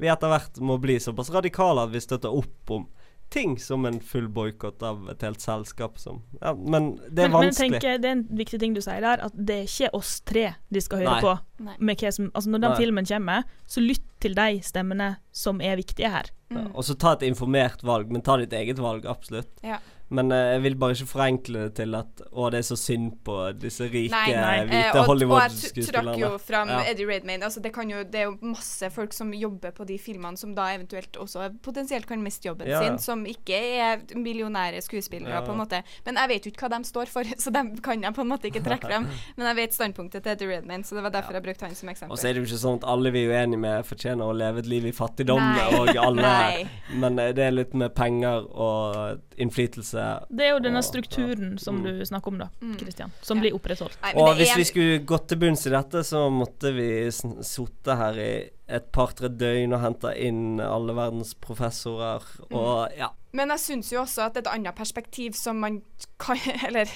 vi 0.00 0.08
etter 0.08 0.30
hvert 0.30 0.62
må 0.62 0.78
bli 0.80 0.96
såpass 1.02 1.34
radikale 1.34 1.84
at 1.84 1.92
vi 1.92 2.06
støtter 2.06 2.32
opp 2.32 2.78
om 2.78 2.86
ting 3.30 3.56
som 3.62 3.84
en 3.86 4.00
full 4.02 4.26
boikott 4.28 4.82
av 4.82 5.04
et 5.12 5.22
helt 5.22 5.40
selskap 5.40 5.98
som 6.02 6.22
Ja, 6.40 6.50
men 6.54 6.96
det 7.08 7.24
er 7.24 7.30
men, 7.30 7.46
men 7.46 7.54
tenk, 7.54 7.76
det 7.80 8.04
er 8.04 8.08
en 8.10 8.24
viktig 8.40 8.58
ting 8.60 8.74
du 8.74 8.80
sier 8.82 9.00
der, 9.04 9.22
at 9.28 9.32
det 9.38 9.56
er 9.60 9.68
ikke 9.70 9.90
oss 9.94 10.16
tre 10.26 10.48
de 10.70 10.80
skal 10.82 10.98
høre 11.04 11.12
Nei. 11.14 11.20
på. 11.22 11.34
Nei. 11.68 11.76
Med 11.78 12.02
hva 12.02 12.12
som, 12.16 12.30
altså 12.34 12.50
når 12.50 12.64
den 12.64 12.70
Nei. 12.74 12.80
filmen 12.82 13.06
kommer, 13.12 13.44
så 13.70 13.80
lytt 13.84 14.04
til 14.20 14.34
de 14.34 14.48
stemmene 14.66 15.12
som 15.32 15.60
er 15.62 15.76
viktige 15.80 16.10
her. 16.10 16.30
Ja, 16.50 16.58
Mm. 16.64 16.72
og 16.74 16.82
så 16.82 16.96
ta 16.98 17.12
et 17.14 17.22
informert 17.22 17.84
valg, 17.86 18.10
men 18.10 18.22
ta 18.26 18.34
ditt 18.36 18.50
eget 18.52 18.80
valg, 18.82 19.04
absolutt. 19.06 19.46
Ja. 19.62 19.76
Men 20.10 20.32
eh, 20.34 20.52
jeg 20.56 20.62
vil 20.64 20.74
bare 20.80 20.94
ikke 20.96 21.06
forenkle 21.06 21.60
det 21.68 21.74
til 21.78 21.94
at 21.94 22.22
å, 22.32 22.48
det 22.50 22.58
er 22.60 22.66
så 22.66 22.76
synd 22.78 23.12
på 23.26 23.34
disse 23.62 23.86
rike, 23.86 24.10
Nei, 24.10 24.32
nei. 24.34 24.54
Eh, 24.58 24.66
hvite 24.70 25.02
og, 25.04 25.22
og 25.30 25.42
jeg 25.44 25.84
trakk 25.86 26.16
jo 26.18 26.30
fram 26.42 26.70
Ja. 26.72 26.80
Eddie 26.90 27.06
Redmayne. 27.06 27.44
Altså, 27.46 27.62
det, 27.62 27.70
kan 27.76 27.90
jo, 27.90 28.02
det 28.02 28.24
er 28.24 28.26
jo 28.26 28.34
masse 28.50 28.90
folk 28.90 29.14
som 29.14 29.30
jobber 29.34 29.70
på 29.76 29.86
de 29.86 29.98
filmene, 30.02 30.36
som 30.40 30.54
da 30.56 30.66
eventuelt 30.74 31.14
også 31.22 31.46
potensielt 31.62 32.08
kan 32.10 32.22
miste 32.24 32.48
jobben 32.50 32.66
Ja. 32.70 32.80
sin, 32.82 32.98
som 32.98 33.22
ikke 33.26 33.54
er 33.78 34.02
millionære 34.18 34.82
skuespillere, 34.82 35.30
Ja. 35.38 35.44
på 35.46 35.52
en 35.54 35.58
måte. 35.62 35.82
Men 36.06 36.18
jeg 36.18 36.28
vet 36.34 36.46
jo 36.48 36.52
ikke 36.54 36.66
hva 36.68 36.72
de 36.78 36.90
står 36.90 37.06
for, 37.14 37.22
så 37.44 37.52
dem 37.54 37.70
kan 37.78 38.02
jeg 38.02 38.14
på 38.18 38.26
en 38.26 38.32
måte 38.34 38.50
ikke 38.50 38.64
trekke 38.66 38.90
frem. 38.90 39.06
Men 39.38 39.46
jeg 39.52 39.60
vet 39.62 39.78
standpunktet 39.78 40.22
til 40.26 40.32
Eddie 40.34 40.50
Redmayne, 40.56 40.82
så 40.84 40.98
det 40.98 41.06
var 41.06 41.14
derfor 41.14 41.38
jeg 41.38 41.46
brukte 41.46 41.66
han 41.70 41.78
som 41.78 41.88
eksempel. 41.94 42.12
Og 42.16 42.18
så 42.18 42.28
er 42.28 42.34
det 42.34 42.42
jo 42.42 42.50
ikke 42.50 42.62
sånn 42.66 42.82
at 42.82 42.88
alle 42.90 43.14
vi 43.14 43.24
er 43.28 43.34
uenige 43.46 43.62
med 43.62 43.86
fortjener 43.86 44.26
å 44.26 44.34
leve 44.34 44.58
et 44.64 44.66
liv 44.74 44.90
i 44.90 44.94
fattigdom, 44.96 45.38
Nei. 45.38 45.70
og 45.78 45.94
alle 46.02 46.34
Men 47.02 47.18
eh, 47.22 47.30
det 47.36 47.46
er 47.46 47.54
litt 47.54 47.78
med 47.78 47.94
penger 47.94 48.46
og 48.50 49.20
innflytelse. 49.40 49.99
Det 50.30 50.46
er 50.46 50.50
jo 50.54 50.60
denne 50.64 50.82
strukturen 50.86 51.58
som 51.60 51.80
Mm. 51.80 51.82
du 51.84 52.04
snakker 52.08 52.28
om, 52.32 52.38
da, 52.38 52.48
Kristian, 52.78 53.12
som 53.22 53.38
Ja. 53.38 53.42
blir 53.44 53.54
opprettholdt. 53.58 53.96
Nei, 54.02 54.12
Og 54.14 54.36
hvis 54.36 54.54
vi 54.56 54.64
skulle 54.64 54.98
gått 55.04 55.28
til 55.28 55.38
bunns 55.38 55.66
i 55.66 55.70
dette, 55.70 56.02
så 56.04 56.24
måtte 56.30 56.72
vi 56.74 56.88
sitte 57.10 57.96
her 57.96 58.18
i 58.18 58.50
et 58.68 58.92
par-tre 58.92 59.28
døgn 59.28 59.72
og 59.74 59.80
hente 59.80 60.12
inn 60.16 60.60
alle 60.60 60.92
verdens 60.94 61.34
professorer 61.34 62.22
Mm. 62.50 62.56
og 62.56 62.88
ja. 62.96 63.08
Men 63.32 63.48
jeg 63.50 63.58
syns 63.58 63.90
jo 63.92 64.00
også 64.02 64.26
at 64.26 64.36
et 64.38 64.46
annet 64.46 64.74
perspektiv 64.74 65.34
som 65.34 65.60
man 65.60 65.82
kan 66.18 66.36
Eller 66.66 66.86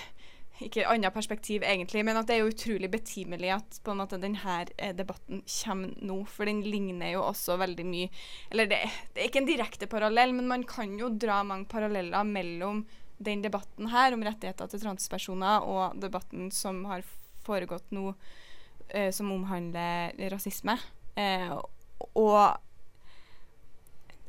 ikke 0.62 0.84
et 0.84 0.90
annet 0.90 1.14
perspektiv 1.14 1.64
egentlig, 1.66 2.04
men 2.06 2.18
at 2.20 2.28
det 2.28 2.36
er 2.36 2.44
jo 2.44 2.52
utrolig 2.52 2.90
betimelig 2.92 3.50
at 3.56 3.78
på 3.82 3.90
en 3.90 4.00
måte 4.04 4.20
denne 4.22 4.58
eh, 4.78 4.92
debatten 4.94 5.42
kommer 5.48 5.94
nå. 5.98 6.20
For 6.30 6.46
den 6.46 6.62
ligner 6.62 7.10
jo 7.16 7.24
også 7.26 7.56
veldig 7.58 7.86
mye 7.88 8.10
Eller 8.52 8.68
det, 8.70 8.78
det 9.14 9.22
er 9.22 9.30
ikke 9.30 9.42
en 9.42 9.50
direkte 9.50 9.88
parallell, 9.90 10.34
men 10.36 10.50
man 10.50 10.66
kan 10.68 10.94
jo 11.00 11.10
dra 11.10 11.42
mange 11.42 11.66
paralleller 11.70 12.22
mellom 12.28 12.84
den 13.24 13.42
debatten 13.42 13.90
her 13.90 14.14
om 14.14 14.22
rettigheter 14.26 14.70
til 14.70 14.82
transpersoner 14.82 15.66
og 15.66 15.98
debatten 16.02 16.50
som 16.54 16.82
har 16.90 17.04
foregått 17.46 17.90
nå, 17.94 18.12
eh, 18.88 19.10
som 19.14 19.32
omhandler 19.34 20.14
rasisme. 20.32 20.78
Eh, 21.18 21.50
og 22.14 22.40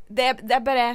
det, 0.07 0.35
det 0.45 0.57
er 0.57 0.65
bare 0.65 0.89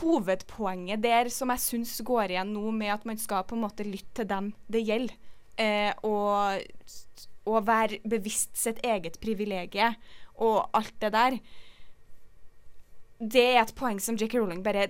hovedpoenget 0.00 1.02
der 1.02 1.30
som 1.32 1.52
jeg 1.52 1.62
syns 1.62 1.96
går 2.06 2.34
igjen 2.34 2.52
nå, 2.54 2.70
med 2.74 2.94
at 2.94 3.04
man 3.08 3.20
skal 3.20 3.44
på 3.48 3.58
en 3.58 3.64
måte 3.66 3.86
lytte 3.86 4.22
til 4.22 4.28
dem 4.30 4.52
det 4.72 4.84
gjelder, 4.88 5.16
eh, 5.60 5.92
og, 6.06 6.62
og 7.48 7.66
være 7.66 8.00
bevisst 8.08 8.56
sitt 8.58 8.80
eget 8.86 9.18
privilegium 9.22 9.98
og 10.42 10.70
alt 10.74 10.94
det 11.02 11.12
der, 11.14 11.38
det 13.22 13.44
er 13.52 13.62
et 13.62 13.74
poeng 13.78 14.00
som 14.02 14.16
J.K. 14.18 14.34
Rowling 14.40 14.64
bare 14.64 14.88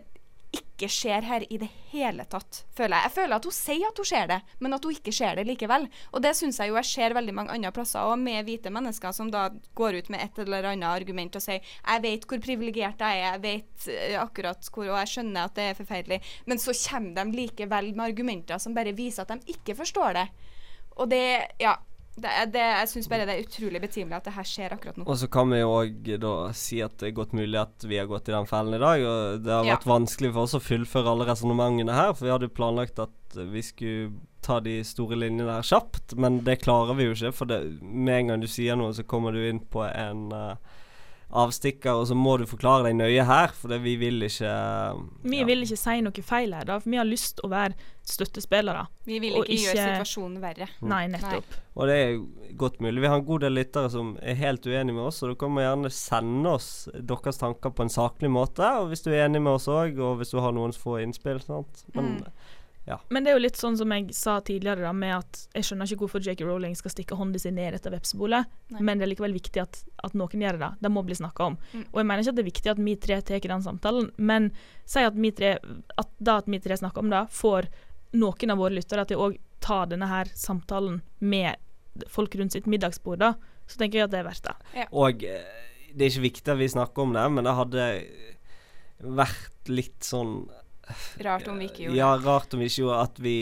ikke 0.52 0.88
skjer 0.90 1.24
her 1.24 1.44
i 1.48 1.58
det 1.62 1.68
hele 1.92 2.24
tatt, 2.28 2.62
føler 2.76 2.96
jeg. 2.96 3.06
Jeg 3.06 3.14
føler 3.14 3.36
at 3.36 3.46
hun 3.48 3.54
sier 3.56 3.84
at 3.88 4.00
hun 4.02 4.08
ser 4.08 4.26
det, 4.28 4.38
men 4.60 4.76
at 4.76 4.84
hun 4.84 4.94
ikke 4.94 5.14
ser 5.14 5.38
det 5.38 5.46
likevel. 5.48 5.86
Og 6.12 6.24
det 6.24 6.34
syns 6.36 6.58
jeg 6.60 6.72
jo 6.72 6.78
jeg 6.78 6.88
ser 6.90 7.16
veldig 7.16 7.34
mange 7.38 7.54
andre 7.56 7.72
plasser 7.74 8.04
òg, 8.04 8.18
med 8.20 8.44
hvite 8.48 8.72
mennesker 8.74 9.14
som 9.16 9.30
da 9.32 9.46
går 9.78 10.00
ut 10.00 10.10
med 10.12 10.24
et 10.24 10.42
eller 10.44 10.72
annet 10.72 10.90
argument 10.90 11.38
og 11.38 11.44
sier 11.44 11.62
jeg 11.62 12.04
vet 12.04 12.26
hvor 12.28 12.42
privilegert 12.44 13.00
jeg 13.00 13.22
er, 13.22 13.38
jeg 13.38 13.44
vet 13.46 13.86
uh, 13.88 14.18
akkurat 14.22 14.72
hvor, 14.72 14.90
og 14.90 14.98
jeg 15.00 15.12
skjønner 15.14 15.48
at 15.48 15.56
det 15.56 15.68
er 15.70 15.78
forferdelig, 15.78 16.20
men 16.50 16.60
så 16.60 16.76
kommer 16.84 17.16
de 17.16 17.38
likevel 17.40 17.92
med 17.94 18.06
argumenter 18.10 18.60
som 18.62 18.76
bare 18.76 18.96
viser 18.96 19.24
at 19.24 19.32
de 19.32 19.56
ikke 19.56 19.78
forstår 19.78 20.18
det. 20.18 20.26
Og 21.00 21.08
det, 21.08 21.24
ja, 21.62 21.78
det, 22.16 22.32
det, 22.52 22.60
jeg 22.60 22.88
syns 22.90 23.08
bare 23.08 23.24
det 23.26 23.34
er 23.38 23.44
utrolig 23.46 23.80
betimelig 23.80 24.16
at 24.18 24.26
det 24.28 24.34
her 24.36 24.44
skjer 24.48 24.74
akkurat 24.76 24.98
nå. 25.00 25.06
Og 25.08 25.16
så 25.16 25.28
kan 25.32 25.48
vi 25.48 25.60
jo 25.62 25.70
òg 25.78 26.10
da 26.20 26.32
si 26.52 26.82
at 26.84 26.98
det 27.00 27.08
er 27.08 27.14
godt 27.16 27.32
mulig 27.32 27.56
at 27.60 27.86
vi 27.88 27.96
har 27.96 28.06
gått 28.10 28.28
i 28.28 28.34
den 28.34 28.46
fellen 28.50 28.76
i 28.76 28.82
dag. 28.82 29.00
Og 29.08 29.40
det 29.46 29.52
har 29.52 29.64
Ja. 29.64 29.76
vært 29.78 29.88
vanskelig 29.88 30.32
for 30.34 30.42
oss 30.42 30.54
å 30.54 30.60
fullføre 30.60 31.08
alle 31.08 31.24
resonnementene 31.30 31.92
her, 31.96 32.12
for 32.12 32.26
vi 32.26 32.34
hadde 32.34 32.52
planlagt 32.52 32.98
at 33.00 33.10
vi 33.48 33.62
skulle 33.64 34.12
ta 34.42 34.58
de 34.60 34.82
store 34.84 35.16
linjene 35.16 35.48
her 35.54 35.62
kjapt, 35.62 36.16
men 36.18 36.40
det 36.44 36.60
klarer 36.62 36.94
vi 36.98 37.04
jo 37.08 37.12
ikke. 37.14 37.32
For 37.32 37.46
det, 37.46 37.60
med 37.80 38.14
en 38.20 38.26
gang 38.32 38.40
du 38.42 38.48
sier 38.50 38.76
noe, 38.76 38.92
så 38.92 39.04
kommer 39.06 39.32
du 39.32 39.38
inn 39.48 39.60
på 39.60 39.84
en 39.86 40.32
eh, 40.32 40.56
avstikker, 41.32 41.96
og 41.96 42.06
så 42.10 42.16
må 42.18 42.36
du 42.40 42.44
forklare 42.48 42.86
deg 42.88 42.98
nøye 42.98 43.24
her, 43.24 43.54
for 43.56 43.72
det, 43.72 43.80
vi 43.84 43.94
vil 44.00 44.22
ikke 44.26 44.52
Vi 45.24 45.42
vil 45.48 45.64
ikke 45.64 45.78
si 45.80 45.96
noe 46.04 46.24
feil 46.26 46.52
her, 46.56 46.66
da, 46.68 46.78
for 46.82 46.92
vi 46.92 47.00
har 47.00 47.08
lyst 47.08 47.38
til 47.38 47.48
å 47.48 47.52
være 47.52 47.90
støttespillere. 48.04 48.84
Vi 49.08 49.18
vil 49.22 49.38
ikke, 49.38 49.54
ikke, 49.54 49.66
gjøre 49.68 49.88
situasjonen 49.96 50.40
verre. 50.42 50.68
Nei, 50.84 51.04
nettopp. 51.12 51.58
Og 51.72 51.88
det 51.88 51.98
er 52.02 52.16
godt 52.60 52.80
mulig. 52.84 53.00
Vi 53.00 53.08
har 53.08 53.20
en 53.20 53.28
god 53.28 53.46
del 53.46 53.56
lyttere 53.56 53.92
som 53.92 54.16
er 54.20 54.40
helt 54.42 54.66
uenige 54.66 54.96
med 54.96 55.06
oss, 55.06 55.22
og 55.22 55.32
dere 55.32 55.52
må 55.54 55.64
gjerne 55.64 55.92
sende 55.94 56.56
oss 56.58 56.70
deres 56.92 57.40
tanker 57.40 57.72
på 57.72 57.86
en 57.86 57.94
saklig 57.94 58.32
måte. 58.32 58.66
Og 58.82 58.90
hvis 58.92 59.06
du 59.06 59.12
er 59.12 59.24
enig 59.24 59.40
med 59.40 59.54
oss 59.54 59.70
òg, 59.72 59.96
og 60.02 60.18
hvis 60.20 60.34
du 60.34 60.42
har 60.42 60.52
noen 60.56 60.74
få 60.76 60.98
innspill. 61.04 61.40
Sant? 61.44 61.86
Men 61.94 62.18
Mm. 62.18 62.26
Men 63.14 63.22
det 63.22 63.30
er 63.30 63.36
jo 63.36 63.42
litt 63.44 63.58
sånn 63.60 63.76
som 63.78 63.92
jeg 63.94 64.14
sa 64.16 64.40
tidligere, 64.42 64.82
da, 64.82 64.92
med 64.96 65.14
at 65.14 65.42
jeg 65.54 65.68
skjønner 65.68 65.86
ikke 65.86 66.02
hvorfor 66.02 66.24
J.K. 66.24 66.42
Rowling 66.48 66.74
skal 66.78 66.94
stikke 66.94 67.18
hånda 67.18 67.38
si 67.38 67.52
ned 67.54 67.76
etter 67.78 67.94
vepsebolet, 67.94 68.50
men 68.80 68.98
det 68.98 69.06
er 69.06 69.12
likevel 69.12 69.36
viktig 69.36 69.62
at, 69.62 69.78
at 70.02 70.16
noen 70.18 70.42
gjør 70.42 70.58
det. 70.58 70.70
Det 70.82 70.90
må 70.90 71.04
bli 71.06 71.16
snakka 71.18 71.52
om. 71.52 71.58
Mm. 71.72 71.84
Og 71.84 72.00
jeg 72.00 72.08
mener 72.10 72.24
ikke 72.24 72.34
at 72.34 72.40
det 72.40 72.44
er 72.44 72.50
viktig 72.50 72.72
at 72.74 72.82
vi 72.82 72.96
tre 73.06 73.20
tar 73.28 73.48
den 73.54 73.64
samtalen, 73.68 74.10
men 74.16 74.50
si 74.88 75.04
at 75.06 75.18
vi 75.18 75.30
tre, 75.36 75.54
at 76.02 76.12
da 76.18 76.40
at 76.42 76.50
vi 76.50 76.62
tre 76.62 76.78
snakker 76.80 77.04
om 77.04 77.12
det, 77.12 77.22
får 77.34 77.70
noen 78.18 78.54
av 78.54 78.60
våre 78.60 78.76
lyttere 78.76 79.06
til 79.08 79.20
å 79.20 79.30
òg 79.30 79.38
ta 79.62 79.84
denne 79.86 80.08
her 80.10 80.30
samtalen 80.34 81.00
med 81.22 82.08
folk 82.10 82.34
rundt 82.34 82.56
sitt 82.56 82.66
middagsbord, 82.66 83.22
da, 83.22 83.34
så 83.70 83.78
tenker 83.78 84.00
jeg 84.00 84.08
at 84.08 84.14
det 84.14 84.22
er 84.24 84.26
verdt 84.26 84.48
det. 84.48 84.88
Og 84.90 85.22
eh, 85.28 85.62
det 85.94 86.06
er 86.06 86.10
ikke 86.10 86.26
viktig 86.26 86.54
at 86.54 86.58
vi 86.58 86.72
snakker 86.72 87.06
om 87.06 87.14
det, 87.14 87.24
men 87.30 87.46
det 87.46 87.54
hadde 87.54 87.86
vært 89.02 89.70
litt 89.70 90.02
sånn 90.06 90.48
Rart 91.22 91.48
om 91.48 91.60
vi 91.60 91.68
ikke 91.70 91.84
gjorde 91.84 91.94
det. 91.94 92.00
Ja, 92.00 92.10
rart 92.24 92.54
om 92.54 92.62
vi 92.62 92.68
ikke 92.70 92.84
gjorde 92.84 93.04
at 93.06 93.22
vi 93.22 93.36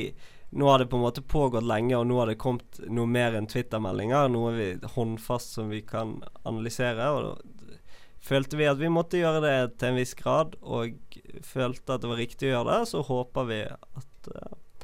Nå 0.50 0.66
har 0.66 0.80
det 0.82 0.88
på 0.90 0.98
en 0.98 1.04
måte 1.04 1.22
pågått 1.22 1.62
lenge, 1.62 1.94
og 1.94 2.08
nå 2.10 2.16
har 2.18 2.26
det 2.26 2.40
kommet 2.42 2.80
noe 2.90 3.06
mer 3.06 3.36
enn 3.38 3.46
Twitter-meldinger. 3.46 4.26
Noe 4.34 4.48
vi, 4.56 4.64
håndfast 4.96 5.52
som 5.54 5.68
vi 5.70 5.78
kan 5.86 6.16
analysere. 6.42 7.06
Og 7.14 7.22
da 7.22 7.76
følte 8.18 8.58
vi 8.58 8.66
at 8.66 8.80
vi 8.80 8.90
måtte 8.90 9.20
gjøre 9.20 9.44
det 9.44 9.52
til 9.78 9.92
en 9.92 10.00
viss 10.00 10.16
grad, 10.18 10.56
og 10.58 10.98
følte 11.46 11.94
at 11.94 12.02
det 12.02 12.10
var 12.10 12.18
riktig 12.18 12.48
å 12.48 12.52
gjøre 12.56 12.72
det. 12.72 12.90
Så 12.90 13.04
håper 13.06 13.46
vi 13.46 13.60
at 13.70 14.32
uh, 14.34 14.82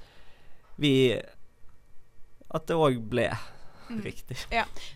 vi 0.79 0.95
At 2.47 2.71
det 2.71 2.79
òg 2.79 3.03
ble 3.11 3.27
Mm. 3.89 4.01
riktig. 4.03 4.37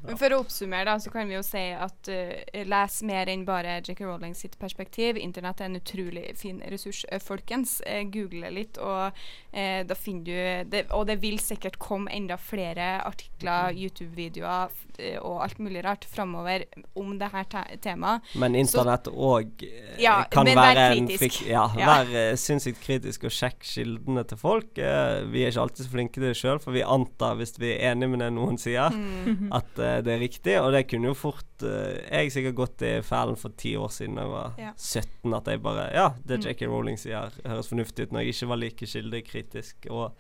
Men 0.03 0.17
for 0.19 0.33
å 0.35 0.41
oppsummere, 0.43 0.85
da, 0.89 0.97
så 0.99 1.11
kan 1.15 1.29
vi 1.29 1.37
jo 1.37 1.43
si 1.47 1.61
at 1.77 2.09
uh, 2.11 2.63
les 2.67 2.97
mer 3.07 3.29
enn 3.31 3.45
bare 3.47 3.77
J.K. 3.87 4.01
Rowling 4.05 4.35
sitt 4.35 4.57
perspektiv. 4.59 5.17
Internett 5.21 5.61
er 5.61 5.69
en 5.71 5.77
utrolig 5.79 6.25
fin 6.41 6.59
ressurs, 6.73 7.05
eh, 7.13 7.21
folkens. 7.23 7.77
Uh, 7.87 8.03
Google 8.11 8.51
litt, 8.51 8.79
og 8.83 9.13
uh, 9.13 9.83
da 9.87 9.95
finner 9.95 10.25
du 10.65 10.71
det, 10.75 10.85
Og 10.97 11.07
det 11.07 11.21
vil 11.23 11.39
sikkert 11.39 11.79
komme 11.79 12.11
enda 12.11 12.37
flere 12.41 13.01
artikler, 13.07 13.71
YouTube-videoer 13.79 14.71
f- 14.73 14.87
eh, 14.99 15.19
og 15.21 15.43
alt 15.45 15.59
mulig 15.63 15.85
rart 15.87 16.05
framover 16.11 16.65
om 16.99 17.15
det 17.21 17.31
her 17.33 17.45
te 17.53 17.63
temaet. 17.85 18.23
Men 18.35 18.55
internett 18.59 19.07
òg 19.13 19.63
Ja, 20.01 20.25
kan 20.31 20.45
men 20.49 20.57
vær 20.59 20.75
være 20.75 20.89
en 20.97 21.07
kritisk. 21.07 21.21
frik... 21.39 21.49
Ja, 21.51 21.69
Ja. 21.79 22.03
vær 22.03 22.37
sinnssykt 22.41 22.81
kritisk 22.83 23.25
og 23.29 23.31
sjekk 23.35 23.63
kildene 23.63 24.25
til 24.27 24.39
folk. 24.41 24.75
Vi 24.75 25.45
er 25.45 25.51
ikke 25.53 25.63
alltid 25.63 25.87
så 25.87 25.91
flinke 25.95 26.19
til 26.19 26.29
det 26.31 26.37
sjøl, 26.39 26.59
for 26.63 26.73
vi 26.75 26.83
antar, 26.83 27.37
hvis 27.39 27.55
vi 27.61 27.73
er 27.77 27.93
enige 27.93 28.09
med 28.11 28.23
det 28.25 28.33
noen 28.35 28.59
sier, 28.61 28.80
Mm. 28.89 29.53
at 29.53 29.71
uh, 29.79 30.01
det 30.07 30.13
er 30.15 30.19
riktig. 30.23 30.55
Og 30.63 30.73
det 30.73 30.87
kunne 30.91 31.11
jo 31.11 31.15
fort 31.15 31.63
uh, 31.63 31.99
Jeg 32.11 32.33
sikkert 32.33 32.55
gått 32.59 32.83
i 32.83 32.93
fælen 33.05 33.37
for 33.37 33.53
ti 33.61 33.75
år 33.77 33.91
siden 33.93 34.17
da 34.17 34.23
jeg 34.27 34.31
var 34.33 34.55
Ja. 34.59 34.73
17, 34.77 35.35
at 35.37 35.47
jeg 35.53 35.63
bare 35.63 35.89
Ja, 35.95 36.09
det 36.25 36.39
Mm. 36.41 36.47
J.K. 36.49 36.67
Rowling 36.71 36.99
sier, 36.99 37.31
høres 37.45 37.69
fornuftig 37.69 38.07
ut, 38.09 38.13
når 38.13 38.21
jeg 38.25 38.35
ikke 38.35 38.49
var 38.49 38.57
like 38.63 38.87
kildekritisk 38.87 39.87
og 39.91 40.15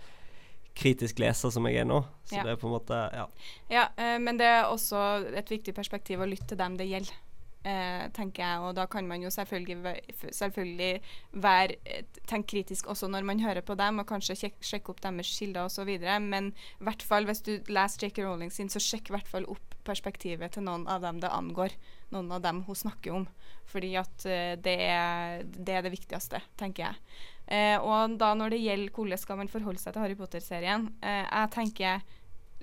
kritisk 0.76 1.18
leser 1.18 1.50
som 1.50 1.66
jeg 1.66 1.80
er 1.82 1.84
nå. 1.88 2.02
Så 2.24 2.36
Ja. 2.36 2.42
det 2.44 2.52
er 2.52 2.56
på 2.61 2.68
en 2.68 2.74
måte 2.76 3.00
Ja. 3.14 3.26
Ja, 3.70 3.86
uh, 3.98 4.18
men 4.20 4.36
det 4.38 4.46
er 4.46 4.64
også 4.70 5.24
et 5.36 5.48
viktig 5.50 5.74
perspektiv 5.74 6.20
å 6.20 6.28
lytte 6.28 6.46
til 6.52 6.58
dem 6.58 6.76
det 6.76 6.86
gjelder. 6.88 7.14
Eh, 7.61 8.06
tenker 8.16 8.40
jeg, 8.40 8.61
og 8.64 8.70
da 8.78 8.86
kan 8.88 9.04
man 9.04 9.20
jo 9.20 9.28
selvfølgelig, 9.28 9.98
selvfølgelig 10.32 11.02
være 11.44 11.74
eh, 11.84 12.06
tenke 12.24 12.54
kritisk 12.54 12.86
også 12.88 13.11
når 13.12 13.26
man 13.28 13.42
hører 13.44 13.61
på 13.61 13.74
dem, 13.76 14.00
og 14.00 14.06
kanskje 14.08 14.38
sjek, 14.40 14.56
sjekke 14.64 14.94
opp 14.94 15.02
deres 15.04 15.28
kilder 15.36 15.68
osv. 15.68 15.90
Men 16.24 16.54
hvert 16.80 17.04
fall 17.04 17.28
hvis 17.28 17.44
du 17.44 17.58
leser 17.68 18.06
J.K. 18.06 18.24
Rowling 18.24 18.52
sin, 18.54 18.72
så 18.72 18.80
sjekk 18.80 19.11
i 19.11 19.16
hvert 19.18 19.28
fall 19.28 19.44
opp 19.52 19.76
perspektivet 19.84 20.56
til 20.56 20.64
noen 20.64 20.86
av 20.88 21.04
dem 21.04 21.20
det 21.20 21.28
angår. 21.36 21.76
Noen 22.14 22.32
av 22.32 22.40
dem 22.46 22.62
hun 22.64 22.80
snakker 22.80 23.18
om. 23.20 23.28
Fordi 23.68 23.92
at 24.00 24.24
eh, 24.24 24.56
det, 24.56 24.78
er, 24.88 25.44
det 25.44 25.76
er 25.76 25.84
det 25.84 25.92
viktigste, 25.98 26.40
tenker 26.61 26.88
jeg. 26.88 27.20
Eh, 27.50 27.76
og 27.76 28.16
da 28.20 28.32
når 28.38 28.54
det 28.54 28.64
gjelder 28.64 28.96
hvordan 28.96 29.20
skal 29.20 29.42
man 29.42 29.52
forholde 29.52 29.84
seg 29.84 29.92
til 29.92 30.06
Harry 30.06 30.16
Potter-serien, 30.16 30.88
eh, 31.04 31.26
jeg 31.28 31.52
tenker 31.58 32.08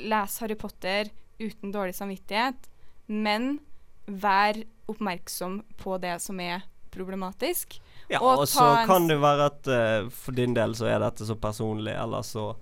les 0.10 0.42
Harry 0.42 0.58
Potter 0.58 1.14
uten 1.38 1.70
dårlig 1.70 1.94
samvittighet, 1.94 2.66
men 3.14 3.60
vær 4.08 4.64
oppmerksom 4.88 5.64
på 5.78 5.98
det 6.02 6.22
som 6.24 6.40
er 6.40 6.62
problematisk. 6.94 7.82
Ja, 8.08 8.22
Og 8.24 8.40
og 8.40 8.48
så 8.48 8.86
kan 8.88 9.08
det 9.10 9.20
være 9.20 9.46
at 9.52 9.68
uh, 9.68 10.10
for 10.10 10.32
din 10.32 10.54
del 10.56 10.76
så 10.80 10.86
er 10.88 11.00
dette 11.04 11.26
så 11.28 11.36
personlig, 11.36 11.92
eller 11.94 12.22
så 12.24 12.56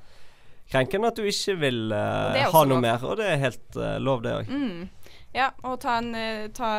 krenkende 0.72 1.08
at 1.12 1.16
du 1.20 1.24
ikke 1.30 1.54
vil 1.62 1.92
er 1.94 2.50
ha 2.50 2.64
noe 2.66 2.80
lov. 2.80 2.82
mer. 2.82 2.98
Og 3.06 3.18
det 3.22 3.28
er 3.30 3.38
helt 3.44 3.76
uh, 3.78 4.00
lov, 4.02 4.24
det 4.26 4.34
òg. 4.40 4.46
Mm. 4.50 4.90
Ja, 5.36 5.50
og 5.68 5.82
ta 5.84 5.98
en, 6.00 6.16
ta, 6.56 6.70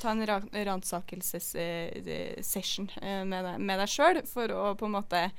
ta 0.00 0.08
en 0.10 0.24
ra 0.26 0.40
ransakelsessession 0.66 2.88
uh, 3.02 3.24
med, 3.28 3.60
med 3.60 3.78
deg 3.82 3.88
sjøl, 3.92 4.22
for 4.26 4.48
å 4.50 4.74
på 4.80 4.86
en 4.88 4.96
måte 4.96 5.30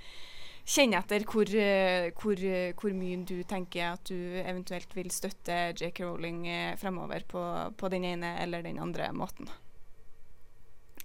kjenne 0.67 0.99
etter 0.99 1.23
hvor, 1.27 1.47
eh, 1.47 2.09
hvor, 2.17 2.41
eh, 2.43 2.73
hvor 2.77 2.95
mye 2.95 3.21
du 3.27 3.37
tenker 3.47 3.93
at 3.93 4.09
du 4.09 4.17
eventuelt 4.41 4.91
vil 4.97 5.11
støtte 5.13 5.71
J.K. 5.77 6.03
Rowling 6.03 6.43
uh, 6.47 6.75
fremover 6.79 7.23
på, 7.27 7.43
på 7.77 7.93
den 7.93 8.05
ene 8.07 8.35
eller 8.43 8.65
den 8.65 8.81
andre 8.83 9.09
måten. 9.15 9.47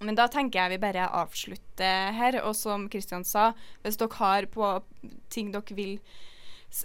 Men 0.03 0.17
da 0.19 0.27
tenker 0.27 0.59
jeg 0.59 0.75
vi 0.75 0.83
bare 0.83 1.07
avslutter 1.21 2.11
her. 2.17 2.41
Og 2.43 2.55
som 2.57 2.89
Kristian 2.91 3.25
sa, 3.27 3.51
hvis 3.83 3.99
dere 4.01 4.19
har 4.19 4.49
på 4.51 4.75
ting 5.31 5.53
dere 5.53 5.77
vil 5.77 5.95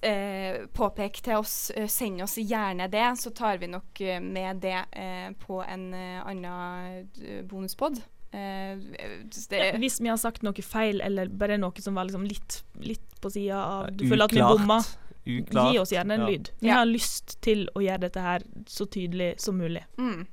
eh, 0.03 0.67
påpeke 0.75 1.25
til 1.25 1.41
oss, 1.41 1.71
eh, 1.71 1.89
send 1.91 2.23
oss 2.23 2.37
gjerne 2.39 2.89
det, 2.93 3.07
så 3.19 3.33
tar 3.35 3.59
vi 3.59 3.71
nok 3.71 4.01
eh, 4.01 4.21
med 4.23 4.63
det 4.63 4.79
eh, 4.93 5.31
på 5.47 5.63
en 5.65 5.91
eh, 5.95 6.21
annen 6.23 7.09
eh, 7.25 7.43
bonuspod. 7.49 8.03
Eh, 8.31 8.77
det, 9.49 9.59
Ja, 9.59 9.73
hvis 9.81 10.01
vi 10.01 10.09
har 10.09 10.19
sagt 10.21 10.43
noe 10.45 10.53
feil, 10.63 11.01
eller 11.01 11.29
bare 11.29 11.57
noe 11.59 11.73
som 11.81 11.95
var 11.97 12.05
liksom 12.05 12.27
litt, 12.29 12.63
litt 12.81 13.21
på 13.23 13.31
sida 13.33 13.57
av 13.57 13.87
Du 13.97 14.05
føler 14.09 14.25
at 14.25 14.33
vi 14.37 14.43
bomma, 14.45 14.83
Uklart. 15.27 15.73
gi 15.73 15.79
oss 15.81 15.91
gjerne 15.93 16.13
en 16.15 16.21
Ja. 16.21 16.27
lyd. 16.29 16.51
Vi 16.61 16.69
Ja. 16.69 16.75
har 16.75 16.87
lyst 16.87 17.41
til 17.41 17.69
å 17.75 17.81
gjøre 17.81 18.01
dette 18.01 18.21
her 18.21 18.41
så 18.67 18.87
tydelig 18.87 19.41
som 19.41 19.57
mulig. 19.59 19.85
mm. 19.99 20.27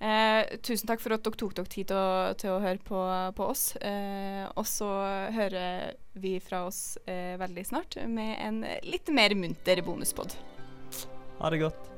eh, 0.00 0.56
tusen 0.62 0.86
takk 0.86 1.00
for 1.00 1.12
at 1.14 1.22
dere 1.24 1.34
tok 1.36 1.54
dere 1.54 1.66
tid 1.66 1.88
til 1.88 1.96
å, 1.96 2.36
til 2.36 2.50
å 2.50 2.60
høre 2.60 2.78
på, 2.84 3.34
på 3.34 3.48
oss. 3.50 3.74
Eh, 3.76 4.46
og 4.56 4.64
så 4.64 4.86
hører 5.32 5.94
vi 6.14 6.38
fra 6.38 6.66
oss 6.66 6.96
eh, 7.06 7.36
veldig 7.38 7.66
snart 7.66 7.96
med 8.08 8.36
en 8.40 8.64
litt 8.84 9.08
mer 9.08 9.34
munter 9.34 9.82
bonuspod. 9.82 10.34
Ha 11.40 11.50
det 11.50 11.60
godt. 11.60 11.95